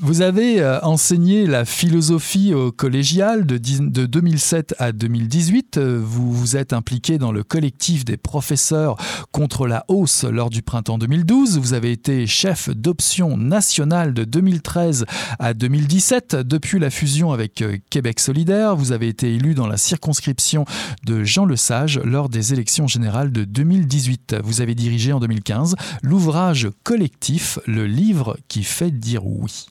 vous 0.00 0.20
avez 0.20 0.60
euh, 0.60 0.78
enseigné 0.82 1.46
la 1.46 1.64
philosophie 1.64 2.52
au 2.52 2.70
collégial 2.70 3.46
de, 3.46 3.56
2007 3.56 4.74
à 4.78 4.92
2018. 4.92 5.78
Euh, 5.78 5.98
vous 6.02 6.30
vous 6.30 6.56
êtes 6.58 6.74
impliqué 6.74 7.16
dans 7.16 7.32
le 7.32 7.42
collectif 7.42 8.04
des 8.04 8.18
professeurs 8.18 8.96
contre 9.32 9.66
la 9.66 9.86
hausse 9.88 10.24
lors 10.24 10.50
du 10.50 10.60
printemps 10.60 10.98
2012. 10.98 11.58
Vous 11.58 11.72
avez 11.72 11.90
été 11.90 12.26
chef 12.26 12.68
d'option 12.68 13.38
nationale 13.38 14.12
de 14.12 14.24
2013 14.24 15.06
à 15.38 15.54
2017. 15.54 16.36
Depuis 16.36 16.78
la 16.78 16.90
fusion 16.90 17.32
avec 17.32 17.62
euh, 17.62 17.78
Québec 17.88 18.20
solidaire, 18.20 18.76
vous 18.76 18.92
avez 18.92 19.08
été 19.08 19.34
élu 19.34 19.54
dans 19.54 19.66
la 19.66 19.78
circonscription 19.78 20.66
de 21.06 21.24
Jean 21.24 21.46
Lesage 21.46 21.98
lors 22.04 22.28
des 22.28 22.52
élections 22.52 22.88
générales 22.88 23.32
de 23.32 23.44
2018. 23.44 24.36
Vous 24.44 24.60
avez 24.60 24.74
dirigé 24.74 25.14
en 25.14 25.20
2015 25.20 25.76
l'ouvrage 26.02 26.68
collectif 26.84 27.58
Le 27.66 27.86
livre 27.86 28.36
qui 28.48 28.64
fait 28.64 28.90
dire 28.90 29.26
oui. 29.26 29.66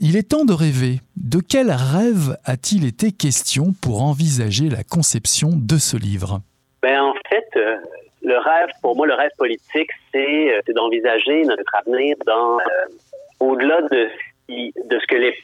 Il 0.00 0.16
est 0.16 0.30
temps 0.30 0.44
de 0.44 0.52
rêver. 0.52 1.00
De 1.16 1.40
quel 1.40 1.70
rêve 1.70 2.36
a-t-il 2.44 2.86
été 2.86 3.10
question 3.10 3.74
pour 3.82 4.02
envisager 4.02 4.68
la 4.68 4.84
conception 4.84 5.50
de 5.54 5.76
ce 5.76 5.96
livre? 5.96 6.40
Ben, 6.82 7.02
En 7.02 7.14
fait, 7.28 7.48
euh, 7.56 7.76
le 8.22 8.38
rêve, 8.38 8.68
pour 8.80 8.94
moi, 8.94 9.08
le 9.08 9.14
rêve 9.14 9.32
politique, 9.36 9.90
c'est 10.12 10.54
euh, 10.54 10.60
d'envisager 10.72 11.42
notre 11.42 11.74
avenir 11.74 12.14
dans 12.26 12.58
euh, 12.58 12.62
au-delà 13.40 13.82
de, 13.90 14.08
ce 14.48 15.06
que 15.08 15.16
les 15.16 15.34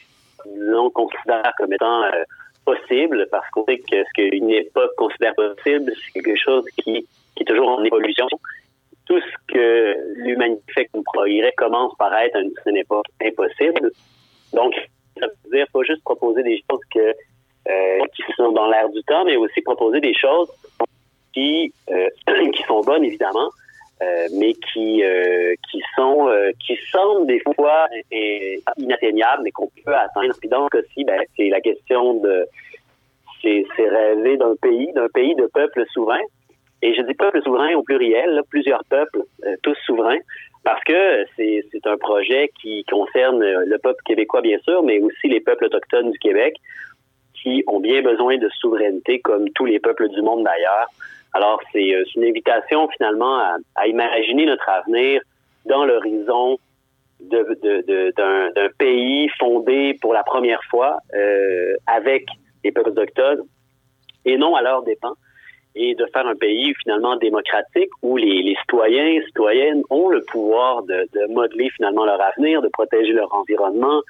gens 0.71 0.89
considèrent 0.89 1.51
comme 1.57 1.73
étant 1.73 2.03
possible, 2.63 3.27
parce 3.31 3.49
qu'on 3.51 3.65
sait 3.65 3.79
que 3.79 4.03
ce 4.03 4.13
qu'une 4.13 4.49
époque 4.51 4.95
considère 4.97 5.35
possible, 5.35 5.91
c'est 6.13 6.21
quelque 6.21 6.39
chose 6.39 6.65
qui 6.81 7.05
est 7.37 7.43
toujours 7.45 7.77
en 7.77 7.83
évolution 7.83 8.27
tout 9.05 9.19
ce 9.19 9.53
que 9.53 9.95
l'humanité 10.15 10.63
fait 10.73 10.85
comme 10.85 11.03
progrès 11.03 11.53
commence 11.57 11.93
par 11.97 12.13
être 12.17 12.37
une, 12.65 12.77
époque 12.77 13.05
impossible. 13.21 13.91
Donc, 14.53 14.73
ça 15.19 15.27
veut 15.27 15.57
dire 15.57 15.67
pas 15.71 15.81
juste 15.83 16.03
proposer 16.03 16.43
des 16.43 16.61
choses 16.69 16.81
que, 16.93 16.99
euh, 17.69 18.05
qui 18.15 18.23
sont 18.35 18.51
dans 18.51 18.67
l'air 18.67 18.89
du 18.89 19.01
temps, 19.03 19.25
mais 19.25 19.35
aussi 19.35 19.61
proposer 19.61 19.99
des 19.99 20.13
choses 20.13 20.49
qui, 21.33 21.73
euh, 21.91 22.09
qui 22.53 22.63
sont 22.63 22.81
bonnes, 22.81 23.03
évidemment, 23.03 23.49
euh, 24.01 24.27
mais 24.33 24.53
qui, 24.53 25.03
qui 25.71 25.81
sont 25.95 26.29
qui 26.65 26.77
semblent 26.91 27.27
des 27.27 27.41
fois 27.55 27.87
inatteignables, 28.77 29.43
mais 29.43 29.51
qu'on 29.51 29.69
peut 29.85 29.95
atteindre. 29.95 30.33
Puis 30.39 30.49
donc 30.49 30.73
aussi, 30.75 31.03
ben, 31.05 31.21
c'est 31.37 31.49
la 31.49 31.61
question 31.61 32.15
de 32.15 32.45
c'est 33.41 33.89
rêver 33.89 34.37
d'un 34.37 34.55
pays, 34.55 34.91
d'un 34.93 35.07
pays 35.09 35.35
de 35.35 35.45
peuple 35.47 35.85
souverain. 35.93 36.21
Et 36.85 36.93
je 36.93 37.01
dis 37.01 37.15
peuple 37.15 37.41
souverain 37.41 37.73
au 37.73 37.81
pluriel, 37.81 38.43
plusieurs 38.47 38.83
peuples, 38.87 39.23
euh, 39.43 39.55
tous 39.63 39.75
souverains, 39.87 40.19
parce 40.63 40.83
que 40.83 41.25
c'est 41.35 41.87
un 41.87 41.97
projet 41.97 42.51
qui 42.61 42.83
concerne 42.83 43.39
le 43.39 43.77
peuple 43.79 44.03
québécois, 44.05 44.41
bien 44.41 44.59
sûr, 44.59 44.83
mais 44.83 44.99
aussi 44.99 45.27
les 45.27 45.39
peuples 45.39 45.65
autochtones 45.65 46.11
du 46.11 46.19
Québec, 46.19 46.57
qui 47.33 47.63
ont 47.65 47.79
bien 47.79 48.03
besoin 48.03 48.37
de 48.37 48.47
souveraineté, 48.49 49.19
comme 49.19 49.49
tous 49.55 49.65
les 49.65 49.79
peuples 49.79 50.09
du 50.09 50.21
monde 50.21 50.43
d'ailleurs. 50.43 50.87
Alors, 51.33 51.59
c'est 51.71 51.95
euh, 51.95 52.03
une 52.15 52.25
invitation 52.25 52.87
finalement 52.89 53.39
à, 53.75 53.87
imaginer 53.87 54.45
notre 54.45 54.69
avenir 54.69 55.21
dans 55.65 55.85
l'horizon 55.85 56.59
d'un 57.19 58.69
pays 58.77 59.27
fondé 59.39 59.97
pour 60.01 60.13
la 60.13 60.21
première 60.21 60.63
fois 60.65 60.99
euh, 61.15 61.73
avec 61.87 62.27
les 62.63 62.71
peuples 62.71 62.89
autochtones 62.89 63.41
et 64.25 64.37
non 64.37 64.55
à 64.55 64.61
leurs 64.61 64.83
dépens 64.83 65.15
et 65.75 65.95
de 65.95 66.05
faire 66.13 66.25
un 66.25 66.35
pays 66.35 66.73
finalement 66.81 67.17
démocratique 67.17 67.89
où 68.01 68.17
les, 68.17 68.41
les 68.41 68.55
citoyens 68.61 69.21
citoyennes 69.25 69.83
ont 69.89 70.09
le 70.09 70.21
pouvoir 70.21 70.83
de, 70.83 71.07
modeler 71.33 71.69
finalement 71.71 72.05
leur 72.05 72.21
avenir, 72.21 72.61
de 72.61 72.69
protéger 72.69 73.11
leur 73.11 73.33
environnement, 73.33 74.01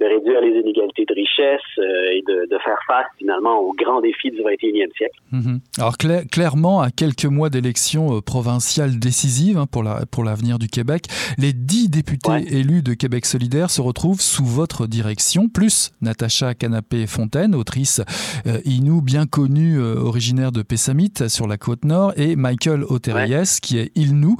de 0.00 0.06
réduire 0.06 0.40
les 0.40 0.60
inégalités 0.60 1.04
de 1.04 1.14
richesse 1.14 1.60
euh, 1.78 2.12
et 2.12 2.22
de, 2.26 2.46
de, 2.48 2.58
faire 2.58 2.78
face 2.86 3.06
finalement 3.18 3.58
aux 3.58 3.72
grands 3.72 4.00
défis 4.00 4.30
du 4.30 4.38
21e 4.38 4.96
siècle. 4.96 5.18
Mhm. 5.32 5.60
Alors 5.78 5.96
clairement, 5.96 6.80
à 6.80 6.90
quelques 6.90 7.24
mois 7.24 7.50
d'élections 7.50 8.16
euh, 8.16 8.20
provinciales 8.20 8.98
décisives 8.98 9.58
hein, 9.58 9.66
pour 9.66 9.82
la, 9.82 10.06
pour 10.06 10.22
l'avenir 10.22 10.58
du 10.58 10.68
Québec, 10.68 11.06
les 11.36 11.52
dix 11.52 11.88
députés 11.88 12.44
élus 12.50 12.82
de 12.82 12.94
Québec 12.94 13.26
solidaire 13.26 13.70
se 13.70 13.80
retrouvent 13.80 14.20
sous 14.20 14.44
votre 14.44 14.86
direction, 14.86 15.48
plus 15.48 15.90
Natacha 16.00 16.54
Canapé-Fontaine, 16.54 17.54
autrice 17.56 18.00
euh, 18.46 18.60
Inou 18.64 19.02
bien 19.02 19.26
connue, 19.26 19.80
euh, 19.80 19.96
originaire 19.96 20.52
de 20.52 20.62
Pessamit 20.62 21.12
sur 21.26 21.48
la 21.48 21.56
côte 21.56 21.84
nord, 21.84 22.12
et 22.16 22.36
Michael 22.36 22.84
Oteriès, 22.84 23.58
qui 23.60 23.78
est 23.78 23.90
Ilnou, 23.96 24.36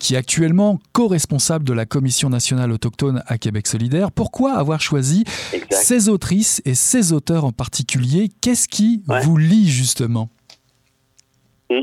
qui 0.00 0.14
est 0.14 0.16
actuellement 0.16 0.78
co-responsable 0.92 1.64
de 1.64 1.72
la 1.72 1.86
Commission 1.86 2.28
nationale 2.28 2.72
autochtone 2.72 3.22
à 3.26 3.38
Québec 3.38 3.66
solidaire. 3.66 4.10
Pourquoi 4.10 4.54
avoir 4.54 4.79
choisi 4.80 5.24
ces 5.70 6.08
autrices 6.08 6.62
et 6.64 6.74
ces 6.74 7.12
auteurs 7.12 7.44
en 7.44 7.52
particulier 7.52 8.28
Qu'est-ce 8.42 8.68
qui 8.68 9.02
vous 9.06 9.36
lie 9.36 9.68
justement? 9.68 10.28
Hmm. 11.70 11.82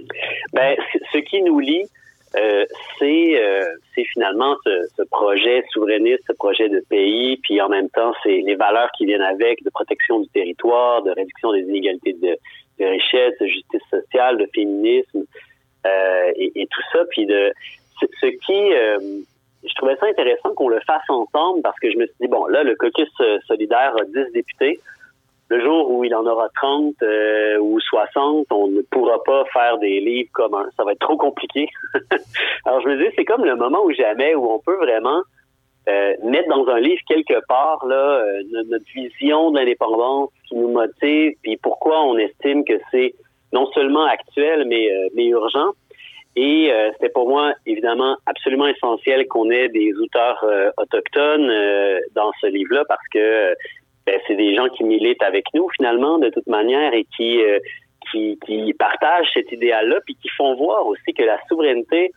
ben, 0.54 0.76
Ce 1.14 1.18
qui 1.20 1.42
nous 1.42 1.60
lie, 1.60 1.86
euh, 2.36 2.66
euh, 3.02 3.66
c'est 3.96 4.04
finalement 4.14 4.56
ce, 4.66 5.04
projet 5.10 5.64
souverainiste, 5.72 6.24
ce 6.28 6.34
projet 6.34 6.70
de 6.70 6.84
pays, 6.90 7.38
puis 7.38 7.62
en 7.62 7.70
même 7.70 7.90
temps, 7.90 8.14
c'est 8.24 8.42
les 8.42 8.56
valeurs 8.56 8.90
qui 8.98 9.06
viennent 9.06 9.22
avec 9.22 9.64
de 9.64 9.70
protection 9.70 10.20
du 10.20 10.28
territoire, 10.30 11.04
de 11.04 11.12
réduction 11.12 11.54
des 11.54 11.62
inégalités 11.62 12.14
de, 12.14 12.38
de 12.80 12.86
richesse, 12.86 13.34
de 13.40 13.48
justice 13.48 13.82
sociale, 13.90 14.38
de 14.38 14.48
féminisme 14.54 15.24
euh, 15.86 16.32
et, 16.36 16.52
et, 16.56 16.68
tout 16.68 16.82
ça. 16.92 17.00
Puis 17.12 17.26
de 17.26 17.52
ce, 18.02 18.28
qui, 18.28 18.74
euh, 18.74 19.00
je 19.68 19.76
trouvais 19.76 19.96
ça 19.98 20.06
intéressant 20.08 20.54
qu'on 20.56 20.70
le 20.70 20.80
fasse 20.82 21.10
ensemble 21.10 21.62
parce 21.62 21.80
que 21.80 21.92
je 21.92 21.98
me 21.98 22.06
suis 22.06 22.16
dit 22.22 22.28
bon 22.28 22.46
là, 22.48 22.64
le 22.64 22.76
caucus 22.76 23.10
solidaire 23.48 23.94
a 24.00 24.06
10 24.06 24.32
députés 24.34 24.80
le 25.50 25.62
jour 25.62 25.90
où 25.92 26.04
il 26.04 26.14
en 26.14 26.26
aura 26.26 26.50
30 26.56 26.96
euh, 27.02 27.58
ou 27.60 27.80
60, 27.80 28.48
on 28.52 28.68
ne 28.68 28.82
pourra 28.82 29.24
pas 29.24 29.46
faire 29.54 29.78
des 29.78 30.00
livres 30.00 30.30
communs. 30.34 30.68
Ça 30.76 30.84
va 30.84 30.92
être 30.92 31.00
trop 31.00 31.18
compliqué. 31.18 31.70
Alors 32.66 32.82
je 32.82 32.90
me 32.90 32.98
dis, 32.98 33.10
c'est 33.16 33.26
comme 33.26 33.46
le 33.46 33.56
moment 33.56 33.84
où 33.84 33.92
jamais 33.94 34.36
où 34.36 34.52
on 34.52 34.60
peut 34.60 34.76
vraiment 34.76 35.22
euh, 35.88 36.14
mettre 36.24 36.50
dans 36.50 36.68
un 36.68 36.80
livre 36.80 37.02
quelque 37.08 37.40
part 37.48 37.86
là 37.86 37.96
euh, 37.96 38.44
notre 38.68 38.86
vision 38.94 39.52
de 39.52 39.60
l'indépendance 39.60 40.32
qui 40.50 40.56
nous 40.56 40.70
motive, 40.70 41.34
puis 41.42 41.56
pourquoi 41.58 42.04
on 42.04 42.18
estime 42.18 42.66
que 42.66 42.80
c'est 42.92 43.14
non 43.54 43.72
seulement 43.72 44.04
actuel 44.06 44.66
mais 44.68 45.26
urgent. 45.28 45.72
Et 46.40 46.72
c'était 46.94 47.10
pour 47.10 47.28
moi 47.28 47.54
évidemment 47.66 48.16
absolument 48.28 48.68
essentiel 48.68 49.28
qu'on 49.28 49.50
ait 49.50 49.70
des 49.70 49.92
auteurs 49.94 50.46
autochtones 50.78 51.52
dans 52.14 52.32
ce 52.40 52.46
livre-là 52.46 52.84
parce 52.88 53.02
que 53.12 53.56
ben, 54.08 54.18
c'est 54.26 54.36
des 54.36 54.56
gens 54.56 54.70
qui 54.70 54.86
militent 54.86 55.22
avec 55.22 55.46
nous 55.54 55.68
finalement 55.76 56.18
de 56.18 56.30
toute 56.30 56.48
manière 56.48 56.94
et 56.94 57.06
qui 57.18 57.44
euh, 57.44 57.60
qui, 58.10 58.40
qui, 58.46 58.74
partagent 58.74 59.28
cet 59.34 59.52
idéal-là, 59.52 59.98
puis 60.06 60.16
qui 60.16 60.30
font 60.30 60.56
voir 60.56 60.88
aussi 60.88 61.14
que 61.14 61.24
la 61.24 61.38
souveraineté, 61.50 62.14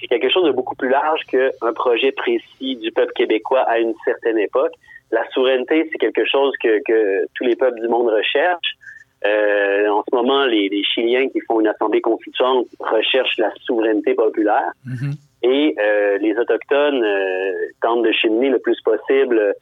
c'est 0.00 0.06
quelque 0.06 0.30
chose 0.30 0.46
de 0.46 0.52
beaucoup 0.52 0.74
plus 0.74 0.88
large 0.88 1.20
qu'un 1.26 1.72
projet 1.74 2.12
précis 2.12 2.76
du 2.76 2.90
peuple 2.92 3.12
québécois 3.12 3.60
à 3.60 3.78
une 3.78 3.92
certaine 4.06 4.38
époque. 4.38 4.72
La 5.10 5.28
souveraineté, 5.32 5.86
c'est 5.92 5.98
quelque 5.98 6.24
chose 6.24 6.54
que, 6.62 6.80
que 6.86 7.26
tous 7.34 7.44
les 7.44 7.56
peuples 7.56 7.78
du 7.78 7.88
monde 7.88 8.08
recherchent. 8.08 8.72
Euh, 9.24 9.88
en 9.88 10.02
ce 10.02 10.14
moment, 10.14 10.44
les, 10.46 10.68
les, 10.68 10.82
Chiliens 10.82 11.28
qui 11.28 11.40
font 11.40 11.60
une 11.60 11.68
assemblée 11.68 12.00
constituante 12.00 12.66
recherchent 12.80 13.38
la 13.38 13.52
souveraineté 13.64 14.14
populaire. 14.14 14.72
Mm-hmm. 14.86 15.14
Et 15.44 15.74
euh, 15.78 16.18
les 16.18 16.36
Autochtones 16.36 17.04
euh, 17.04 17.52
tentent 17.80 18.04
de 18.04 18.12
cheminer 18.12 18.48
le 18.48 18.58
plus 18.58 18.80
possible 18.80 19.54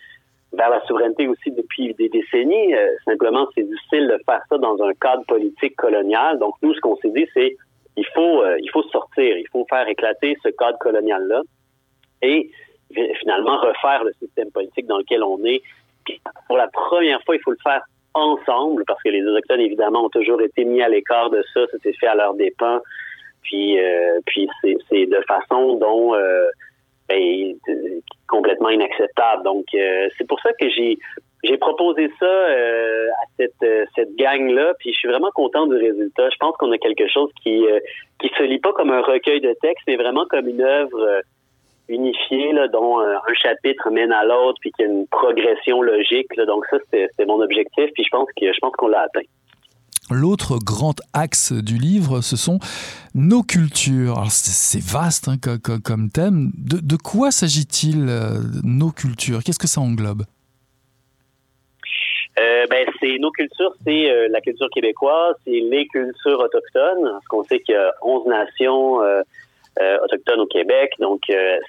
vers 0.53 0.71
la 0.71 0.85
souveraineté 0.87 1.29
aussi 1.29 1.51
depuis 1.51 1.95
des 1.95 2.09
décennies. 2.09 2.75
Simplement, 3.05 3.47
c'est 3.55 3.63
difficile 3.63 4.09
de 4.09 4.19
faire 4.25 4.41
ça 4.49 4.59
dans 4.59 4.83
un 4.83 4.93
cadre 4.95 5.25
politique 5.27 5.77
colonial. 5.77 6.39
Donc, 6.39 6.55
nous, 6.63 6.75
ce 6.75 6.81
qu'on 6.81 6.97
s'est 6.97 7.11
dit, 7.11 7.27
c'est 7.35 7.57
il 7.97 8.07
faut 8.15 8.43
il 8.59 8.69
faut 8.71 8.83
sortir, 8.85 9.37
il 9.37 9.47
faut 9.53 9.65
faire 9.69 9.87
éclater 9.87 10.37
ce 10.43 10.49
cadre 10.49 10.79
colonial-là 10.79 11.43
et 12.23 12.51
finalement 13.21 13.59
refaire 13.59 14.03
le 14.05 14.13
système 14.15 14.51
politique 14.51 14.87
dans 14.87 14.99
lequel 14.99 15.23
on 15.23 15.45
est. 15.45 15.63
Puis, 16.05 16.21
pour 16.49 16.57
la 16.57 16.67
première 16.67 17.23
fois, 17.23 17.37
il 17.37 17.43
faut 17.43 17.53
le 17.53 17.59
faire 17.63 17.83
ensemble 18.15 18.85
parce 18.87 19.03
que 19.03 19.09
les 19.09 19.25
Autochtones, 19.25 19.61
évidemment, 19.61 20.05
ont 20.05 20.11
toujours 20.11 20.41
été 20.41 20.65
mis 20.65 20.83
à 20.83 20.89
l'écart 20.89 21.31
de 21.31 21.43
ça. 21.55 21.67
Ça 21.71 21.79
s'est 21.83 21.93
fait 21.93 22.07
à 22.07 22.15
leur 22.15 22.35
dépens. 22.35 22.81
Puis, 23.43 23.81
euh, 23.81 24.21
puis 24.27 24.49
c'est 24.63 25.07
de 25.07 25.21
façon 25.27 25.77
dont 25.77 26.15
ben, 27.11 27.57
complètement 28.29 28.71
inacceptable. 28.71 29.43
Donc, 29.43 29.67
euh, 29.75 30.09
c'est 30.17 30.27
pour 30.27 30.41
ça 30.41 30.51
que 30.53 30.69
j'ai 30.71 30.99
j'ai 31.43 31.57
proposé 31.57 32.11
ça 32.19 32.27
euh, 32.27 33.09
à 33.09 33.25
cette, 33.39 33.63
euh, 33.63 33.87
cette 33.95 34.15
gang-là, 34.15 34.75
puis 34.79 34.93
je 34.93 34.99
suis 34.99 35.09
vraiment 35.09 35.31
content 35.31 35.67
du 35.67 35.75
résultat. 35.75 36.29
Je 36.29 36.37
pense 36.39 36.55
qu'on 36.59 36.71
a 36.71 36.79
quelque 36.79 37.09
chose 37.09 37.31
qui 37.43 37.65
qui 38.21 38.29
se 38.37 38.43
lit 38.43 38.59
pas 38.59 38.73
comme 38.73 38.91
un 38.91 39.01
recueil 39.01 39.41
de 39.41 39.55
textes, 39.61 39.85
mais 39.89 39.97
vraiment 39.97 40.27
comme 40.27 40.47
une 40.49 40.63
œuvre 40.63 41.23
unifiée, 41.91 42.53
là, 42.53 42.69
dont 42.69 43.01
un 43.01 43.35
chapitre 43.35 43.91
mène 43.91 44.13
à 44.13 44.25
l'autre, 44.25 44.59
puis 44.61 44.73
qu'il 44.73 44.87
y 44.87 44.89
a 44.89 44.93
une 44.93 45.07
progression 45.09 45.83
logique. 45.83 46.29
Donc 46.47 46.65
ça, 46.71 46.79
c'était 46.91 47.27
mon 47.27 47.41
objectif, 47.41 47.91
puis 47.95 48.05
je 48.05 48.11
pense 48.11 48.29
que 48.37 48.53
je 48.53 48.59
pense 48.61 48.73
qu'on 48.77 48.89
l'a 48.89 49.03
atteint. 49.03 49.27
L'autre 50.11 50.59
grand 50.59 50.97
axe 51.13 51.53
du 51.53 51.79
livre, 51.79 52.21
ce 52.21 52.37
sont 52.37 52.59
nos 53.15 53.43
cultures. 53.43 54.25
C'est 54.29 54.83
vaste 54.83 55.29
hein, 55.29 55.37
comme, 55.39 56.11
thème. 56.11 56.51
De, 56.57 56.97
quoi 56.97 57.31
s'agit-il, 57.31 58.09
euh, 58.09 58.41
nos 58.65 58.91
cultures? 58.91 59.45
Qu'est-ce 59.45 59.59
que 59.61 59.69
ça 59.69 59.81
englobe? 59.81 60.23
Euh, 62.41 62.67
ben, 62.69 62.89
c'est 62.99 63.19
nos 63.19 63.31
cultures, 63.31 63.73
c'est 63.85 64.11
euh, 64.11 64.29
la 64.31 64.41
culture 64.41 64.69
québécoise, 64.73 65.35
c'est 65.45 65.51
les 65.51 65.87
cultures 65.87 66.41
autochtones. 66.41 67.05
Parce 67.05 67.27
qu'on 67.29 67.45
sait 67.45 67.61
qu'il 67.61 67.75
y 67.77 67.79
a 67.79 67.93
11 68.03 68.27
nations 68.27 69.01
autochtones 70.03 70.41
au 70.41 70.47
Québec, 70.47 70.93
donc 70.99 71.21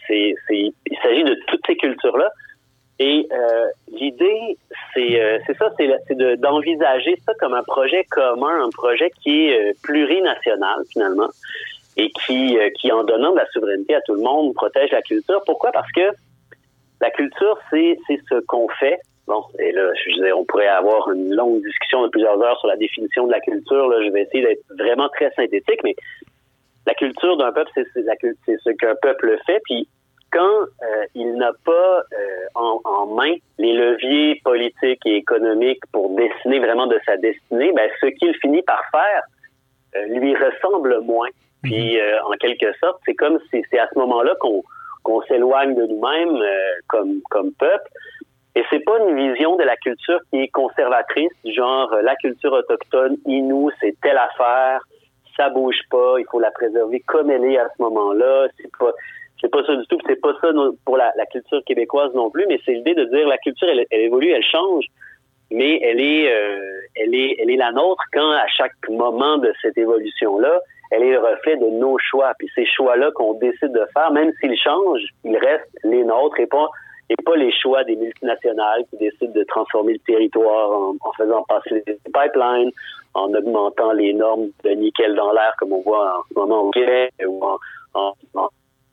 c'est, 0.07 0.35
il 0.49 0.97
s'agit 1.01 1.23
de 1.23 1.35
toutes 1.47 1.65
ces 1.65 1.75
cultures-là. 1.77 2.31
Et 3.01 3.27
euh, 3.31 3.65
l'idée, 3.87 4.57
c'est 4.93 5.19
euh, 5.19 5.39
c'est 5.47 5.57
ça, 5.57 5.73
c'est 5.75 6.15
d'envisager 6.37 7.15
ça 7.25 7.33
comme 7.39 7.55
un 7.55 7.63
projet 7.63 8.03
commun, 8.11 8.63
un 8.63 8.69
projet 8.69 9.09
qui 9.23 9.47
est 9.47 9.59
euh, 9.59 9.73
plurinational 9.81 10.83
finalement, 10.93 11.29
et 11.97 12.11
qui, 12.11 12.59
qui 12.79 12.91
en 12.91 13.03
donnant 13.03 13.31
de 13.31 13.37
la 13.37 13.47
souveraineté 13.47 13.95
à 13.95 14.01
tout 14.01 14.13
le 14.13 14.21
monde, 14.21 14.53
protège 14.53 14.91
la 14.91 15.01
culture. 15.01 15.41
Pourquoi? 15.47 15.71
Parce 15.71 15.91
que 15.93 16.11
la 17.01 17.09
culture, 17.09 17.57
c'est 17.71 17.97
ce 18.07 18.39
qu'on 18.45 18.67
fait. 18.79 18.99
Bon, 19.25 19.43
et 19.57 19.71
là, 19.71 19.91
je 19.95 20.21
veux 20.21 20.35
on 20.35 20.45
pourrait 20.45 20.67
avoir 20.67 21.09
une 21.11 21.33
longue 21.33 21.63
discussion 21.63 22.03
de 22.03 22.09
plusieurs 22.09 22.39
heures 22.39 22.59
sur 22.59 22.67
la 22.67 22.77
définition 22.77 23.25
de 23.25 23.31
la 23.31 23.39
culture. 23.39 23.87
Là, 23.87 24.05
je 24.05 24.11
vais 24.11 24.21
essayer 24.21 24.43
d'être 24.43 24.63
vraiment 24.77 25.09
très 25.09 25.31
synthétique, 25.31 25.79
mais 25.83 25.95
la 26.85 26.93
culture 26.95 27.37
d'un 27.37 27.51
peuple, 27.51 27.71
c'est 27.75 27.85
ce 27.93 28.69
qu'un 28.71 28.95
peuple 29.01 29.37
fait. 29.45 29.61
Puis 29.65 29.87
quand 30.31 30.41
euh, 30.41 31.05
il 31.13 31.35
n'a 31.35 31.51
pas 31.65 31.99
euh, 31.99 32.45
en, 32.55 33.05
main 33.07 33.35
les 33.57 33.73
leviers 33.73 34.41
politiques 34.43 35.05
et 35.05 35.17
économiques 35.17 35.83
pour 35.91 36.15
dessiner 36.15 36.59
vraiment 36.59 36.87
de 36.87 36.99
sa 37.05 37.17
destinée, 37.17 37.71
ben, 37.75 37.89
ce 37.99 38.07
qu'il 38.07 38.33
finit 38.37 38.61
par 38.63 38.81
faire 38.91 39.23
euh, 39.95 40.05
lui 40.19 40.35
ressemble 40.35 41.01
moins. 41.01 41.29
Puis, 41.63 41.97
mhm. 41.97 42.25
en 42.25 42.31
quelque 42.37 42.73
sorte, 42.79 42.99
c'est 43.05 43.13
comme 43.13 43.37
si 43.51 43.63
c'est 43.69 43.77
à 43.77 43.87
ce 43.93 43.99
moment-là 43.99 44.33
qu'on 44.39 44.63
qu'on 45.03 45.21
s'éloigne 45.23 45.75
de 45.75 45.85
nous-mêmes 45.85 46.43
comme 46.87 47.21
comme 47.29 47.51
peuple. 47.53 47.87
Et 48.55 48.63
c'est 48.69 48.79
pas 48.79 48.97
une 48.99 49.15
vision 49.15 49.55
de 49.57 49.63
la 49.63 49.75
culture 49.77 50.19
qui 50.29 50.41
est 50.41 50.47
conservatrice, 50.47 51.31
genre 51.45 51.95
la 52.01 52.15
culture 52.15 52.51
autochtone, 52.51 53.17
inou, 53.25 53.69
c'est 53.79 53.95
telle 54.01 54.17
affaire, 54.17 54.81
ça 55.35 55.49
bouge 55.49 55.79
pas, 55.89 56.15
il 56.19 56.25
faut 56.29 56.39
la 56.39 56.51
préserver 56.51 56.99
comme 57.01 57.29
elle 57.29 57.45
est 57.45 57.57
à 57.57 57.67
ce 57.75 57.81
moment-là. 57.81 58.47
C'est 58.57 58.71
pas 58.77 58.91
c'est 59.41 59.49
pas 59.49 59.63
ça 59.65 59.75
du 59.75 59.85
tout. 59.87 59.97
C'est 60.07 60.21
pas 60.21 60.33
ça 60.39 60.49
pour 60.85 60.97
la, 60.97 61.11
culture 61.31 61.63
québécoise 61.65 62.13
non 62.13 62.29
plus, 62.29 62.45
mais 62.47 62.59
c'est 62.63 62.73
l'idée 62.73 62.93
de 62.93 63.05
dire 63.05 63.27
la 63.27 63.37
culture, 63.39 63.67
elle, 63.67 63.85
évolue, 63.91 64.29
elle 64.29 64.43
change, 64.43 64.85
mais 65.49 65.79
elle 65.81 65.99
est, 65.99 66.31
euh, 66.31 66.81
elle 66.95 67.15
est, 67.15 67.37
elle 67.39 67.49
est 67.49 67.57
la 67.57 67.71
nôtre 67.71 68.03
quand 68.13 68.31
à 68.31 68.47
chaque 68.47 68.73
moment 68.89 69.37
de 69.37 69.51
cette 69.61 69.77
évolution-là, 69.77 70.59
elle 70.91 71.03
est 71.03 71.11
le 71.11 71.19
reflet 71.19 71.57
de 71.57 71.67
nos 71.79 71.97
choix. 71.97 72.33
Puis 72.37 72.49
ces 72.53 72.65
choix-là 72.65 73.11
qu'on 73.15 73.33
décide 73.33 73.71
de 73.71 73.85
faire, 73.93 74.11
même 74.11 74.31
s'ils 74.39 74.57
changent, 74.57 75.07
ils 75.23 75.37
restent 75.37 75.77
les 75.83 76.03
nôtres 76.03 76.39
et 76.39 76.47
pas 76.47 76.69
et 77.09 77.23
pas 77.23 77.35
les 77.35 77.51
choix 77.51 77.83
des 77.83 77.97
multinationales 77.97 78.85
qui 78.89 78.97
décident 78.97 79.33
de 79.33 79.43
transformer 79.43 79.93
le 79.93 79.99
territoire 79.99 80.71
en, 80.71 81.11
faisant 81.17 81.43
passer 81.43 81.83
les 81.85 81.97
pipelines, 82.05 82.71
en 83.13 83.33
augmentant 83.33 83.91
les 83.91 84.13
normes 84.13 84.49
de 84.63 84.69
nickel 84.71 85.15
dans 85.15 85.31
l'air 85.31 85.53
comme 85.57 85.73
on 85.73 85.81
voit 85.81 86.19
en 86.19 86.23
ce 86.29 86.39
moment 86.39 86.61
au 86.61 86.71
Québec 86.71 87.13
ou 87.27 87.43
en 87.93 88.13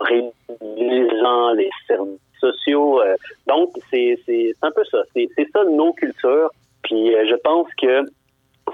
réduisant 0.00 1.52
les 1.52 1.70
services 1.86 2.20
sociaux. 2.40 3.00
Euh, 3.00 3.16
donc, 3.46 3.70
c'est 3.90 4.18
un 4.62 4.70
peu 4.70 4.84
ça. 4.90 5.02
C'est 5.14 5.28
ça 5.52 5.64
nos 5.64 5.92
cultures. 5.92 6.50
Puis 6.82 7.14
euh, 7.14 7.26
je 7.28 7.34
pense 7.36 7.66
que 7.80 8.02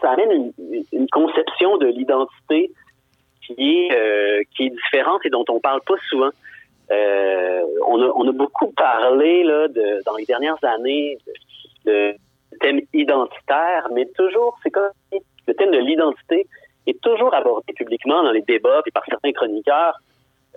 ça 0.00 0.10
amène 0.10 0.52
une, 0.92 1.08
conception 1.10 1.76
de 1.78 1.86
l'identité 1.86 2.70
qui 3.46 3.54
est 3.58 3.92
euh, 3.92 4.42
qui 4.54 4.64
est 4.64 4.70
différente 4.70 5.24
et 5.24 5.30
dont 5.30 5.44
on 5.48 5.60
parle 5.60 5.80
pas 5.86 5.94
souvent. 6.08 6.30
on, 6.90 8.02
a, 8.02 8.12
on 8.14 8.28
a 8.28 8.32
beaucoup 8.32 8.72
parlé 8.72 9.44
là, 9.44 9.68
de, 9.68 10.02
dans 10.04 10.16
les 10.16 10.24
dernières 10.24 10.62
années 10.62 11.18
de, 11.86 12.12
de 12.12 12.58
thème 12.60 12.80
identitaire, 12.92 13.88
mais 13.92 14.06
toujours, 14.16 14.58
c'est 14.62 14.70
comme 14.70 14.90
le 15.46 15.54
thème 15.54 15.70
de 15.70 15.78
l'identité 15.78 16.46
est 16.86 17.00
toujours 17.00 17.34
abordé 17.34 17.72
publiquement 17.72 18.22
dans 18.22 18.32
les 18.32 18.42
débats 18.42 18.82
et 18.86 18.90
par 18.90 19.04
certains 19.06 19.32
chroniqueurs 19.32 19.94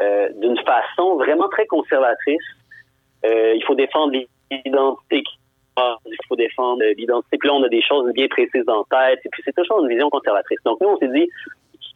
euh, 0.01 0.29
d'une 0.35 0.57
façon 0.59 1.15
vraiment 1.15 1.49
très 1.49 1.65
conservatrice. 1.65 2.43
Euh, 3.25 3.53
il 3.55 3.63
faut 3.63 3.75
défendre 3.75 4.13
l'identité 4.51 5.23
il 6.05 6.17
faut 6.27 6.35
défendre 6.35 6.83
l'identité. 6.97 7.37
Puis 7.37 7.47
là, 7.47 7.55
on 7.55 7.63
a 7.63 7.69
des 7.69 7.81
choses 7.81 8.11
bien 8.13 8.27
précises 8.27 8.67
en 8.67 8.83
tête. 8.85 9.19
Et 9.25 9.29
puis, 9.29 9.41
c'est 9.45 9.55
toujours 9.55 9.83
une 9.83 9.89
vision 9.89 10.09
conservatrice. 10.09 10.59
Donc, 10.65 10.81
nous, 10.81 10.89
on 10.89 10.97
s'est 10.97 11.07
dit, 11.07 11.27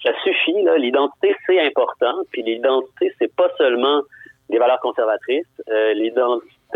ça 0.04 0.12
suffit, 0.24 0.56
L'identité, 0.78 1.36
c'est 1.46 1.60
important. 1.60 2.14
Puis, 2.32 2.44
l'identité, 2.44 3.14
c'est 3.20 3.34
pas 3.36 3.50
seulement 3.58 4.02
des 4.50 4.58
valeurs 4.58 4.80
conservatrices. 4.82 5.46
Euh, 5.70 5.94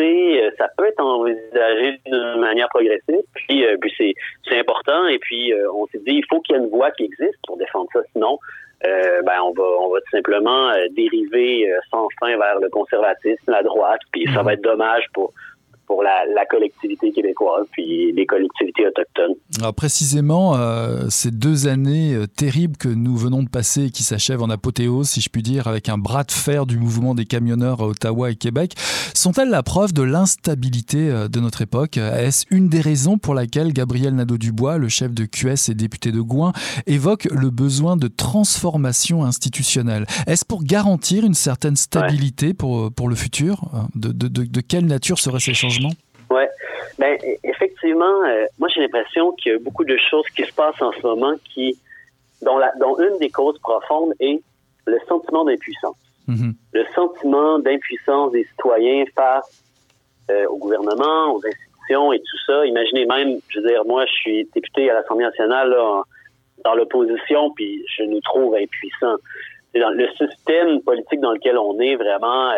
euh, 0.04 0.52
ça 0.58 0.68
peut 0.78 0.88
être 0.88 1.00
envisagé 1.00 2.00
d'une 2.06 2.40
manière 2.40 2.70
progressive. 2.70 3.24
Puis, 3.34 3.66
euh, 3.66 3.78
puis 3.80 3.94
c'est, 3.98 4.60
important. 4.60 5.08
Et 5.08 5.20
puis, 5.20 5.54
on 5.74 5.86
s'est 5.88 6.00
dit, 6.00 6.14
il 6.14 6.26
faut 6.30 6.40
qu'il 6.42 6.56
y 6.56 6.60
ait 6.60 6.62
une 6.62 6.70
voie 6.70 6.92
qui 6.92 7.04
existe 7.04 7.38
pour 7.46 7.58
défendre 7.58 7.90
ça. 7.94 8.00
Sinon, 8.14 8.40
ben, 8.84 9.42
on 9.44 9.52
va, 9.52 9.64
on 9.64 9.90
va 9.90 10.00
tout 10.00 10.12
simplement 10.12 10.72
dériver 10.92 11.74
sans 11.92 12.08
fin 12.20 12.38
vers 12.38 12.60
le 12.60 12.70
conservatisme, 12.70 13.52
la 13.52 13.64
droite. 13.64 14.00
Puis, 14.12 14.26
ça 14.28 14.40
mhm. 14.40 14.46
va 14.46 14.54
être 14.54 14.62
dommage 14.62 15.06
pour 15.14 15.34
pour 15.88 16.04
la, 16.04 16.26
la, 16.34 16.46
collectivité 16.46 17.12
québécoise 17.12 17.66
puis 17.72 18.12
les 18.14 18.26
collectivités 18.26 18.88
autochtones. 18.88 19.36
Alors 19.60 19.74
précisément, 19.74 20.56
euh, 20.56 21.06
ces 21.10 21.32
deux 21.32 21.68
années 21.68 22.14
euh, 22.14 22.28
terribles 22.28 22.78
que 22.78 22.88
nous 22.88 23.16
venons 23.16 23.44
de 23.44 23.50
passer 23.50 23.86
et 23.86 23.90
qui 23.92 24.04
s'achèvent 24.04 24.42
en 24.42 24.50
apothéose, 24.50 25.10
si 25.10 25.22
je 25.22 25.30
puis 25.30 25.42
dire, 25.42 25.68
avec 25.68 25.90
un 25.90 25.98
bras 25.98 26.24
de 26.24 26.32
fer 26.32 26.66
du 26.66 26.78
mouvement 26.78 27.16
des 27.16 27.26
camionneurs 27.26 27.82
à 27.82 27.88
Ottawa 27.88 28.32
et 28.32 28.36
Québec, 28.36 28.74
sont-elles 29.14 29.50
la 29.50 29.64
preuve 29.64 29.94
de 29.94 30.02
l'instabilité 30.02 31.10
euh, 31.10 31.28
de 31.28 31.40
notre 31.40 31.62
époque? 31.62 31.98
Est-ce 31.98 32.46
une 32.52 32.70
des 32.70 32.82
raisons 32.82 33.18
pour 33.18 33.34
laquelle 33.34 33.74
Gabriel 33.74 34.16
Nadeau-Dubois, 34.16 34.78
le 34.78 34.90
chef 34.90 35.14
de 35.14 35.26
QS 35.26 35.70
et 35.70 35.76
député 35.76 36.12
de 36.12 36.22
Gouin, 36.22 36.54
évoque 36.88 37.28
le 37.32 37.50
besoin 37.50 37.98
de 37.98 38.08
transformation 38.08 39.24
institutionnelle? 39.24 40.06
Est-ce 40.28 40.46
pour 40.46 40.64
garantir 40.64 41.26
une 41.26 41.34
certaine 41.34 41.76
stabilité 41.76 42.54
pour, 42.54 42.92
pour 42.92 43.10
le 43.10 43.16
futur 43.16 43.88
de, 43.96 44.12
de, 44.12 44.28
de, 44.28 44.44
de 44.44 44.62
quelle 44.62 44.86
nature 44.86 45.20
seraient 45.20 45.40
ces 45.40 45.54
changements? 45.54 45.75
Oui. 46.30 46.44
Ben, 46.98 47.18
effectivement, 47.44 48.24
euh, 48.26 48.46
moi, 48.58 48.70
j'ai 48.74 48.82
l'impression 48.82 49.32
qu'il 49.34 49.52
y 49.52 49.56
a 49.56 49.60
beaucoup 49.60 49.84
de 49.84 49.98
choses 49.98 50.26
qui 50.36 50.44
se 50.44 50.54
passent 50.54 50.82
en 50.82 50.92
ce 50.94 51.02
moment 51.02 51.34
qui, 51.54 51.78
dont, 52.42 52.58
la, 52.58 52.72
dont 52.80 52.98
une 53.00 53.18
des 53.20 53.30
causes 53.30 53.60
profondes 53.60 54.14
est 54.20 54.42
le 54.88 54.98
sentiment 55.08 55.44
d'impuissance. 55.44 55.98
Mm-hmm. 56.28 56.54
Le 56.74 56.86
sentiment 56.96 57.60
d'impuissance 57.60 58.32
des 58.32 58.46
citoyens 58.46 59.04
face 59.14 59.64
euh, 60.32 60.46
au 60.48 60.58
gouvernement, 60.58 61.34
aux 61.34 61.42
institutions 61.46 62.14
et 62.14 62.20
tout 62.20 62.38
ça. 62.48 62.66
Imaginez 62.66 63.06
même, 63.06 63.40
je 63.50 63.60
veux 63.60 63.68
dire, 63.68 63.86
moi, 63.86 64.06
je 64.06 64.12
suis 64.14 64.50
député 64.54 64.90
à 64.90 64.96
l'Assemblée 64.96 65.26
nationale 65.26 65.70
là, 65.70 66.04
dans 66.64 66.76
l'opposition, 66.76 67.52
puis 67.52 67.84
je 67.96 68.04
nous 68.04 68.22
trouve 68.22 68.56
impuissants. 68.56 69.18
Dans 69.76 69.90
le 69.90 70.08
système 70.12 70.82
politique 70.82 71.20
dans 71.20 71.34
lequel 71.34 71.58
on 71.58 71.78
est, 71.82 71.96
vraiment 71.96 72.52
euh, 72.52 72.56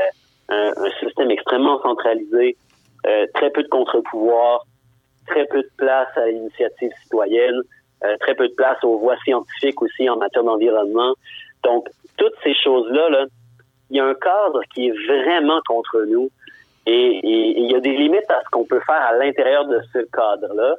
un, 0.49 0.71
un, 0.77 0.89
système 0.99 1.31
extrêmement 1.31 1.81
centralisé, 1.81 2.55
très 3.33 3.49
peu 3.51 3.63
de 3.63 3.67
contre-pouvoirs, 3.67 4.65
très 5.27 5.45
peu 5.45 5.61
de 5.61 5.69
place 5.77 6.07
à 6.15 6.27
l'initiative 6.27 6.91
citoyenne, 7.03 7.61
euh, 8.03 8.15
très 8.19 8.35
peu 8.35 8.47
de 8.47 8.53
place 8.53 8.77
aux 8.83 8.97
voies 8.97 9.17
scientifiques 9.23 9.81
aussi 9.81 10.09
en 10.09 10.17
matière 10.17 10.43
d'environnement. 10.43 11.13
Donc, 11.63 11.87
toutes 12.17 12.35
ces 12.43 12.53
choses-là, 12.53 13.09
là, 13.09 13.25
il 13.89 13.97
y 13.97 13.99
a 13.99 14.05
un 14.05 14.13
cadre 14.15 14.61
qui 14.73 14.87
est 14.87 15.07
vraiment 15.07 15.59
contre 15.67 16.03
nous 16.07 16.29
et, 16.85 17.19
il 17.23 17.71
y 17.71 17.75
a 17.75 17.79
des 17.79 17.95
limites 17.97 18.29
à 18.29 18.41
ce 18.43 18.49
qu'on 18.49 18.65
peut 18.65 18.81
faire 18.85 19.01
à 19.01 19.13
l'intérieur 19.17 19.65
de 19.65 19.81
ce 19.93 19.99
cadre-là. 19.99 20.75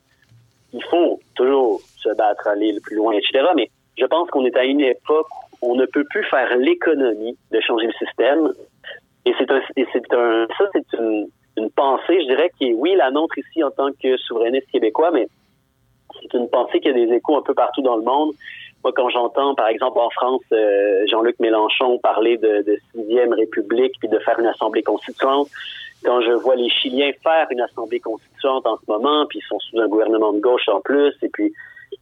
Il 0.72 0.82
faut 0.84 1.20
toujours 1.34 1.80
se 1.96 2.14
battre, 2.14 2.46
aller 2.46 2.72
le 2.72 2.80
plus 2.80 2.96
loin, 2.96 3.12
etc. 3.12 3.46
Mais 3.56 3.70
je 3.98 4.06
pense 4.06 4.30
qu'on 4.30 4.44
est 4.44 4.56
à 4.56 4.64
une 4.64 4.80
époque 4.80 5.26
où 5.60 5.72
on 5.72 5.76
ne 5.76 5.86
peut 5.86 6.04
plus 6.04 6.24
faire 6.24 6.56
l'économie 6.56 7.36
de 7.50 7.60
changer 7.60 7.86
le 7.86 8.06
système. 8.06 8.52
Et 9.24 9.30
et 9.30 9.86
c'est 9.92 10.12
un, 10.14 10.46
ça 10.56 10.64
c'est 10.72 10.98
une, 10.98 11.28
une 11.58 11.70
pensée, 11.70 12.22
je 12.22 12.26
dirais, 12.26 12.50
qui 12.58 12.70
est, 12.70 12.74
oui, 12.74 12.94
la 12.96 13.10
nôtre 13.10 13.36
ici 13.38 13.62
en 13.62 13.70
tant 13.70 13.90
que 13.92 14.16
souverainiste 14.16 14.70
québécois, 14.70 15.10
mais 15.12 15.28
c'est 16.20 16.36
une 16.36 16.48
pensée 16.48 16.80
qui 16.80 16.88
a 16.88 16.92
des 16.92 17.12
échos 17.12 17.36
un 17.36 17.42
peu 17.42 17.54
partout 17.54 17.82
dans 17.82 17.96
le 17.96 18.02
monde. 18.02 18.32
Moi, 18.82 18.92
quand 18.94 19.08
j'entends, 19.08 19.54
par 19.54 19.68
exemple, 19.68 19.98
en 19.98 20.10
France, 20.10 20.42
euh, 20.52 21.04
Jean-Luc 21.10 21.38
Mélenchon 21.40 21.98
parler 21.98 22.38
de, 22.38 22.64
sixième 22.92 23.32
république 23.32 23.92
puis 23.98 24.08
de 24.08 24.18
faire 24.20 24.38
une 24.38 24.46
assemblée 24.46 24.82
constituante, 24.82 25.48
quand 26.04 26.20
je 26.20 26.30
vois 26.30 26.54
les 26.54 26.70
Chiliens 26.70 27.10
faire 27.22 27.48
une 27.50 27.60
assemblée 27.60 27.98
constituante 27.98 28.66
en 28.66 28.76
ce 28.76 28.84
moment, 28.88 29.26
puis 29.26 29.40
ils 29.40 29.48
sont 29.48 29.58
sous 29.58 29.80
un 29.80 29.88
gouvernement 29.88 30.32
de 30.32 30.38
gauche 30.38 30.68
en 30.68 30.80
plus, 30.80 31.12
et 31.22 31.28
puis 31.28 31.52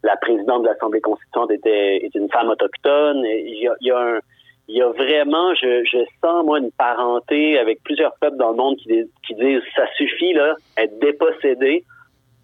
la 0.02 0.16
présidente 0.16 0.62
de 0.62 0.68
l'assemblée 0.68 1.00
constituante 1.00 1.50
était 1.50 2.10
une 2.14 2.28
femme 2.30 2.50
autochtone, 2.50 3.24
il 3.24 3.70
y 3.80 3.90
a 3.90 3.98
un 3.98 4.20
il 4.68 4.76
y 4.76 4.82
a 4.82 4.88
vraiment, 4.90 5.54
je, 5.54 5.84
je 5.84 5.98
sens, 6.20 6.44
moi, 6.44 6.58
une 6.58 6.72
parenté 6.72 7.58
avec 7.58 7.82
plusieurs 7.82 8.14
peuples 8.20 8.36
dans 8.36 8.50
le 8.50 8.56
monde 8.56 8.76
qui, 8.76 8.88
qui 9.26 9.34
disent 9.34 9.62
ça 9.74 9.86
suffit, 9.96 10.32
là, 10.32 10.54
être 10.76 10.98
dépossédé 10.98 11.84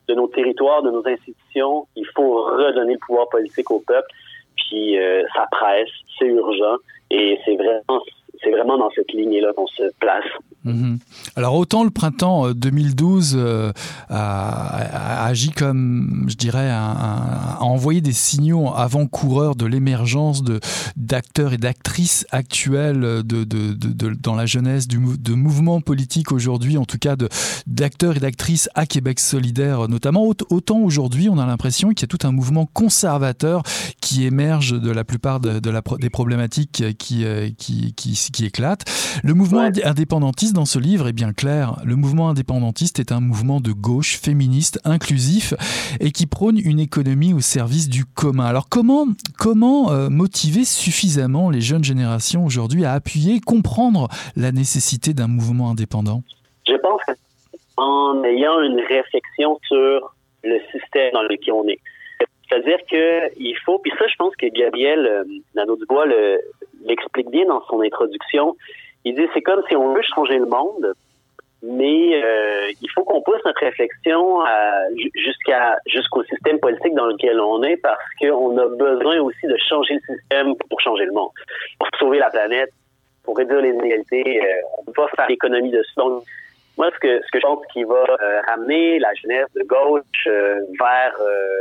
de 0.08 0.14
nos 0.14 0.28
territoires, 0.28 0.82
de 0.82 0.90
nos 0.90 1.06
institutions. 1.06 1.86
Il 1.96 2.06
faut 2.14 2.44
redonner 2.44 2.94
le 2.94 2.98
pouvoir 3.06 3.28
politique 3.28 3.70
au 3.70 3.80
peuple. 3.80 4.08
Puis 4.56 4.98
euh, 4.98 5.24
ça 5.34 5.46
presse, 5.50 5.90
c'est 6.18 6.26
urgent. 6.26 6.76
Et 7.10 7.38
c'est 7.44 7.56
vraiment 7.56 8.02
c'est 8.42 8.50
vraiment 8.50 8.78
dans 8.78 8.90
cette 8.94 9.12
lignée-là 9.12 9.52
qu'on 9.56 9.66
se 9.66 9.82
place. 9.98 10.24
Mhm. 10.64 10.98
Alors 11.34 11.56
autant 11.56 11.82
le 11.82 11.90
printemps 11.90 12.52
2012 12.52 13.34
euh, 13.34 13.38
euh, 13.38 13.72
a, 14.10 15.26
agi 15.26 15.50
comme, 15.50 16.26
je 16.28 16.36
dirais, 16.36 16.70
a, 16.70 17.58
envoyé 17.60 18.00
des 18.00 18.12
signaux 18.12 18.72
avant-coureurs 18.74 19.56
de 19.56 19.66
l'émergence 19.66 20.42
de 20.42 20.60
d'acteurs 20.96 21.52
et 21.52 21.58
d'actrices 21.58 22.26
actuelles 22.30 23.00
de, 23.00 23.44
de, 23.44 23.72
de, 23.74 24.14
dans 24.14 24.36
la 24.36 24.46
jeunesse 24.46 24.86
du, 24.86 24.98
de 25.18 25.34
mouvements 25.34 25.80
politiques 25.80 26.32
aujourd'hui, 26.32 26.78
en 26.78 26.84
tout 26.84 26.98
cas 26.98 27.16
d'acteurs 27.66 28.16
et 28.16 28.20
d'actrices 28.20 28.68
à 28.74 28.86
Québec 28.86 29.18
solidaire 29.20 29.88
notamment. 29.88 30.32
Autant 30.50 30.78
aujourd'hui, 30.78 31.28
on 31.28 31.38
a 31.38 31.46
l'impression 31.46 31.90
qu'il 31.90 32.02
y 32.02 32.04
a 32.04 32.16
tout 32.16 32.26
un 32.26 32.32
mouvement 32.32 32.66
conservateur 32.66 33.62
qui 34.00 34.24
émerge 34.24 34.80
de 34.80 34.90
la 34.90 35.04
plupart 35.04 35.40
des 35.40 36.10
problématiques 36.10 36.84
qui, 36.98 37.24
euh, 37.24 37.48
qui, 37.56 37.94
qui 37.94 38.14
qui 38.32 38.46
éclate. 38.46 38.84
Le 39.22 39.34
mouvement 39.34 39.70
indépendantiste 39.84 40.54
dans 40.54 40.64
ce 40.64 40.78
livre 40.78 41.08
est 41.08 41.12
bien 41.12 41.32
clair. 41.32 41.76
Le 41.84 41.96
mouvement 41.96 42.28
indépendantiste 42.28 42.98
est 42.98 43.12
un 43.12 43.20
mouvement 43.20 43.60
de 43.60 43.72
gauche, 43.72 44.18
féministe, 44.18 44.80
inclusif 44.84 45.54
et 46.00 46.10
qui 46.10 46.26
prône 46.26 46.58
une 46.58 46.80
économie 46.80 47.34
au 47.34 47.40
service 47.40 47.88
du 47.88 48.04
commun. 48.04 48.46
Alors 48.46 48.68
comment, 48.68 49.06
comment 49.38 49.92
euh, 49.92 50.08
motiver 50.08 50.64
suffisamment 50.64 51.50
les 51.50 51.60
jeunes 51.60 51.84
générations 51.84 52.44
aujourd'hui 52.44 52.84
à 52.84 52.92
appuyer, 52.92 53.40
comprendre 53.40 54.08
la 54.36 54.52
nécessité 54.52 55.14
d'un 55.14 55.28
mouvement 55.28 55.70
indépendant? 55.70 56.22
Je 56.66 56.74
pense 56.74 57.00
qu'en 57.76 58.24
ayant 58.24 58.60
une 58.62 58.80
réflexion 58.80 59.60
sur 59.66 60.14
le 60.44 60.58
système 60.72 61.12
dans 61.12 61.22
lequel 61.22 61.54
on 61.54 61.68
est. 61.68 61.78
C'est-à-dire 62.48 62.78
qu'il 62.88 63.56
faut, 63.64 63.78
puis 63.78 63.92
ça, 63.98 64.06
je 64.08 64.16
pense 64.16 64.36
que 64.36 64.46
Gabriel 64.46 65.06
euh, 65.06 65.24
Nadeau-Dubois 65.54 66.06
le, 66.06 66.38
l'explique 66.84 67.30
bien 67.30 67.46
dans 67.46 67.62
son 67.66 67.80
introduction. 67.80 68.56
Il 69.04 69.14
dit 69.14 69.26
c'est 69.34 69.42
comme 69.42 69.62
si 69.68 69.76
on 69.76 69.94
veut 69.94 70.02
changer 70.02 70.38
le 70.38 70.46
monde, 70.46 70.94
mais 71.62 72.22
euh, 72.22 72.72
il 72.80 72.90
faut 72.90 73.04
qu'on 73.04 73.22
pousse 73.22 73.40
notre 73.44 73.60
réflexion 73.60 74.40
jusqu'à 75.14 75.76
jusqu'au 75.86 76.24
système 76.24 76.58
politique 76.58 76.94
dans 76.94 77.06
lequel 77.06 77.40
on 77.40 77.62
est 77.62 77.76
parce 77.76 78.02
qu'on 78.20 78.58
a 78.58 78.66
besoin 78.66 79.20
aussi 79.20 79.46
de 79.46 79.56
changer 79.68 79.94
le 79.94 80.16
système 80.16 80.56
pour 80.56 80.80
changer 80.80 81.04
le 81.04 81.12
monde, 81.12 81.30
pour 81.78 81.88
sauver 81.98 82.18
la 82.18 82.30
planète, 82.30 82.70
pour 83.22 83.36
réduire 83.36 83.60
les 83.60 83.70
inégalités. 83.70 84.42
Euh, 84.42 84.54
on 84.78 84.80
ne 84.82 84.86
peut 84.86 84.92
pas 84.92 85.08
faire 85.16 85.28
l'économie 85.28 85.70
de 85.70 85.82
ça. 85.94 86.02
Moi, 86.78 86.90
ce 86.94 86.98
que, 86.98 87.20
ce 87.22 87.30
que 87.30 87.38
je 87.38 87.46
pense 87.46 87.64
qui 87.72 87.84
va 87.84 88.04
euh, 88.08 88.40
ramener 88.48 88.98
la 88.98 89.12
jeunesse 89.14 89.46
de 89.54 89.62
gauche 89.62 90.26
vers 90.26 91.14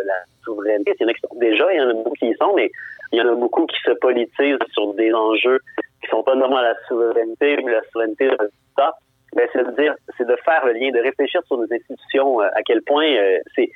la 0.05 0.15
souveraineté, 0.43 0.95
il 0.99 1.03
y 1.03 1.05
en 1.05 1.09
a 1.09 1.39
déjà, 1.39 1.74
il 1.74 1.78
y 1.78 1.82
en 1.82 1.89
a 1.89 1.93
beaucoup 1.93 2.15
qui 2.15 2.30
y 2.30 2.36
sont, 2.38 2.53
mais 2.55 2.72
il 3.12 3.20
y 3.20 3.22
en 3.22 3.28
a 3.28 3.36
beaucoup 3.36 3.66
qui 3.66 3.78
se 3.86 3.91
politisent 3.91 4.57
sur 4.74 4.93
des 4.93 5.14
enjeux 5.14 5.59
qui 6.01 6.09
sont 6.09 6.24
pas 6.24 6.36
normalement 6.36 6.62
la 6.62 6.76
souveraineté, 6.88 7.57
mais 7.64 7.74
la 7.74 7.84
souveraineté 7.91 8.26
de 8.26 8.38
résultat. 8.38 8.95
Ben, 9.36 9.47
c'est 9.53 9.64
de 9.64 9.72
dire, 9.82 9.95
c'est 10.18 10.28
de 10.28 10.36
faire 10.43 10.66
le 10.66 10.74
lien, 10.74 10.91
de 10.91 10.99
réfléchir 10.99 11.41
sur 11.47 11.57
nos 11.57 11.72
institutions, 11.72 12.41
euh, 12.41 12.47
à 12.53 12.64
quel 12.64 12.82
point 12.82 13.05
euh, 13.05 13.38
c'est 13.55 13.70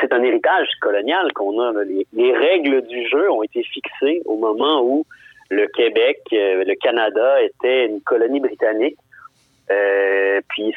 c'est 0.00 0.12
un 0.12 0.24
héritage 0.24 0.66
colonial 0.80 1.32
qu'on 1.32 1.60
a. 1.60 1.72
Les, 1.84 2.32
règles 2.32 2.82
du 2.82 3.06
jeu 3.06 3.30
ont 3.30 3.44
été 3.44 3.62
fixées 3.62 4.20
au 4.24 4.36
moment 4.36 4.82
où 4.82 5.04
le 5.50 5.68
Québec, 5.68 6.18
euh, 6.32 6.64
le 6.64 6.74
Canada 6.74 7.40
était 7.42 7.86
une 7.86 8.00
colonie 8.00 8.40
britannique. 8.40 8.96
puis 10.48 10.74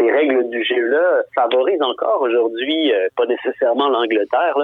ces 0.00 0.10
règles 0.10 0.48
du 0.48 0.64
jeu-là 0.64 1.22
favorisent 1.36 1.82
encore 1.82 2.22
aujourd'hui, 2.22 2.92
pas 3.16 3.26
nécessairement 3.26 3.88
l'Angleterre, 3.88 4.56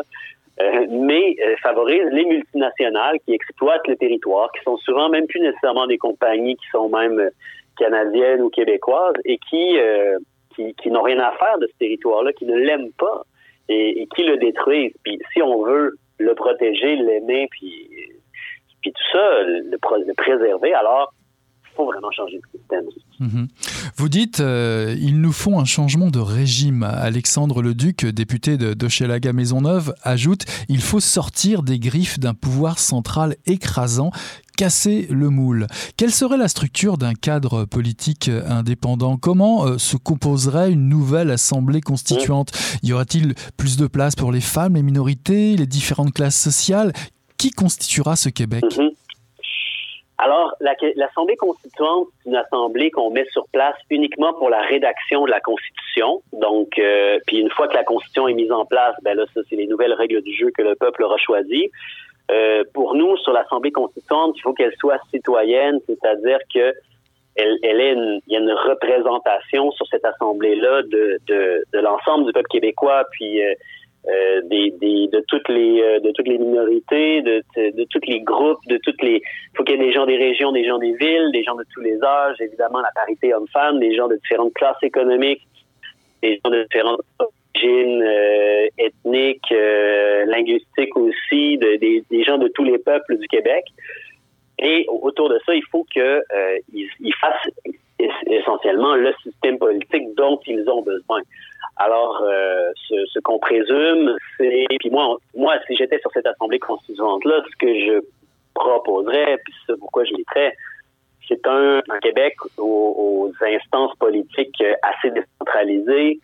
mais 0.91 1.37
favorise 1.63 2.09
les 2.13 2.25
multinationales 2.25 3.19
qui 3.21 3.35
exploitent 3.35 3.87
le 3.89 3.97
territoire, 3.97 4.51
qui 4.53 4.63
sont 4.63 4.77
souvent 4.79 5.09
même 5.09 5.27
plus 5.27 5.41
nécessairement 5.41 5.87
des 5.87 5.99
compagnies 5.99 6.57
qui 6.57 6.67
sont 6.71 6.89
même 6.89 7.31
canadiennes 7.77 8.41
ou 8.43 8.51
québécoises 8.51 9.17
et 9.25 9.39
qui, 9.39 9.77
qui, 10.55 10.75
qui 10.75 10.91
n'ont 10.91 11.03
rien 11.03 11.19
à 11.19 11.33
faire 11.33 11.59
de 11.59 11.67
ce 11.67 11.77
territoire-là, 11.79 12.33
qui 12.33 12.45
ne 12.45 12.57
l'aiment 12.57 12.93
pas 12.93 13.25
et, 13.69 14.07
qui 14.15 14.25
le 14.25 14.37
détruisent. 14.37 14.95
Puis 15.03 15.19
si 15.33 15.43
on 15.43 15.63
veut 15.63 15.97
le 16.19 16.35
protéger, 16.35 16.97
l'aimer, 16.97 17.49
puis, 17.51 17.89
puis 18.83 18.93
tout 18.93 19.13
ça, 19.13 19.43
le, 19.43 20.15
préserver, 20.15 20.75
alors 20.75 21.13
faut 21.77 21.87
vraiment 21.87 22.11
changer 22.11 22.39
de 22.39 22.59
système. 22.59 22.85
Mhm. 23.21 23.49
Vous 23.97 24.09
dites, 24.09 24.41
euh, 24.41 24.97
il 24.99 25.21
nous 25.21 25.33
faut 25.33 25.59
un 25.59 25.65
changement 25.65 26.11
de 26.11 26.19
régime. 26.19 26.83
Alexandre 26.83 27.63
Leduc, 27.63 28.05
député 28.07 28.57
de 28.57 28.75
d'Hochelaga 28.75 29.33
Maisonneuve, 29.33 29.95
ajoute, 30.03 30.45
il 30.69 30.81
faut 30.81 31.01
sortir 31.01 31.63
des 31.63 31.79
griffes 31.79 32.19
d'un 32.19 32.35
pouvoir 32.35 32.79
central 32.79 33.37
écrasant 33.47 34.11
casser 34.57 35.07
le 35.11 35.31
moule. 35.31 35.67
Quelle 35.97 36.13
serait 36.13 36.37
la 36.37 36.49
structure 36.49 36.97
d'un 36.97 37.15
cadre 37.15 37.65
politique 37.65 38.31
indépendant? 38.47 39.17
Comment 39.17 39.67
euh, 39.67 39.79
se 39.79 39.97
composerait 39.97 40.71
une 40.71 40.89
nouvelle 40.89 41.31
assemblée 41.31 41.81
constituante? 41.81 42.53
Y 42.83 42.93
aura-t-il 42.93 43.35
plus 43.57 43.77
de 43.77 43.87
place 43.87 44.15
pour 44.15 44.33
les 44.33 44.41
femmes, 44.41 44.75
les 44.75 44.83
minorités, 44.83 45.57
les 45.57 45.67
différentes 45.67 46.13
classes 46.13 46.41
sociales? 46.41 46.93
Qui 47.37 47.51
constituera 47.51 48.17
ce 48.17 48.29
Québec? 48.29 48.65
Mhm. 48.79 48.91
Alors, 50.19 50.55
l'Assemblée 50.61 51.37
constituante, 51.37 52.07
c'est 52.23 52.31
une 52.31 52.37
assemblée 52.37 52.91
qu'on 52.93 53.11
met 53.11 53.27
sur 53.33 53.47
place 53.53 53.75
uniquement 53.91 54.33
pour 54.35 54.49
la 54.49 54.61
rédaction 54.61 55.25
de 55.25 55.31
la 55.31 55.41
Constitution. 55.41 56.23
Donc, 56.33 56.79
euh, 56.79 57.19
puis 57.27 57.39
une 57.39 57.51
fois 57.51 57.67
que 57.67 57.75
la 57.75 57.83
Constitution 57.83 58.29
est 58.29 58.35
mise 58.35 58.53
en 58.53 58.65
place, 58.65 58.95
ben 59.03 59.17
là, 59.17 59.25
ça, 59.35 59.41
c'est 59.49 59.57
les 59.57 59.67
nouvelles 59.67 59.93
règles 59.93 60.23
du 60.23 60.33
jeu 60.33 60.51
que 60.57 60.63
le 60.63 60.77
peuple 60.77 61.03
aura 61.03 61.17
choisies. 61.19 61.71
Euh, 62.31 62.63
pour 62.73 62.95
nous, 62.95 63.17
sur 63.19 63.33
l'Assemblée 63.33 63.73
constituante, 63.73 64.35
il 64.37 64.41
faut 64.41 64.53
qu'elle 64.53 64.75
soit 64.77 65.01
citoyenne, 65.11 65.81
c'est-à-dire 65.87 66.39
que 66.55 66.73
elle, 67.37 67.59
elle 67.65 67.81
est 67.81 67.93
une, 67.93 68.21
il 68.29 68.33
y 68.33 68.37
a 68.37 68.39
une 68.39 68.53
représentation 68.53 69.73
sur 69.73 69.87
cette 69.89 70.05
assemblée-là 70.05 70.83
de, 70.83 71.19
de, 71.27 71.65
de 71.73 71.79
l'ensemble 71.81 72.27
du 72.27 72.33
peuple 72.33 72.49
québécois, 72.49 73.05
puis 73.11 73.43
euh, 73.43 73.55
euh 74.09 74.41
de 74.43 75.21
toutes 75.29 75.49
les 75.49 75.81
euh, 75.83 76.01
de 76.01 76.11
toutes 76.13 76.29
les 76.29 76.39
minorités, 76.39 77.23
de, 77.23 77.43
de, 77.57 77.85
tous 77.91 78.01
les 78.07 78.21
groupes, 78.21 78.59
de 78.69 78.79
toutes 78.83 79.03
les. 79.03 79.17
Il 79.17 79.57
faut 79.57 79.65
qu'il 79.65 79.77
y 79.77 79.83
ait 79.83 79.87
des 79.87 79.93
gens 79.93 80.07
des 80.07 80.17
régions, 80.17 80.53
des 80.53 80.65
gens 80.65 80.79
des 80.79 80.93
villes, 80.95 81.31
des 81.33 81.43
gens 81.43 81.55
de 81.55 81.65
tous 81.73 81.81
les 81.81 82.03
âges, 82.03 82.37
évidemment 82.41 82.81
la 82.81 82.91
parité 82.95 83.35
homme-femme, 83.35 83.79
des 83.79 83.95
gens 83.95 84.09
de 84.09 84.17
différentes 84.17 84.55
classes 84.55 84.83
économiques, 84.83 85.43
des 86.23 86.41
gens 86.45 86.51
de 86.51 86.63
différentes 86.65 87.01
origines 87.19 88.03
euh, 88.03 88.67
ethniques, 88.79 89.55
linguistiques 90.27 90.97
aussi, 90.97 91.59
de, 91.59 91.77
des, 91.77 92.05
des, 92.11 92.25
gens 92.25 92.39
de 92.39 92.49
tous 92.49 92.65
les 92.65 92.79
peuples 92.79 93.17
du 93.19 93.29
Québec. 93.29 93.65
Et 94.59 94.87
autour 94.89 95.29
de 95.29 95.39
ça, 95.45 95.55
il 95.55 95.65
faut 95.71 95.85
qu'ils 95.85 96.23
ils 96.73 97.15
fassent 97.21 97.49
essentiellement 98.27 98.95
le 98.95 99.13
système 99.23 99.59
politique 99.59 100.15
dont 100.17 100.41
ils 100.47 100.69
ont 100.69 100.83
besoin. 100.83 101.21
Alors, 101.77 102.23
euh, 102.23 102.71
ce, 102.89 103.19
qu'on 103.21 103.39
présume, 103.39 104.17
c'est... 104.39 104.67
Puis 104.79 104.91
moi, 104.91 105.17
moi, 105.35 105.57
si 105.67 105.77
j'étais 105.77 105.99
sur 105.99 106.11
cette 106.13 106.27
assemblée 106.27 106.59
constituante-là, 106.59 107.43
ce 107.51 107.57
que 107.57 107.75
je 107.75 108.01
proposerais, 108.55 109.39
puis 109.45 109.55
c'est 109.67 109.79
pourquoi 109.79 110.05
je 110.05 110.15
mettrais, 110.15 110.55
c'est 111.27 111.45
un, 111.47 111.81
Québec 112.03 112.37
aux, 112.59 113.33
instances 113.41 113.95
politiques 113.97 114.63
assez 114.83 115.11
décentralisées, 115.11 116.21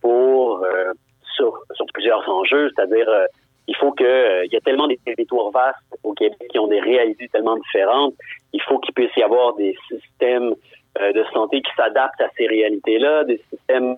pour 0.00 0.62
euh, 0.64 0.92
sur, 1.36 1.52
plusieurs 1.94 2.26
enjeux, 2.28 2.70
c'est-à-dire 2.74 3.08
euh, 3.08 3.24
il 3.66 3.76
faut 3.76 3.92
que 3.92 4.46
y 4.50 4.56
a 4.56 4.60
tellement 4.60 4.88
des 4.88 4.98
territoires 4.98 5.50
vastes 5.50 5.78
au 6.02 6.12
Québec 6.12 6.38
qui 6.50 6.58
ont 6.58 6.66
des 6.66 6.80
réalités 6.80 7.28
tellement 7.28 7.56
différentes, 7.56 8.14
il 8.52 8.60
faut 8.62 8.78
qu'il 8.78 8.92
puisse 8.94 9.14
y 9.16 9.22
avoir 9.22 9.54
des 9.54 9.76
systèmes 9.88 10.54
de 10.98 11.24
santé 11.32 11.62
qui 11.62 11.70
s'adaptent 11.76 12.20
à 12.20 12.28
ces 12.36 12.46
réalités-là, 12.46 13.24
des 13.24 13.40
systèmes 13.50 13.96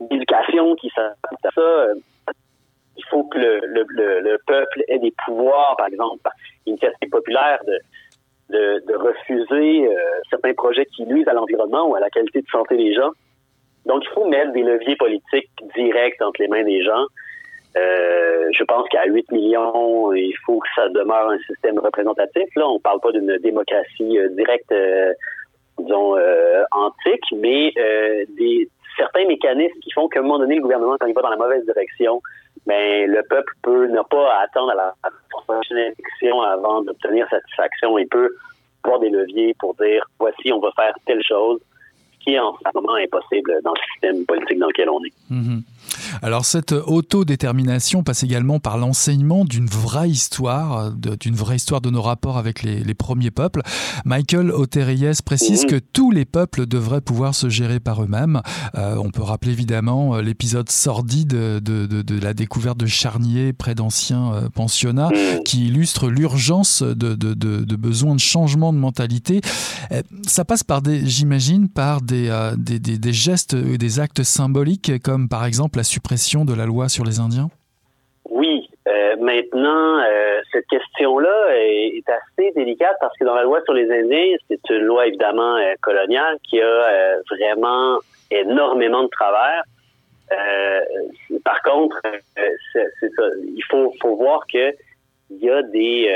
d'éducation 0.00 0.74
qui 0.76 0.90
s'adaptent 0.94 1.44
à 1.44 1.50
ça. 1.54 1.86
Il 2.96 3.04
faut 3.10 3.24
que 3.24 3.38
le, 3.38 3.60
le, 3.66 4.20
le, 4.20 4.38
peuple 4.46 4.84
ait 4.88 4.98
des 4.98 5.12
pouvoirs, 5.24 5.76
par 5.76 5.88
exemple, 5.88 6.28
initiative 6.64 7.08
populaire 7.10 7.58
de, 7.66 7.78
de, 8.50 8.84
de 8.86 8.94
refuser 8.96 9.88
certains 10.30 10.54
projets 10.54 10.86
qui 10.86 11.04
nuisent 11.04 11.28
à 11.28 11.32
l'environnement 11.32 11.88
ou 11.88 11.94
à 11.96 12.00
la 12.00 12.10
qualité 12.10 12.40
de 12.40 12.46
santé 12.48 12.76
des 12.76 12.94
gens. 12.94 13.10
Donc, 13.86 14.02
il 14.04 14.10
faut 14.14 14.28
mettre 14.28 14.52
des 14.52 14.62
leviers 14.62 14.96
politiques 14.96 15.50
directs 15.74 16.20
entre 16.22 16.40
les 16.40 16.48
mains 16.48 16.64
des 16.64 16.82
gens. 16.82 17.06
Euh, 17.76 18.48
je 18.52 18.64
pense 18.64 18.88
qu'à 18.88 19.04
8 19.06 19.32
millions, 19.32 20.12
il 20.12 20.34
faut 20.44 20.60
que 20.60 20.68
ça 20.76 20.88
demeure 20.90 21.30
un 21.30 21.38
système 21.38 21.78
représentatif. 21.78 22.44
Là, 22.56 22.68
on 22.68 22.78
parle 22.78 23.00
pas 23.00 23.10
d'une 23.12 23.36
démocratie 23.38 24.18
euh, 24.18 24.28
directe, 24.30 24.70
euh, 24.70 25.12
disons, 25.78 26.16
euh, 26.16 26.62
antique, 26.70 27.24
mais 27.36 27.72
des 28.36 28.68
certains 28.96 29.26
mécanismes 29.26 29.78
qui 29.80 29.90
font 29.90 30.08
qu'à 30.08 30.20
un 30.20 30.22
moment 30.22 30.38
donné, 30.38 30.56
le 30.56 30.62
gouvernement, 30.62 30.96
quand 31.00 31.06
il 31.06 31.14
va 31.14 31.22
dans 31.22 31.30
la 31.30 31.36
mauvaise 31.36 31.64
direction, 31.64 32.22
ben, 32.66 33.10
le 33.10 33.22
peuple 33.28 33.52
peut 33.62 33.86
ne 33.88 34.02
pas 34.02 34.40
attendre 34.40 34.70
à 34.70 34.74
la, 34.74 34.94
prochaine 35.46 35.78
élection 35.78 36.40
avant 36.42 36.82
d'obtenir 36.82 37.28
satisfaction. 37.28 37.98
Il 37.98 38.06
peut 38.06 38.30
avoir 38.84 39.00
des 39.00 39.10
leviers 39.10 39.54
pour 39.58 39.74
dire, 39.74 40.06
voici, 40.18 40.52
on 40.52 40.60
va 40.60 40.70
faire 40.76 40.94
telle 41.06 41.22
chose 41.24 41.60
qui 42.20 42.34
est 42.34 42.38
en 42.38 42.56
ce 42.56 42.70
moment 42.74 42.94
impossible 42.94 43.60
dans 43.62 43.72
le 43.72 43.80
système 43.92 44.24
politique 44.24 44.58
dans 44.58 44.68
lequel 44.68 44.88
on 44.88 45.04
est. 45.04 45.12
Mmh. 45.28 45.58
Alors 46.22 46.44
cette 46.44 46.72
autodétermination 46.72 48.02
passe 48.02 48.22
également 48.22 48.60
par 48.60 48.78
l'enseignement 48.78 49.44
d'une 49.44 49.66
vraie 49.66 50.08
histoire, 50.08 50.92
d'une 50.92 51.34
vraie 51.34 51.56
histoire 51.56 51.80
de 51.80 51.90
nos 51.90 52.02
rapports 52.02 52.38
avec 52.38 52.62
les, 52.62 52.82
les 52.82 52.94
premiers 52.94 53.30
peuples. 53.30 53.62
Michael 54.04 54.50
Oteriès 54.50 55.20
précise 55.22 55.64
mmh. 55.64 55.68
que 55.68 55.76
tous 55.76 56.10
les 56.10 56.24
peuples 56.24 56.66
devraient 56.66 57.00
pouvoir 57.00 57.34
se 57.34 57.48
gérer 57.48 57.80
par 57.80 58.02
eux-mêmes. 58.02 58.40
Euh, 58.74 58.96
on 58.96 59.10
peut 59.10 59.22
rappeler 59.22 59.52
évidemment 59.52 60.14
euh, 60.16 60.22
l'épisode 60.22 60.70
sordide 60.70 61.28
de, 61.28 61.58
de, 61.60 61.86
de, 61.86 62.20
la 62.20 62.34
découverte 62.34 62.78
de 62.78 62.86
charniers 62.86 63.52
près 63.52 63.74
d'anciens 63.74 64.32
euh, 64.32 64.48
pensionnats 64.48 65.10
mmh. 65.10 65.42
qui 65.44 65.66
illustre 65.66 66.08
l'urgence 66.08 66.82
de, 66.82 67.14
besoin 67.76 68.14
de 68.14 68.20
changement 68.20 68.72
de 68.72 68.78
mentalité. 68.78 69.40
Ça 70.26 70.44
passe 70.44 70.62
par 70.62 70.80
des, 70.80 71.06
j'imagine, 71.06 71.68
par 71.68 72.00
des, 72.00 72.28
euh, 72.28 72.56
des, 72.56 72.78
des, 72.78 72.98
des 72.98 73.12
gestes 73.12 73.54
des 73.54 74.00
actes 74.00 74.22
symboliques 74.22 74.92
comme 75.02 75.28
par 75.28 75.44
exemple 75.44 75.78
la 75.78 75.84
suppression 75.84 76.03
de 76.08 76.54
la 76.54 76.66
loi 76.66 76.88
sur 76.88 77.04
les 77.04 77.18
Indiens? 77.18 77.48
Oui. 78.28 78.68
Euh, 78.86 79.16
maintenant, 79.18 79.98
euh, 79.98 80.40
cette 80.52 80.66
question-là 80.66 81.56
est, 81.56 82.04
assez 82.08 82.52
délicate 82.52 82.96
parce 83.00 83.16
que 83.16 83.24
dans 83.24 83.34
la 83.34 83.42
loi 83.42 83.60
sur 83.64 83.72
les 83.72 83.90
Indiens, 83.90 84.36
c'est 84.48 84.60
une 84.70 84.84
loi 84.84 85.06
évidemment 85.06 85.56
euh, 85.56 85.72
coloniale 85.80 86.36
qui 86.48 86.60
a 86.60 87.16
vraiment 87.30 87.98
énormément 88.30 89.02
de 89.04 89.08
travers. 89.08 89.62
Par 91.44 91.62
contre. 91.62 92.00
Il 92.76 93.62
faut, 93.70 93.92
faut 94.00 94.16
voir 94.16 94.46
que 94.52 94.72
il 95.30 95.38
y 95.38 95.50
a 95.50 95.62
des, 95.62 96.12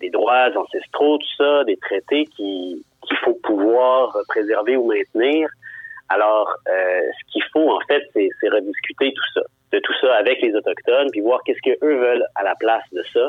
des 0.00 0.10
droits 0.10 0.48
ancestraux, 0.54 1.18
tout 1.18 1.36
ça, 1.36 1.64
des 1.64 1.76
traités 1.76 2.26
qui 2.26 2.84
qu'il 3.06 3.16
faut 3.18 3.38
pouvoir 3.42 4.16
préserver 4.28 4.76
ou 4.76 4.86
maintenir. 4.86 5.48
Alors, 6.08 6.54
euh, 6.68 7.00
ce 7.18 7.32
qu'il 7.32 7.42
faut, 7.52 7.70
en 7.70 7.80
fait, 7.88 8.02
c'est 8.12 8.48
rediscuter 8.48 9.12
tout 9.12 9.32
ça, 9.34 9.40
de 9.72 9.78
tout 9.80 9.94
ça 10.00 10.14
avec 10.14 10.40
les 10.40 10.54
Autochtones, 10.54 11.10
puis 11.10 11.20
voir 11.20 11.40
qu'est-ce 11.44 11.60
qu'eux 11.62 11.96
veulent 11.96 12.26
à 12.34 12.44
la 12.44 12.54
place 12.54 12.84
de 12.92 13.02
ça. 13.12 13.28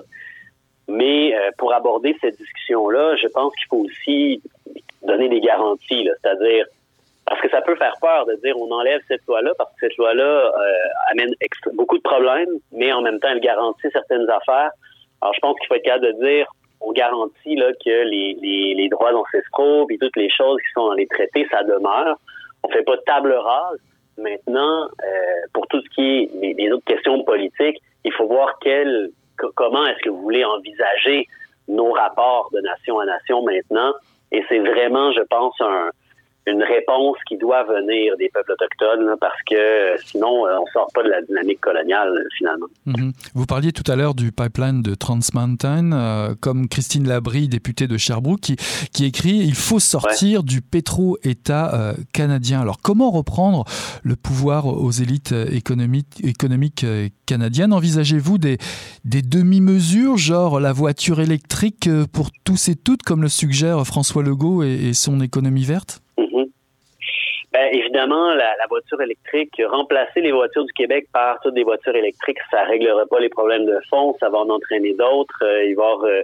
Mais 0.87 1.35
euh, 1.35 1.49
pour 1.57 1.73
aborder 1.73 2.15
cette 2.21 2.37
discussion-là, 2.37 3.15
je 3.17 3.27
pense 3.27 3.53
qu'il 3.55 3.67
faut 3.67 3.85
aussi 3.85 4.41
donner 5.03 5.27
des 5.29 5.41
garanties, 5.41 6.07
c'est-à-dire 6.21 6.65
parce 7.25 7.41
que 7.41 7.49
ça 7.49 7.61
peut 7.61 7.75
faire 7.75 7.93
peur 7.99 8.25
de 8.25 8.35
dire 8.35 8.55
on 8.57 8.71
enlève 8.71 9.01
cette 9.07 9.25
loi-là 9.27 9.51
parce 9.57 9.69
que 9.73 9.87
cette 9.87 9.97
loi-là 9.97 10.23
euh, 10.23 11.11
amène 11.11 11.33
beaucoup 11.73 11.97
de 11.97 12.03
problèmes, 12.03 12.49
mais 12.71 12.93
en 12.93 13.01
même 13.01 13.19
temps 13.19 13.27
elle 13.29 13.41
garantit 13.41 13.87
certaines 13.91 14.29
affaires. 14.29 14.71
Alors 15.21 15.33
je 15.33 15.39
pense 15.41 15.57
qu'il 15.59 15.67
faut 15.67 15.75
être 15.75 15.83
capable 15.83 16.05
de 16.05 16.25
dire 16.25 16.47
on 16.79 16.93
garantit 16.93 17.55
là 17.55 17.71
que 17.83 18.03
les, 18.09 18.37
les, 18.41 18.75
les 18.75 18.87
droits 18.87 19.13
ancestraux 19.13 19.87
et 19.89 19.97
toutes 19.97 20.15
les 20.15 20.29
choses 20.29 20.57
qui 20.61 20.71
sont 20.73 20.87
dans 20.87 20.93
les 20.93 21.07
traités 21.07 21.45
ça 21.51 21.63
demeure 21.63 22.17
on 22.67 22.73
fait 22.73 22.83
pas 22.83 22.97
table 23.05 23.33
rase. 23.33 23.79
Maintenant, 24.17 24.85
euh, 24.85 25.47
pour 25.53 25.67
tout 25.67 25.79
ce 25.81 25.89
qui 25.89 26.29
est 26.43 26.55
les, 26.57 26.71
autres 26.71 26.85
questions 26.85 27.23
politiques, 27.23 27.81
il 28.03 28.11
faut 28.13 28.25
voir 28.25 28.57
quel, 28.61 29.11
comment 29.55 29.85
est-ce 29.85 29.99
que 29.99 30.09
vous 30.09 30.21
voulez 30.21 30.43
envisager 30.43 31.27
nos 31.67 31.91
rapports 31.91 32.49
de 32.51 32.59
nation 32.61 32.99
à 32.99 33.05
nation 33.05 33.43
maintenant. 33.43 33.93
Et 34.31 34.43
c'est 34.49 34.59
vraiment, 34.59 35.11
je 35.11 35.21
pense, 35.21 35.53
un, 35.61 35.91
une 36.47 36.63
réponse 36.63 37.17
qui 37.27 37.37
doit 37.37 37.63
venir 37.63 38.15
des 38.17 38.29
peuples 38.33 38.53
autochtones 38.53 39.15
parce 39.19 39.41
que 39.49 39.55
euh, 39.55 39.97
sinon 40.05 40.45
on 40.45 40.65
sort 40.73 40.87
pas 40.93 41.03
de 41.03 41.09
la 41.09 41.21
dynamique 41.21 41.61
coloniale 41.61 42.25
finalement. 42.37 42.67
Mhm. 42.85 43.11
Vous 43.33 43.45
parliez 43.45 43.71
tout 43.71 43.89
à 43.91 43.95
l'heure 43.95 44.15
du 44.15 44.31
pipeline 44.31 44.81
de 44.81 44.95
Trans 44.95 45.19
Mountain, 45.33 46.35
comme 46.41 46.67
Christine 46.67 47.07
Labrie, 47.07 47.47
députée 47.47 47.87
de 47.87 47.97
Sherbrooke, 47.97 48.41
qui, 48.41 48.55
qui 48.93 49.05
écrit 49.05 49.37
il 49.37 49.55
faut 49.55 49.79
sortir 49.79 50.43
du 50.43 50.61
pétro-État 50.61 51.95
canadien. 52.13 52.61
Alors 52.61 52.79
comment 52.81 53.11
reprendre 53.11 53.65
le 54.03 54.15
pouvoir 54.15 54.67
aux 54.67 54.91
élites 54.91 55.33
économiques, 55.51 56.23
économiques 56.23 56.85
canadiennes? 57.25 57.73
Envisagez-vous 57.73 58.37
des, 58.37 58.57
des 59.05 59.21
demi-mesures, 59.21 60.17
genre 60.17 60.59
la 60.59 60.73
voiture 60.73 61.19
électrique 61.19 61.89
pour 62.13 62.31
tous 62.43 62.69
et 62.69 62.75
toutes, 62.75 63.03
comme 63.03 63.21
le 63.21 63.29
suggère 63.29 63.85
François 63.85 64.23
Legault 64.23 64.63
et, 64.63 64.93
son 64.93 65.21
économie 65.21 65.63
verte? 65.63 66.01
Ben, 67.57 67.73
évidemment, 67.73 68.35
la, 68.35 68.53
voiture 68.69 69.01
électrique, 69.01 69.59
remplacer 69.65 70.21
les 70.21 70.31
voitures 70.31 70.63
du 70.63 70.73
Québec 70.73 71.07
par 71.11 71.39
toutes 71.41 71.55
des 71.55 71.63
voitures 71.63 71.95
électriques, 71.95 72.37
ça 72.51 72.63
réglera 72.65 73.07
pas 73.07 73.19
les 73.19 73.29
problèmes 73.29 73.65
de 73.65 73.79
fond, 73.89 74.15
ça 74.19 74.29
va 74.29 74.37
en 74.37 74.49
entraîner 74.51 74.93
d'autres. 74.93 75.43
Euh, 75.43 75.65
il 75.65 75.75
va 75.75 75.83
y 75.83 75.87
avoir 75.87 76.03
euh, 76.03 76.21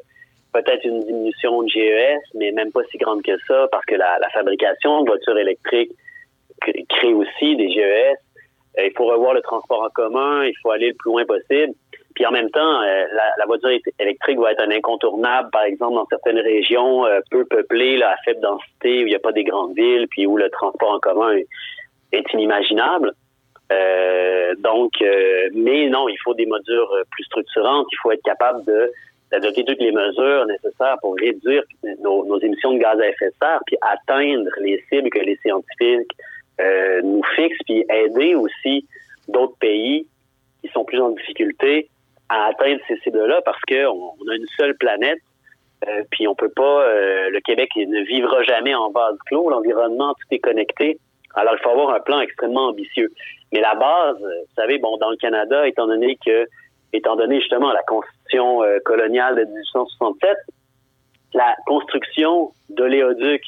peut-être 0.54 0.86
une 0.86 1.00
diminution 1.00 1.64
de 1.64 1.70
GES, 1.70 2.22
mais 2.36 2.52
même 2.52 2.72
pas 2.72 2.82
si 2.92 3.00
grande 3.00 3.24
que 3.24 3.36
ça, 3.48 3.68
parce 3.72 3.84
que 3.86 3.96
la, 3.96 4.20
fabrication 4.32 5.02
de 5.02 5.10
voitures 5.10 5.40
électriques 5.40 5.92
crée 6.62 7.14
aussi 7.16 7.56
des 7.56 7.72
GES. 7.72 8.16
Euh, 8.78 8.86
il 8.86 8.94
faut 8.96 9.06
revoir 9.06 9.34
le 9.34 9.42
transport 9.42 9.82
en 9.82 9.90
commun, 9.90 10.44
il 10.44 10.54
faut 10.62 10.70
aller 10.70 10.90
le 10.90 10.96
plus 11.00 11.10
loin 11.10 11.26
possible. 11.26 11.74
Puis 12.16 12.26
en 12.26 12.32
même 12.32 12.50
temps, 12.52 12.82
euh, 12.82 13.06
la, 13.38 13.46
voiture 13.46 13.70
électrique 14.00 14.40
va 14.40 14.52
être 14.52 14.62
un 14.62 14.72
incontournable, 14.72 15.50
par 15.52 15.64
exemple, 15.64 15.96
dans 15.96 16.06
certaines 16.08 16.40
régions 16.40 17.06
euh, 17.06 17.20
peu 17.32 17.46
peuplées, 17.46 17.98
là, 17.98 18.12
à 18.12 18.16
faible 18.24 18.42
densité, 18.42 19.04
où 19.04 19.08
il 19.08 19.10
n'y 19.10 19.16
a 19.16 19.20
pas 19.20 19.32
des 19.32 19.44
grandes 19.44 19.76
villes, 19.76 20.08
puis 20.10 20.28
où 20.28 20.38
le 20.38 20.50
transport 20.50 20.92
en 20.92 21.00
commun 21.00 21.36
est, 22.12 22.34
inimaginable. 22.34 23.14
Euh, 23.72 24.54
donc, 24.60 24.92
mais 25.54 25.90
non, 25.90 26.08
il 26.08 26.18
faut 26.24 26.36
des 26.36 26.46
mesures 26.46 26.96
plus 27.10 27.24
structurantes. 27.24 27.88
Il 27.92 27.98
faut 28.02 28.12
être 28.12 28.24
capable 28.24 28.64
de 28.66 28.92
d'adopter 29.32 29.66
toutes 29.66 29.80
les 29.80 29.92
mesures 29.92 30.46
nécessaires 30.46 30.98
pour 31.02 31.16
réduire 31.16 31.64
nos, 32.04 32.24
nos, 32.24 32.40
émissions 32.40 32.74
de 32.74 32.78
gaz 32.78 33.00
à 33.00 33.08
effet 33.08 33.30
de 33.30 33.34
serre, 33.42 33.62
puis 33.66 33.76
atteindre 33.82 34.52
les 34.62 34.80
cibles 34.90 35.10
que 35.10 35.20
les 35.20 35.36
scientifiques 35.38 36.12
nous 37.04 37.24
fixent, 37.36 37.64
puis 37.66 37.84
aider 37.90 38.36
aussi 38.36 38.86
d'autres 39.28 39.58
pays 39.58 40.06
qui 40.62 40.72
sont 40.72 40.86
plus 40.86 41.02
en 41.02 41.10
difficulté 41.10 41.90
à 42.34 42.46
atteindre 42.48 42.82
ces 42.88 42.98
cibles-là 42.98 43.42
parce 43.46 43.62
qu'on 43.62 44.16
on 44.20 44.28
a 44.28 44.36
une 44.36 44.48
seule 44.58 44.76
planète. 44.76 45.20
Euh, 45.88 46.04
puis 46.12 46.28
on 46.28 46.34
peut 46.34 46.52
pas, 46.56 46.84
euh, 46.84 47.30
le 47.30 47.40
Québec 47.42 47.70
ne 47.76 48.02
vivra 48.04 48.42
jamais 48.44 48.74
en 48.74 48.90
vase 48.90 49.18
clos. 49.28 49.50
L'environnement, 49.50 50.14
tout 50.14 50.28
est 50.32 50.40
connecté. 50.40 50.98
Alors 51.36 51.54
il 51.58 51.62
faut 51.62 51.70
avoir 51.70 51.94
un 51.94 52.00
plan 52.00 52.22
extrêmement 52.22 52.70
ambitieux. 52.70 53.12
Mais 53.52 53.60
la 53.60 53.76
base, 53.76 54.18
vous 54.20 54.56
savez, 54.56 54.80
bon, 54.80 54.98
dans 54.98 55.12
le 55.12 55.18
Canada, 55.18 55.68
étant 55.68 55.86
donné 55.86 56.18
que, 56.26 56.48
étant 56.94 57.16
donné 57.16 57.40
justement 57.40 57.72
la 57.72 57.84
constitution 57.84 58.64
euh, 58.64 58.80
coloniale 58.84 59.36
de 59.36 59.44
1867, 59.44 60.38
la 61.36 61.56
construction 61.68 62.52
d'oléoducs 62.70 63.46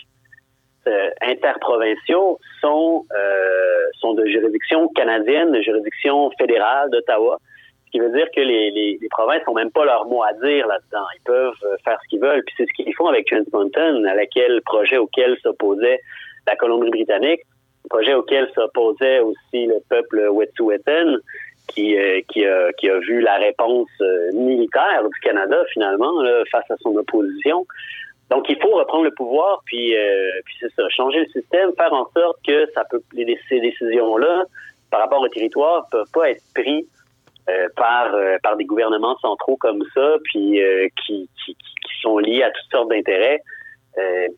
interprovinciaux 1.22 2.38
sont 2.62 3.06
sont 3.94 4.14
de 4.14 4.24
juridiction 4.28 4.88
canadienne, 4.90 5.52
de 5.52 5.62
juridiction 5.62 6.30
fédérale 6.38 6.92
d'Ottawa 6.92 7.40
qui 7.96 8.02
veut 8.02 8.12
dire 8.12 8.28
que 8.36 8.42
les, 8.42 8.72
les, 8.72 9.08
provinces 9.10 9.42
n'ont 9.48 9.54
même 9.54 9.72
pas 9.72 9.86
leur 9.86 10.06
mot 10.06 10.22
à 10.22 10.34
dire 10.34 10.68
là-dedans. 10.68 11.06
Ils 11.16 11.24
peuvent 11.24 11.54
euh, 11.64 11.78
faire 11.86 11.98
ce 12.04 12.10
qu'ils 12.10 12.20
veulent. 12.20 12.44
Puis 12.46 12.54
c'est 12.58 12.66
ce 12.66 12.74
qu'ils 12.74 12.94
font 12.94 13.08
avec 13.08 13.26
Trans 13.28 13.40
Mountain, 13.54 14.04
à 14.04 14.16
laquelle 14.16 14.62
projet 14.66 14.98
auquel 14.98 15.38
s'opposait 15.42 16.02
la 16.46 16.58
Colombie-Britannique, 16.58 17.40
projet 17.90 18.14
auquel 18.14 18.52
s'opposait 18.54 19.20
aussi 19.20 19.68
le 19.68 19.78
peuple 19.90 20.28
Wet'suwet'en, 20.30 21.20
qui, 21.70 21.98
euh, 21.98 22.20
qui, 22.28 22.46
a, 22.46 22.74
qui 22.74 22.90
a 22.90 23.00
vu 23.00 23.22
la 23.22 23.36
réponse 23.36 23.88
euh, 24.02 24.34
militaire 24.34 25.02
du 25.10 25.20
Canada 25.22 25.64
finalement 25.72 26.22
face 26.52 26.70
à 26.70 26.76
son 26.82 26.98
opposition. 26.98 27.66
Donc 28.30 28.50
il 28.50 28.62
faut 28.62 28.76
reprendre 28.76 29.06
le 29.06 29.12
pouvoir, 29.12 29.62
puis, 29.66 29.96
puis 30.44 30.56
c'est 30.60 30.74
ça, 30.74 30.84
changer 30.90 31.20
le 31.20 31.28
système, 31.28 31.72
faire 31.78 31.94
en 31.94 32.10
sorte 32.12 32.40
que 32.46 32.70
ça 32.74 32.84
peut 32.90 33.00
ces 33.48 33.62
décisions-là 33.62 34.44
par 34.92 35.00
rapport 35.00 35.22
au 35.22 35.30
territoire 35.30 35.88
peuvent 35.90 36.12
pas 36.14 36.32
être 36.32 36.42
prises 36.54 36.90
euh, 37.48 37.68
par 37.76 38.12
euh, 38.16 38.38
par 38.42 38.58
des 38.58 38.66
gouvernements 38.66 39.16
centraux 39.20 39.56
comme 39.58 39.84
ça, 39.94 40.16
puis 40.24 40.60
euh, 40.60 40.88
qui, 41.06 41.30
qui, 41.46 41.54
qui, 41.54 42.02
sont 42.02 42.18
liés 42.18 42.42
à 42.42 42.50
toutes 42.50 42.72
sortes 42.72 42.90
d'intérêts 42.90 43.40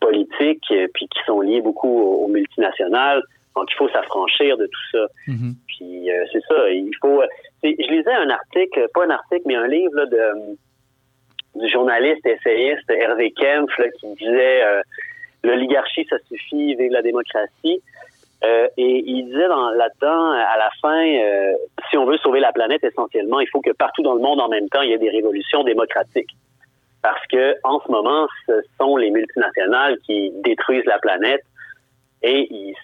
politiques, 0.00 0.72
puis 0.94 1.08
qui 1.08 1.18
sont 1.26 1.40
liés 1.40 1.60
beaucoup 1.62 1.88
aux, 1.88 2.28
multinationales. 2.28 3.22
Donc 3.56 3.66
il 3.72 3.76
faut 3.76 3.88
s'affranchir 3.88 4.56
de 4.58 4.66
tout 4.66 4.86
ça. 4.92 5.06
Mm-hmm. 5.26 5.54
Puis 5.66 6.08
c'est 6.32 6.42
ça, 6.46 6.68
il 6.68 6.92
faut. 7.00 7.22
Je 7.64 7.90
lisais 7.90 8.12
un 8.12 8.30
article, 8.30 8.86
pas 8.94 9.06
un 9.06 9.10
article, 9.10 9.42
mais 9.46 9.56
un 9.56 9.66
livre 9.66 9.94
là, 9.94 10.06
de 10.06 11.58
du 11.60 11.68
journaliste 11.68 12.24
essayiste 12.24 12.88
Hervé 12.88 13.32
Kempf 13.32 13.76
là, 13.78 13.86
qui 13.98 14.14
disait 14.14 14.62
l'oligarchie 15.42 16.06
ça 16.08 16.16
suffit, 16.28 16.74
vive 16.74 16.92
la 16.92 17.02
démocratie. 17.02 17.82
Euh, 18.44 18.68
et 18.76 19.02
il 19.04 19.26
disait 19.26 19.48
là-dedans, 19.48 20.30
à 20.30 20.56
la 20.58 20.70
fin, 20.80 21.04
euh, 21.04 21.54
si 21.90 21.96
on 21.96 22.04
veut 22.04 22.18
sauver 22.18 22.40
la 22.40 22.52
planète, 22.52 22.84
essentiellement, 22.84 23.40
il 23.40 23.48
faut 23.48 23.60
que 23.60 23.72
partout 23.72 24.02
dans 24.02 24.14
le 24.14 24.20
monde, 24.20 24.40
en 24.40 24.48
même 24.48 24.68
temps, 24.68 24.82
il 24.82 24.90
y 24.90 24.92
ait 24.92 24.98
des 24.98 25.10
révolutions 25.10 25.64
démocratiques. 25.64 26.30
Parce 27.02 27.24
que 27.26 27.56
en 27.64 27.80
ce 27.80 27.90
moment, 27.90 28.26
ce 28.46 28.52
sont 28.78 28.96
les 28.96 29.10
multinationales 29.10 29.98
qui 30.06 30.32
détruisent 30.42 30.84
la 30.86 30.98
planète 30.98 31.42
et 32.22 32.48
il, 32.50 32.74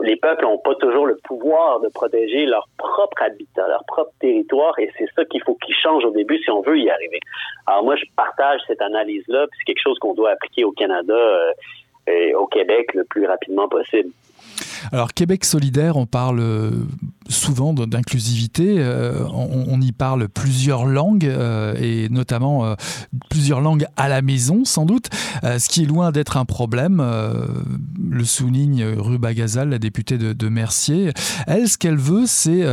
les 0.00 0.16
peuples 0.16 0.42
n'ont 0.42 0.58
pas 0.58 0.74
toujours 0.76 1.06
le 1.06 1.16
pouvoir 1.24 1.80
de 1.80 1.88
protéger 1.88 2.46
leur 2.46 2.66
propre 2.78 3.22
habitat, 3.22 3.68
leur 3.68 3.84
propre 3.84 4.12
territoire, 4.20 4.78
et 4.78 4.90
c'est 4.96 5.08
ça 5.14 5.24
qu'il 5.26 5.42
faut 5.42 5.54
qu'ils 5.56 5.74
changent 5.74 6.04
au 6.04 6.10
début 6.10 6.38
si 6.38 6.50
on 6.50 6.62
veut 6.62 6.78
y 6.78 6.88
arriver. 6.88 7.20
Alors 7.66 7.84
moi, 7.84 7.96
je 7.96 8.04
partage 8.16 8.60
cette 8.66 8.80
analyse-là, 8.80 9.46
puis 9.48 9.58
c'est 9.58 9.64
quelque 9.66 9.82
chose 9.82 9.98
qu'on 9.98 10.14
doit 10.14 10.30
appliquer 10.30 10.64
au 10.64 10.72
Canada 10.72 11.14
euh, 11.14 11.52
et 12.06 12.34
au 12.34 12.46
Québec 12.46 12.94
le 12.94 13.04
plus 13.04 13.26
rapidement 13.26 13.68
possible. 13.68 14.10
Alors 14.92 15.14
Québec 15.14 15.44
solidaire, 15.44 15.96
on 15.96 16.06
parle 16.06 16.40
souvent 17.30 17.72
d'inclusivité. 17.72 18.76
Euh, 18.78 19.24
on, 19.32 19.80
y 19.80 19.92
parle 19.92 20.28
plusieurs 20.28 20.84
langues 20.84 21.24
euh, 21.24 21.74
et 21.80 22.08
notamment 22.10 22.64
euh, 22.64 22.74
plusieurs 23.30 23.60
langues 23.60 23.86
à 23.96 24.08
la 24.08 24.20
maison, 24.20 24.64
sans 24.64 24.84
doute, 24.84 25.08
ce 25.42 25.68
qui 25.68 25.82
est 25.82 25.86
loin 25.86 26.10
d'être 26.12 26.36
un 26.36 26.44
problème. 26.44 27.02
le 28.10 28.24
souligne 28.24 28.84
Ruba 28.84 29.32
Gazal, 29.32 29.70
la 29.70 29.78
députée 29.78 30.18
de, 30.18 30.48
Mercier. 30.48 31.12
Elle, 31.46 31.68
ce 31.68 31.78
qu'elle 31.78 31.96
veut, 31.96 32.24
c'est 32.26 32.64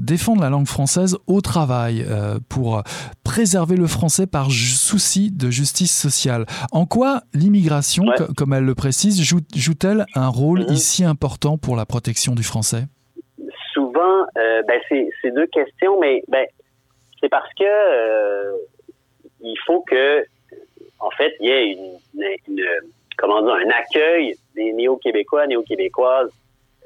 défendre 0.00 0.40
la 0.40 0.48
langue 0.48 0.66
française 0.66 1.16
au 1.26 1.40
travail 1.40 2.06
pour 2.48 2.82
préserver 3.22 3.76
le 3.76 3.86
français 3.86 4.26
par 4.26 4.50
souci 4.50 5.30
de 5.30 5.50
justice 5.50 5.94
sociale. 5.94 6.46
En 6.72 6.86
quoi 6.86 7.22
l'immigration, 7.34 8.04
comme 8.36 8.54
elle 8.54 8.64
le 8.64 8.74
précise, 8.74 9.20
joue-t-elle 9.22 10.06
un 10.14 10.28
rôle 10.28 10.60
mhm. 10.60 10.72
ici 10.72 11.04
important? 11.04 11.47
Pour 11.56 11.76
la 11.76 11.86
protection 11.86 12.34
du 12.34 12.42
français? 12.42 12.82
Souvent, 13.72 14.26
euh, 14.36 14.62
ben 14.66 14.80
c'est 14.88 15.30
deux 15.30 15.46
questions, 15.46 15.98
mais 16.00 16.22
ben 16.28 16.46
c'est 17.20 17.28
parce 17.28 17.52
que 17.54 17.64
euh, 17.64 18.56
il 19.40 19.56
faut 19.64 19.82
que, 19.82 20.24
en 21.00 21.10
fait, 21.10 21.34
il 21.40 21.48
y 21.48 21.52
ait 21.52 21.72
une, 21.72 22.62
comment 23.16 23.40
dire, 23.42 23.54
un 23.54 23.70
accueil 23.70 24.34
des 24.54 24.72
néo-québécois, 24.72 25.46
néo-québécoises 25.46 26.30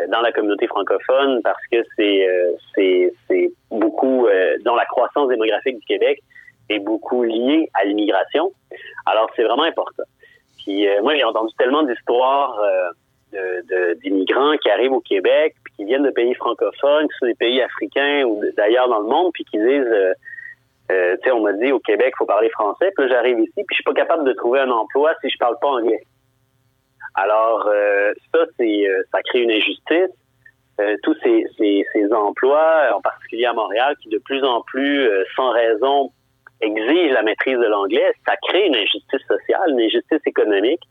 euh, 0.00 0.06
dans 0.08 0.20
la 0.20 0.32
communauté 0.32 0.66
francophone 0.66 1.40
parce 1.42 1.62
que 1.70 1.78
c'est 1.96 2.28
c'est 2.74 3.52
beaucoup 3.70 4.28
dans 4.64 4.74
la 4.74 4.84
croissance 4.84 5.28
démographique 5.28 5.78
du 5.78 5.86
Québec 5.86 6.22
est 6.68 6.78
beaucoup 6.78 7.22
liée 7.24 7.68
à 7.74 7.84
l'immigration. 7.84 8.52
Alors 9.06 9.30
c'est 9.34 9.42
vraiment 9.42 9.64
important. 9.64 10.04
Puis 10.58 10.86
moi 11.02 11.16
j'ai 11.16 11.24
entendu 11.24 11.52
tellement 11.58 11.82
d'histoires 11.82 12.58
d'immigrants 14.02 14.56
qui 14.58 14.70
arrivent 14.70 14.92
au 14.92 15.00
Québec, 15.00 15.54
puis 15.64 15.74
qui 15.76 15.84
viennent 15.84 16.04
de 16.04 16.10
pays 16.10 16.34
francophones, 16.34 17.08
qui 17.08 17.18
sont 17.18 17.26
des 17.26 17.34
pays 17.34 17.60
africains 17.60 18.24
ou 18.24 18.42
d'ailleurs 18.56 18.88
dans 18.88 19.00
le 19.00 19.06
monde, 19.06 19.32
puis 19.32 19.44
qui 19.44 19.58
disent, 19.58 19.68
euh, 19.68 20.12
euh, 20.90 21.16
tu 21.16 21.24
sais, 21.24 21.30
on 21.30 21.40
m'a 21.40 21.52
dit 21.52 21.72
au 21.72 21.80
Québec, 21.80 22.12
il 22.14 22.18
faut 22.18 22.26
parler 22.26 22.50
français, 22.50 22.90
puis 22.96 23.06
là 23.06 23.14
j'arrive 23.14 23.38
ici, 23.40 23.52
puis 23.54 23.66
je 23.70 23.74
suis 23.76 23.84
pas 23.84 23.94
capable 23.94 24.24
de 24.24 24.32
trouver 24.32 24.60
un 24.60 24.70
emploi 24.70 25.14
si 25.20 25.30
je 25.30 25.38
parle 25.38 25.56
pas 25.60 25.68
anglais. 25.68 26.02
Alors 27.14 27.66
euh, 27.66 28.12
ça, 28.34 28.44
c'est 28.58 28.86
ça 29.10 29.20
crée 29.22 29.40
une 29.40 29.50
injustice. 29.50 30.10
tous 31.02 31.16
ces, 31.22 31.46
ces, 31.58 31.86
ces, 31.92 32.12
emplois, 32.12 32.90
en 32.94 33.00
particulier 33.00 33.46
à 33.46 33.52
Montréal, 33.52 33.94
qui 34.02 34.08
de 34.08 34.18
plus 34.18 34.42
en 34.42 34.62
plus, 34.62 35.08
sans 35.36 35.50
raison, 35.50 36.10
exigent 36.62 37.12
la 37.12 37.22
maîtrise 37.22 37.58
de 37.58 37.66
l'anglais, 37.66 38.12
ça 38.26 38.34
crée 38.48 38.66
une 38.66 38.76
injustice 38.76 39.20
sociale, 39.28 39.70
une 39.70 39.80
injustice 39.80 40.20
économique. 40.26 40.82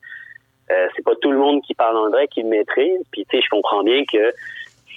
Euh, 0.72 0.88
c'est 0.96 1.04
pas 1.04 1.16
tout 1.22 1.32
le 1.32 1.38
monde 1.38 1.62
qui 1.64 1.74
parle 1.74 1.98
anglais 1.98 2.28
qui 2.28 2.42
le 2.44 2.50
maîtrise. 2.50 3.02
Puis 3.12 3.26
tu 3.30 3.38
sais, 3.38 3.44
je 3.44 3.50
comprends 3.50 3.84
bien 3.84 4.04
que 4.12 4.34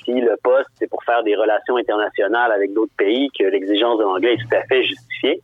si 0.05 0.13
le 0.13 0.37
poste 0.43 0.69
c'est 0.79 0.89
pour 0.89 1.03
faire 1.05 1.23
des 1.23 1.35
relations 1.35 1.77
internationales 1.77 2.53
avec 2.53 2.73
d'autres 2.73 2.95
pays, 2.97 3.29
que 3.39 3.45
l'exigence 3.45 3.99
de 3.99 4.05
l'anglais 4.05 4.35
est 4.35 4.49
tout 4.49 4.57
à 4.57 4.63
fait 4.65 4.83
justifiée. 4.83 5.41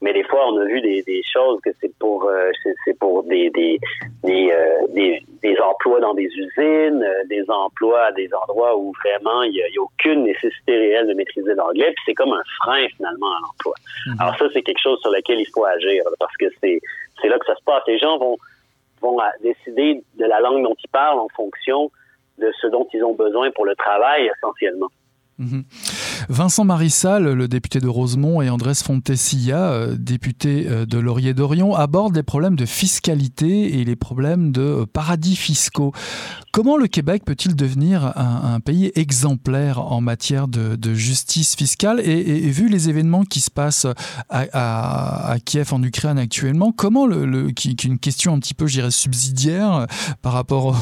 mais 0.00 0.12
des 0.12 0.24
fois, 0.24 0.46
on 0.48 0.58
a 0.58 0.64
vu 0.64 0.80
des, 0.80 1.02
des 1.02 1.22
choses 1.22 1.58
que 1.64 1.70
c'est 1.80 1.92
pour 1.98 2.24
euh, 2.24 2.50
c'est 2.84 2.98
pour 2.98 3.24
des 3.24 3.50
des 3.50 3.78
des, 4.22 4.50
euh, 4.52 4.86
des, 4.90 5.22
des 5.42 5.58
emplois 5.58 6.00
dans 6.00 6.14
des 6.14 6.28
usines, 6.28 7.04
des 7.28 7.44
emplois 7.50 8.06
à 8.06 8.12
des 8.12 8.30
endroits 8.32 8.76
où 8.76 8.92
vraiment 9.04 9.42
il 9.42 9.54
y 9.54 9.62
a, 9.62 9.66
aucune 9.82 10.24
nécessité 10.24 10.76
réelle 10.76 11.08
de 11.08 11.14
maîtriser 11.14 11.54
l'anglais, 11.54 11.92
puis 11.94 12.04
c'est 12.06 12.14
comme 12.14 12.32
un 12.32 12.42
frein 12.62 12.86
finalement 12.96 13.32
à 13.36 13.40
l'emploi. 13.42 13.74
Mhm. 14.06 14.16
Alors 14.20 14.36
ça, 14.38 14.46
c'est 14.52 14.62
quelque 14.62 14.80
chose 14.80 15.00
sur 15.00 15.10
lequel 15.10 15.40
il 15.40 15.48
faut 15.52 15.64
agir 15.64 16.04
parce 16.18 16.36
que 16.36 16.46
c'est 16.60 16.80
c'est 17.20 17.28
là 17.28 17.38
que 17.38 17.46
ça 17.46 17.56
se 17.56 17.64
passe. 17.64 17.82
Les 17.86 17.98
gens 17.98 18.18
vont 18.18 18.36
vont 19.10 19.18
décider 19.42 20.02
de 20.18 20.24
la 20.24 20.40
langue 20.40 20.62
dont 20.62 20.76
ils 20.82 20.90
parlent 20.90 21.18
en 21.18 21.28
fonction 21.34 21.90
de 22.38 22.50
ce 22.60 22.66
dont 22.66 22.86
ils 22.92 23.02
ont 23.02 23.14
besoin 23.14 23.50
pour 23.52 23.64
le 23.64 23.74
travail 23.74 24.30
essentiellement. 24.36 24.88
Mhm. 25.38 25.64
Vincent 26.28 26.64
Marissal, 26.64 27.24
le 27.24 27.48
député 27.48 27.80
de 27.80 27.88
Rosemont, 27.88 28.42
et 28.42 28.50
Andrés 28.50 28.74
Fontesilla, 28.74 29.70
euh, 29.70 29.96
député 29.96 30.66
euh, 30.68 30.86
de 30.86 30.98
Laurier-Dorion, 30.98 31.74
abordent 31.74 32.16
les 32.16 32.22
problèmes 32.22 32.56
de 32.56 32.66
fiscalité 32.66 33.80
et 33.80 33.84
les 33.84 33.96
problèmes 33.96 34.52
de 34.52 34.60
euh, 34.60 34.86
paradis 34.86 35.36
fiscaux. 35.36 35.92
Comment 36.52 36.76
le 36.76 36.86
Québec 36.86 37.22
peut-il 37.24 37.54
devenir 37.54 38.16
un, 38.16 38.60
pays 38.60 38.90
exemplaire 38.94 39.78
en 39.92 40.00
matière 40.00 40.48
de, 40.48 40.94
justice 40.94 41.54
fiscale 41.54 42.00
et, 42.00 42.48
vu 42.48 42.70
les 42.70 42.88
événements 42.88 43.24
qui 43.24 43.40
se 43.40 43.50
passent 43.50 43.86
à, 44.30 45.36
Kiev 45.44 45.74
en 45.74 45.82
Ukraine 45.82 46.18
actuellement, 46.18 46.72
comment 46.72 47.06
le, 47.06 47.50
qui, 47.50 47.68
est 47.68 47.84
une 47.84 47.98
question 47.98 48.32
un 48.32 48.38
petit 48.38 48.54
peu, 48.54 48.66
je 48.66 48.88
subsidiaire 48.88 49.86
par 50.22 50.32
rapport 50.32 50.74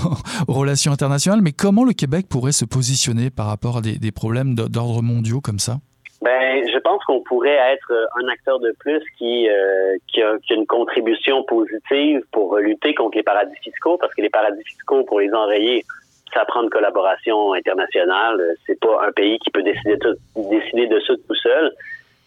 aux, 0.46 0.52
relations 0.52 0.92
internationales, 0.92 1.42
mais 1.42 1.52
comment 1.52 1.82
le 1.82 1.92
Québec 1.92 2.28
pourrait 2.28 2.52
se 2.52 2.64
positionner 2.64 3.30
par 3.30 3.46
rapport 3.46 3.78
à 3.78 3.80
des 3.80 4.12
problèmes 4.12 4.54
d'ordre 4.54 5.02
comme 5.40 5.58
ça? 5.58 5.76
Ben, 6.22 6.66
je 6.66 6.78
pense 6.78 7.04
qu'on 7.04 7.20
pourrait 7.20 7.58
être 7.72 7.92
un 8.22 8.28
acteur 8.28 8.58
de 8.58 8.74
plus 8.78 9.02
qui, 9.18 9.46
euh, 9.48 9.96
qui, 10.08 10.22
a, 10.22 10.36
une 10.50 10.66
contribution 10.66 11.42
positive 11.42 12.22
pour 12.32 12.56
lutter 12.56 12.94
contre 12.94 13.18
les 13.18 13.22
paradis 13.22 13.56
fiscaux, 13.62 13.98
parce 13.98 14.14
que 14.14 14.22
les 14.22 14.30
paradis 14.30 14.64
fiscaux, 14.64 15.04
pour 15.04 15.20
les 15.20 15.32
enrayer, 15.34 15.84
ça 16.32 16.44
prend 16.46 16.62
une 16.62 16.70
collaboration 16.70 17.52
internationale. 17.52 18.40
C'est 18.66 18.80
pas 18.80 19.06
un 19.06 19.12
pays 19.12 19.38
qui 19.40 19.50
peut 19.50 19.62
décider, 19.62 19.98
décider 20.36 20.86
de 20.86 21.00
ça 21.00 21.14
tout 21.28 21.34
seul. 21.34 21.72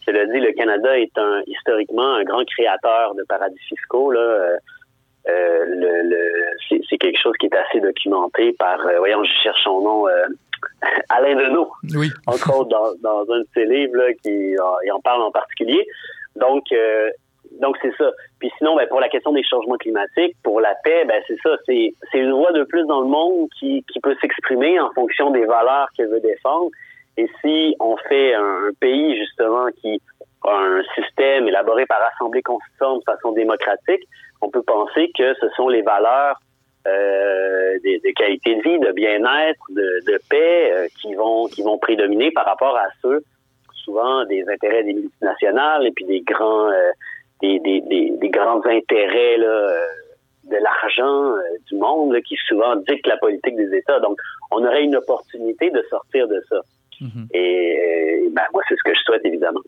Cela 0.06 0.26
dit, 0.26 0.38
le 0.38 0.52
Canada 0.52 0.96
est 0.98 1.18
un 1.18 1.42
historiquement 1.46 2.14
un 2.14 2.24
grand 2.24 2.44
créateur 2.44 3.14
de 3.14 3.24
paradis 3.28 3.58
fiscaux. 3.68 4.12
Euh, 4.12 4.56
euh 5.28 5.64
le, 5.66 6.78
c'est 6.88 6.98
quelque 6.98 7.20
chose 7.20 7.34
qui 7.38 7.46
est 7.46 7.56
assez 7.56 7.80
documenté 7.80 8.52
par, 8.52 8.78
euh, 8.86 8.98
voyons, 8.98 9.24
je 9.24 9.32
cherche 9.42 9.62
son 9.62 9.80
nom, 9.82 10.06
Alain 11.08 11.36
Deneau, 11.36 11.70
oui. 11.94 12.10
entre 12.26 12.58
autres 12.58 12.70
dans, 12.70 12.94
dans 13.00 13.32
un 13.32 13.40
de 13.40 13.48
ses 13.54 13.64
livres 13.64 13.96
là, 13.96 14.12
qui 14.22 14.54
en 14.90 15.00
parle 15.00 15.22
en 15.22 15.30
particulier. 15.30 15.86
Donc, 16.36 16.64
euh, 16.72 17.10
donc 17.60 17.76
c'est 17.82 17.94
ça. 17.96 18.10
Puis 18.38 18.50
sinon, 18.58 18.76
ben, 18.76 18.86
pour 18.88 19.00
la 19.00 19.08
question 19.08 19.32
des 19.32 19.42
changements 19.42 19.76
climatiques, 19.76 20.36
pour 20.42 20.60
la 20.60 20.74
paix, 20.84 21.04
ben, 21.06 21.22
c'est 21.26 21.38
ça. 21.42 21.50
C'est, 21.66 21.92
c'est 22.10 22.18
une 22.18 22.32
voix 22.32 22.52
de 22.52 22.64
plus 22.64 22.84
dans 22.86 23.00
le 23.00 23.08
monde 23.08 23.48
qui, 23.58 23.84
qui 23.92 24.00
peut 24.00 24.16
s'exprimer 24.20 24.78
en 24.80 24.90
fonction 24.92 25.30
des 25.30 25.44
valeurs 25.44 25.88
qu'elle 25.96 26.08
veut 26.08 26.20
défendre. 26.20 26.70
Et 27.16 27.28
si 27.40 27.74
on 27.80 27.96
fait 28.08 28.34
un, 28.34 28.70
pays, 28.78 29.16
justement, 29.16 29.66
qui 29.80 30.00
a 30.44 30.54
un 30.54 30.82
système 30.94 31.48
élaboré 31.48 31.84
par 31.86 32.00
Assemblée 32.14 32.42
constituante 32.42 33.00
de 33.00 33.12
façon 33.12 33.32
démocratique, 33.32 34.06
on 34.40 34.50
peut 34.50 34.62
penser 34.62 35.10
que 35.18 35.34
ce 35.34 35.48
sont 35.56 35.68
les 35.68 35.82
valeurs 35.82 36.40
euh, 36.88 37.78
des, 37.82 37.98
des, 37.98 38.12
qualités 38.12 38.56
de 38.56 38.62
vie, 38.62 38.78
de 38.78 38.92
bien-être, 38.92 39.60
de, 39.70 40.12
de 40.12 40.20
paix 40.28 40.72
euh, 40.72 40.86
qui 41.00 41.14
vont 41.14 41.46
qui 41.46 41.62
vont 41.62 41.78
prédominer 41.78 42.30
par 42.30 42.44
rapport 42.44 42.76
à 42.76 42.88
ceux 43.02 43.22
souvent 43.84 44.24
des 44.24 44.44
intérêts 44.48 44.84
des 44.84 44.94
multinationales 44.94 45.86
et 45.86 45.92
puis 45.92 46.04
des 46.04 46.20
grands 46.20 46.68
euh, 46.68 46.90
des, 47.40 47.60
des, 47.60 47.80
des, 47.80 48.28
grands 48.30 48.64
intérêts 48.66 49.36
là, 49.36 49.78
de 50.50 50.56
l'argent 50.56 51.34
du 51.70 51.76
monde 51.76 52.16
qui 52.22 52.34
souvent 52.48 52.74
dictent 52.76 53.06
la 53.06 53.16
politique 53.16 53.54
des 53.54 53.76
États. 53.76 54.00
Donc, 54.00 54.18
on 54.50 54.64
aurait 54.64 54.82
une 54.82 54.96
opportunité 54.96 55.70
de 55.70 55.80
sortir 55.88 56.26
de 56.26 56.42
ça. 56.48 56.60
Mm-hmm. 57.00 57.26
Et 57.34 58.28
ben, 58.32 58.42
moi, 58.52 58.62
c'est 58.68 58.74
ce 58.74 58.82
que 58.82 58.92
je 58.92 59.00
souhaite 59.02 59.24
évidemment. 59.24 59.60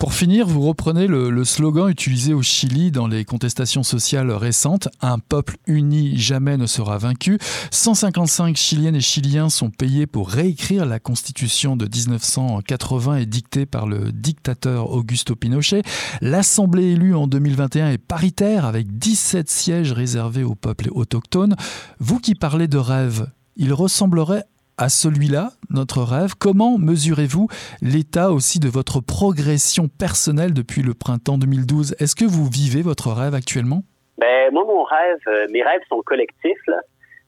Pour 0.00 0.14
finir, 0.14 0.46
vous 0.46 0.62
reprenez 0.62 1.06
le, 1.06 1.44
slogan 1.44 1.90
utilisé 1.90 2.32
au 2.32 2.40
Chili 2.40 2.90
dans 2.90 3.06
les 3.06 3.26
contestations 3.26 3.82
sociales 3.82 4.30
récentes 4.30 4.88
Un 5.02 5.18
peuple 5.18 5.58
uni 5.66 6.16
jamais 6.16 6.56
ne 6.56 6.64
sera 6.64 6.96
vaincu. 6.96 7.38
155 7.70 8.56
Chiliennes 8.56 8.96
et 8.96 9.02
Chiliens 9.02 9.50
sont 9.50 9.68
payés 9.68 10.06
pour 10.06 10.30
réécrire 10.30 10.86
la 10.86 11.00
constitution 11.00 11.76
de 11.76 11.84
1980 11.84 13.16
et 13.16 13.26
dictée 13.26 13.66
par 13.66 13.86
le 13.86 14.10
dictateur 14.10 14.90
Augusto 14.90 15.36
Pinochet. 15.36 15.82
L'Assemblée 16.22 16.92
élue 16.92 17.14
en 17.14 17.26
2021 17.26 17.90
est 17.90 17.98
paritaire 17.98 18.64
avec 18.64 18.98
17 18.98 19.50
sièges 19.50 19.92
réservés 19.92 20.44
au 20.44 20.54
peuple 20.54 20.88
autochtone. 20.92 21.56
Vous 21.98 22.20
qui 22.20 22.34
parlez 22.34 22.68
de 22.68 22.78
rêve, 22.78 23.26
il 23.56 23.74
ressemblerait 23.74 24.44
à 24.80 24.88
celui-là, 24.88 25.50
notre 25.68 26.00
rêve 26.00 26.32
Comment 26.40 26.78
mesurez-vous 26.78 27.48
l'état 27.82 28.30
aussi 28.30 28.58
de 28.60 28.68
votre 28.68 29.00
progression 29.00 29.88
personnelle 29.88 30.54
depuis 30.54 30.80
le 30.80 30.94
printemps 30.94 31.36
2012 31.36 31.96
Est-ce 32.00 32.16
que 32.16 32.24
vous 32.24 32.48
vivez 32.48 32.80
votre 32.80 33.12
rêve 33.12 33.34
actuellement? 33.34 33.82
Ben, 34.16 34.50
Moi, 34.52 34.64
mon 34.64 34.82
rêve, 34.82 35.18
euh, 35.28 35.46
mes 35.50 35.62
rêves 35.62 35.82
sont 35.90 36.00
collectifs. 36.00 36.66
Là. 36.66 36.80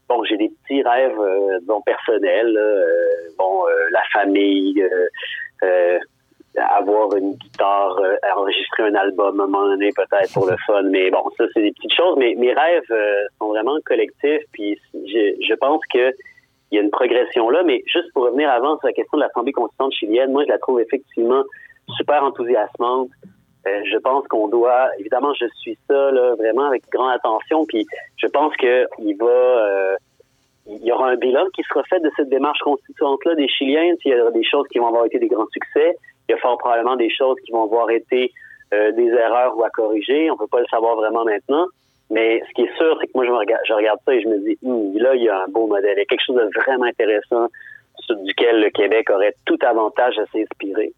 Bon, 0.09 0.25
j'ai 0.25 0.39
des 0.39 0.49
petits 0.49 0.83
rêves 0.83 1.21
euh, 1.21 1.81
personnels. 1.85 2.57
Euh, 2.57 3.29
bon, 3.37 3.65
la 3.91 4.03
famille, 4.15 4.83
avoir 6.57 7.15
une 7.17 7.35
guitare, 7.35 8.01
enregistrer 8.35 8.85
un 8.85 8.95
album 8.95 9.41
à 9.41 9.45
un 9.45 9.47
moment 9.47 9.69
donné 9.69 9.91
peut-être 9.95 10.33
pour 10.33 10.47
le 10.47 10.57
fun. 10.67 10.85
Mais 10.85 11.11
bon, 11.11 11.25
ça, 11.37 11.45
c'est 11.53 11.61
des 11.61 11.73
petites 11.73 11.95
choses. 11.95 12.17
Mais 12.17 12.35
mes 12.35 12.55
rêves 12.55 13.29
sont 13.39 13.49
vraiment 13.49 13.77
collectifs. 13.85 14.43
Puis 14.53 14.81
je, 14.95 15.37
je 15.47 15.55
pense 15.57 15.83
que 15.93 16.15
il 16.73 16.77
y 16.77 16.79
a 16.79 16.83
une 16.83 16.91
progression 16.91 17.51
là. 17.51 17.63
Mais 17.65 17.83
juste 17.87 18.13
pour 18.13 18.25
revenir 18.25 18.51
avant 18.51 18.79
sur 18.79 18.87
la 18.87 18.93
question 18.93 19.19
de 19.19 19.23
l'Assemblée 19.23 19.53
constituante 19.53 19.93
chilienne, 19.93 20.33
moi, 20.33 20.45
je 20.45 20.49
la 20.49 20.59
trouve 20.59 20.81
effectivement 20.81 21.43
super 21.97 22.25
enthousiasmante. 22.25 23.11
Euh, 23.67 23.81
je 23.85 23.99
pense 23.99 24.27
qu'on 24.27 24.49
doit, 24.49 24.89
évidemment, 24.99 25.33
je 25.35 25.47
suis 25.61 25.79
ça 25.87 26.11
là, 26.11 26.35
vraiment 26.35 26.65
avec 26.65 26.83
grande 26.91 27.13
attention. 27.13 27.65
Puis 27.67 27.87
je 28.17 28.27
pense 28.27 28.57
que 28.57 28.87
il 28.99 29.15
va, 29.17 29.27
euh, 29.27 29.97
il 30.67 30.83
y 30.83 30.91
aura 30.91 31.11
un 31.11 31.17
bilan 31.17 31.45
qui 31.55 31.63
sera 31.65 31.83
fait 31.85 32.01
de 32.01 32.11
cette 32.17 32.29
démarche 32.29 32.61
constituante-là 32.61 33.35
des 33.35 33.49
Chiliens. 33.49 33.95
Il 34.05 34.13
y 34.13 34.21
aura 34.21 34.31
des 34.31 34.45
choses 34.45 34.67
qui 34.69 34.79
vont 34.79 34.89
avoir 34.89 35.05
été 35.05 35.19
des 35.19 35.29
grands 35.29 35.47
succès. 35.53 35.97
Il 36.29 36.33
y 36.33 36.35
a 36.35 36.39
fort 36.39 36.59
probablement 36.59 36.97
des 36.97 37.11
choses 37.11 37.37
qui 37.45 37.53
vont 37.53 37.65
avoir 37.65 37.91
été 37.91 38.33
euh, 38.73 38.91
des 38.93 39.09
erreurs 39.09 39.57
ou 39.57 39.63
à 39.63 39.71
corriger. 39.71 40.31
On 40.31 40.37
peut 40.37 40.47
pas 40.47 40.61
le 40.61 40.67
savoir 40.67 40.97
vraiment 40.97 41.25
maintenant. 41.25 41.67
Mais 42.13 42.43
ce 42.47 42.55
qui 42.55 42.63
est 42.63 42.77
sûr, 42.77 42.97
c'est 43.01 43.07
que 43.07 43.13
moi, 43.15 43.25
je, 43.25 43.31
regarde, 43.31 43.63
je 43.67 43.73
regarde 43.73 43.99
ça 44.05 44.15
et 44.15 44.21
je 44.21 44.29
me 44.29 44.39
dis, 44.39 44.59
hum, 44.63 44.93
là, 44.99 45.15
il 45.15 45.23
y 45.23 45.31
a 45.31 45.43
un 45.43 45.49
beau 45.49 45.67
modèle. 45.67 45.95
Il 45.97 46.01
y 46.01 46.03
a 46.03 46.05
quelque 46.05 46.25
chose 46.25 46.37
de 46.37 46.61
vraiment 46.61 46.85
intéressant 46.85 47.49
sur 48.01 48.17
duquel 48.17 48.61
le 48.61 48.69
Québec 48.71 49.09
aurait 49.09 49.35
tout 49.47 49.59
avantage 49.63 50.19
à 50.19 50.27
s'inspirer. 50.27 50.93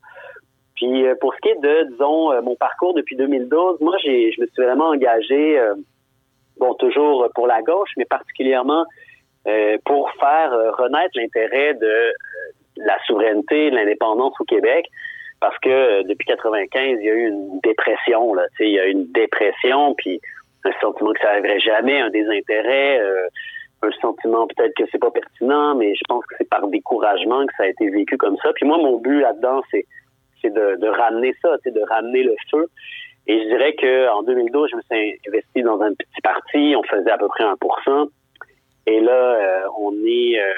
Puis 0.75 1.07
euh, 1.07 1.15
pour 1.21 1.33
ce 1.35 1.41
qui 1.41 1.49
est 1.51 1.61
de, 1.61 1.91
disons, 1.93 2.33
euh, 2.33 2.43
mon 2.43 2.57
parcours 2.57 2.95
depuis 2.95 3.15
2012, 3.15 3.81
moi, 3.81 3.97
j'ai, 4.03 4.33
je 4.33 4.41
me 4.41 4.47
suis 4.47 4.63
vraiment 4.63 4.89
engagé, 4.89 5.57
euh, 5.59 5.75
bon, 6.59 6.75
toujours 6.75 7.29
pour 7.37 7.47
la 7.47 7.63
gauche, 7.63 7.91
mais 7.97 8.05
particulièrement 8.05 8.85
pour 9.85 10.11
faire 10.13 10.53
renaître 10.79 11.11
l'intérêt 11.17 11.75
de 11.75 12.15
la 12.79 12.97
souveraineté, 13.07 13.71
de 13.71 13.77
l'indépendance 13.77 14.33
au 14.41 14.45
Québec 14.45 14.87
parce 15.39 15.59
que 15.59 16.03
depuis 16.09 16.27
95, 16.27 16.97
il 16.99 17.05
y 17.05 17.11
a 17.11 17.13
eu 17.13 17.27
une 17.27 17.61
dépression 17.63 18.33
là, 18.33 18.47
il 18.61 18.71
y 18.71 18.81
a 18.81 18.87
eu 18.87 18.93
une 18.93 19.13
dépression 19.13 19.95
puis 19.95 20.19
un 20.65 20.81
sentiment 20.81 21.13
que 21.13 21.21
ça 21.21 21.29
n'arriverait 21.29 21.61
jamais, 21.61 22.01
un 22.01 22.11
désintérêt, 22.11 23.01
euh, 23.01 23.29
un 23.83 23.91
sentiment 24.01 24.47
peut-être 24.47 24.75
que 24.77 24.85
c'est 24.91 24.99
pas 24.99 25.11
pertinent, 25.11 25.75
mais 25.75 25.95
je 25.95 26.03
pense 26.09 26.25
que 26.27 26.35
c'est 26.39 26.49
par 26.49 26.67
découragement 26.69 27.45
que 27.47 27.53
ça 27.57 27.65
a 27.65 27.67
été 27.67 27.91
vécu 27.91 28.17
comme 28.17 28.37
ça. 28.43 28.53
Puis 28.55 28.67
moi, 28.67 28.79
mon 28.79 28.99
but 28.99 29.21
là-dedans, 29.21 29.63
c'est 29.71 29.85
c'est 30.41 30.53
de, 30.53 30.77
de 30.77 30.89
ramener 30.89 31.35
ça, 31.43 31.57
c'est 31.63 31.73
de 31.73 31.81
ramener 31.89 32.23
le 32.23 32.35
feu. 32.51 32.69
Et 33.27 33.43
je 33.43 33.49
dirais 33.49 33.75
que 33.75 34.11
en 34.11 34.23
2012, 34.23 34.71
je 34.71 34.77
me 34.77 34.83
suis 34.83 35.21
investi 35.29 35.63
dans 35.63 35.81
un 35.81 35.95
petit 35.95 36.21
parti, 36.23 36.75
on 36.77 36.83
faisait 36.83 37.11
à 37.11 37.17
peu 37.17 37.29
près 37.29 37.45
1%. 37.45 38.09
Et 38.87 39.01
là, 39.01 39.13
euh, 39.13 39.61
on 39.79 39.93
est 40.05 40.39
euh, 40.39 40.53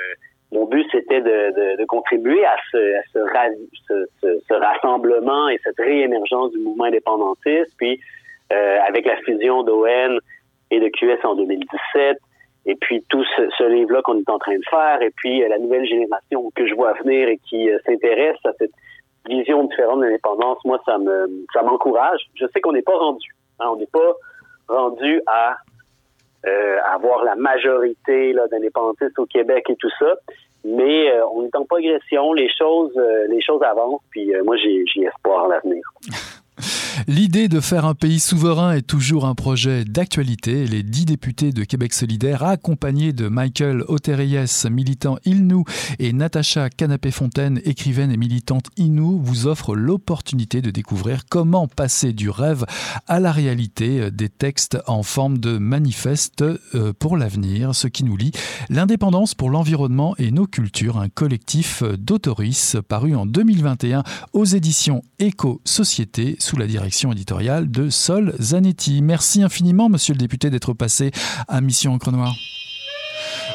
mon 0.52 0.66
but, 0.66 0.86
c'était 0.90 1.20
de, 1.20 1.76
de, 1.76 1.84
contribuer 1.86 2.44
à, 2.44 2.57
ce, 2.70 2.76
à 2.76 3.02
ce, 3.12 4.07
ce, 4.20 4.40
ce, 4.48 4.54
rassemblement 4.54 5.48
et 5.48 5.59
cette 5.62 5.78
réémergence 5.78 6.52
du 6.52 6.59
mouvement 6.59 6.84
indépendantiste, 6.84 7.72
puis 7.76 8.00
euh, 8.53 8.78
avec 8.86 9.07
la 9.07 9.16
fusion 9.18 9.64
d'ON 9.64 10.18
et 10.70 10.78
de 10.78 10.88
QS 10.88 11.24
en 11.24 11.34
2017, 11.34 12.18
et 12.66 12.76
puis 12.76 13.05
tout 13.09 13.24
ce, 13.36 13.49
ce 13.59 13.64
livre-là 13.64 14.03
qu'on 14.03 14.18
est 14.18 14.30
en 14.30 14.38
train 14.38 14.57
de 14.57 14.64
faire, 14.70 15.03
et 15.03 15.11
puis 15.16 15.42
euh, 15.42 15.49
la 15.49 15.59
nouvelle 15.59 15.84
génération 15.84 16.51
que 16.55 16.66
je 16.66 16.74
vois 16.74 16.92
venir 17.05 17.28
et 17.28 17.38
qui 17.38 17.68
euh, 17.68 17.78
s'intéresse 17.84 18.38
à 18.44 18.53
cette 18.59 18.70
vision 19.28 19.64
différente 19.64 20.01
de 20.01 20.05
l'indépendance, 20.05 20.59
moi, 20.64 20.80
ça 20.84 20.99
me 20.99 21.44
ça 21.53 21.62
m'encourage. 21.62 22.20
Je 22.34 22.47
sais 22.55 22.61
qu'on 22.61 22.72
n'est 22.72 22.82
pas 22.82 22.97
rendu. 22.97 23.34
Hein, 23.59 23.66
on 23.72 23.76
n'est 23.76 23.86
pas 23.86 24.12
rendu 24.68 25.20
à 25.26 25.57
avoir 26.94 27.24
la 27.24 27.34
majorité 27.34 28.32
d'indépendantistes 28.53 29.18
au 29.18 29.26
Québec 29.26 29.64
et 29.68 29.74
tout 29.74 29.90
ça. 29.99 30.14
Mais 30.64 31.11
on 31.32 31.44
est 31.44 31.57
en 31.57 31.64
progression, 31.64 32.32
les 32.32 32.49
choses, 32.57 32.97
les 33.28 33.42
choses 33.42 33.62
avancent, 33.64 34.03
puis 34.11 34.32
moi 34.44 34.57
j'ai 34.57 34.84
espoir 35.03 35.47
à 35.47 35.49
l'avenir. 35.49 35.82
L'idée 37.09 37.46
de 37.46 37.61
faire 37.61 37.84
un 37.84 37.94
pays 37.94 38.18
souverain 38.18 38.72
est 38.72 38.82
toujours 38.82 39.26
un 39.26 39.36
projet 39.36 39.84
d'actualité. 39.84 40.66
Les 40.66 40.82
dix 40.82 41.04
députés 41.04 41.52
de 41.52 41.62
Québec 41.62 41.92
solidaire, 41.92 42.42
accompagnés 42.42 43.12
de 43.12 43.28
Michael 43.28 43.84
Otereyes, 43.86 44.68
militant 44.68 45.16
Ilnou, 45.24 45.62
et 46.00 46.12
Natacha 46.12 46.68
Canapé-Fontaine, 46.68 47.61
écrivaine 47.64 48.11
et 48.11 48.16
militante 48.16 48.70
Inou, 48.76 49.20
vous 49.22 49.46
offrent 49.46 49.76
l'opportunité 49.76 50.62
de 50.62 50.72
découvrir 50.72 51.26
comment 51.30 51.68
passer 51.68 52.12
du 52.12 52.28
rêve 52.28 52.66
à 53.07 53.20
la 53.20 53.30
réalité 53.30 54.11
des 54.11 54.28
textes 54.28 54.76
en 54.88 55.04
forme 55.04 55.38
de 55.38 55.59
manifeste 55.59 56.42
euh, 56.42 56.92
pour 56.98 57.16
l'avenir, 57.16 57.72
ce 57.72 57.86
qui 57.86 58.02
nous 58.02 58.16
lie 58.16 58.32
l'indépendance 58.68 59.36
pour 59.36 59.50
l'environnement 59.50 60.16
et 60.18 60.32
nos 60.32 60.48
cultures, 60.48 60.98
un 60.98 61.09
collectif 61.09 61.84
d'autoristes 61.84 62.80
paru 62.80 63.14
en 63.14 63.26
2021 63.26 64.02
aux 64.32 64.44
éditions 64.44 65.04
Éco-Société 65.20 66.34
sous 66.40 66.57
la 66.57 66.66
direction 66.66 66.95
éditoriale 67.05 67.70
de 67.70 67.90
Sol 67.90 68.34
Zanetti. 68.40 69.03
Merci 69.03 69.42
infiniment, 69.42 69.88
monsieur 69.88 70.14
le 70.14 70.18
député, 70.18 70.51
d'être 70.51 70.72
passé 70.72 71.11
à 71.49 71.61
Mission 71.61 71.92
Encre 71.92 72.11
Noire. 72.11 72.34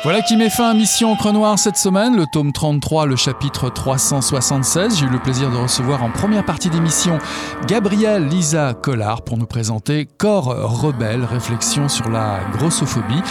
Voilà 0.04 0.22
qui 0.22 0.36
met 0.36 0.50
fin 0.50 0.72
à 0.72 0.74
Mission 0.74 1.12
Encre 1.12 1.32
Noire 1.32 1.60
cette 1.60 1.78
semaine, 1.78 2.16
le 2.16 2.26
tome 2.32 2.52
33, 2.52 3.06
le 3.06 3.16
chapitre 3.16 3.70
376. 3.70 4.98
J'ai 4.98 5.06
eu 5.06 5.10
le 5.10 5.20
plaisir 5.20 5.52
de 5.52 5.58
recevoir 5.58 6.04
en 6.04 6.10
première 6.10 6.46
partie 6.46 6.70
d'émission 6.70 7.20
Gabrielle 7.68 8.28
Lisa 8.28 8.74
Collard 8.74 9.24
pour 9.24 9.38
nous 9.38 9.46
présenter 9.46 10.08
Corps 10.18 10.48
rebelle, 10.82 11.24
réflexion 11.24 11.90
sur 11.90 12.10
la 12.10 12.40
grossophobie. 12.58 13.22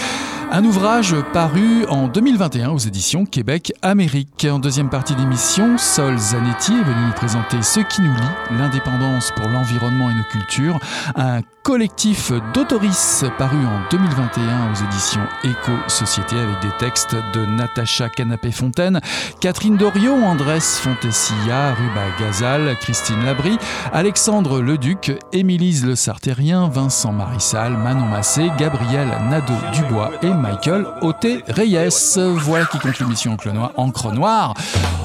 Un 0.53 0.65
ouvrage 0.65 1.15
paru 1.33 1.85
en 1.89 2.09
2021 2.09 2.71
aux 2.71 2.79
éditions 2.79 3.25
Québec 3.25 3.73
Amérique. 3.83 4.49
En 4.51 4.59
deuxième 4.59 4.91
partie 4.91 5.15
d'émission, 5.15 5.79
Sol 5.79 6.19
Zanetti 6.19 6.73
est 6.73 6.83
venu 6.83 7.07
nous 7.07 7.13
présenter 7.13 7.63
Ce 7.63 7.79
qui 7.79 8.03
nous 8.03 8.13
lie, 8.13 8.59
l'indépendance 8.59 9.31
pour 9.37 9.47
l'environnement 9.49 10.11
et 10.11 10.15
nos 10.15 10.25
cultures, 10.25 10.81
un 11.15 11.43
collectif 11.63 12.33
d'autoristes 12.55 13.27
paru 13.39 13.59
en 13.59 13.89
2021 13.91 14.73
aux 14.73 14.85
éditions 14.85 15.27
Éco-Société 15.45 16.37
avec 16.37 16.61
des 16.63 16.77
textes 16.79 17.15
de 17.35 17.47
Natacha 17.47 18.09
Canapé-Fontaine, 18.09 19.01
Catherine 19.41 19.77
Doriot, 19.77 20.15
Andrés 20.15 20.59
Fontesilla, 20.61 21.75
Ruba 21.75 22.07
Gazal, 22.19 22.77
Christine 22.81 23.25
Labry, 23.25 23.57
Alexandre 23.93 24.61
Leduc, 24.61 25.13
Émilise 25.33 25.85
Le 25.85 25.95
Sartérien, 25.95 26.69
Vincent 26.69 27.13
Marissal, 27.13 27.77
Manon 27.77 28.07
Massé, 28.07 28.51
Gabriel 28.59 29.09
Nadeau-Dubois 29.31 30.11
et 30.23 30.40
Michael 30.41 30.87
Oté 31.03 31.45
Reyes. 31.49 32.17
Voilà 32.17 32.65
qui 32.65 32.79
conclut 32.79 33.05
l'émission 33.05 33.37
Encre 33.77 34.13
Noire. 34.13 34.55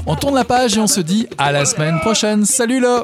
On 0.05 0.15
tourne 0.15 0.35
la 0.35 0.43
page 0.43 0.77
et 0.77 0.79
on 0.79 0.87
se 0.87 1.01
dit 1.01 1.27
à 1.37 1.51
la 1.51 1.65
semaine 1.65 1.99
prochaine. 1.99 2.45
Salut 2.45 2.79
là 2.79 3.03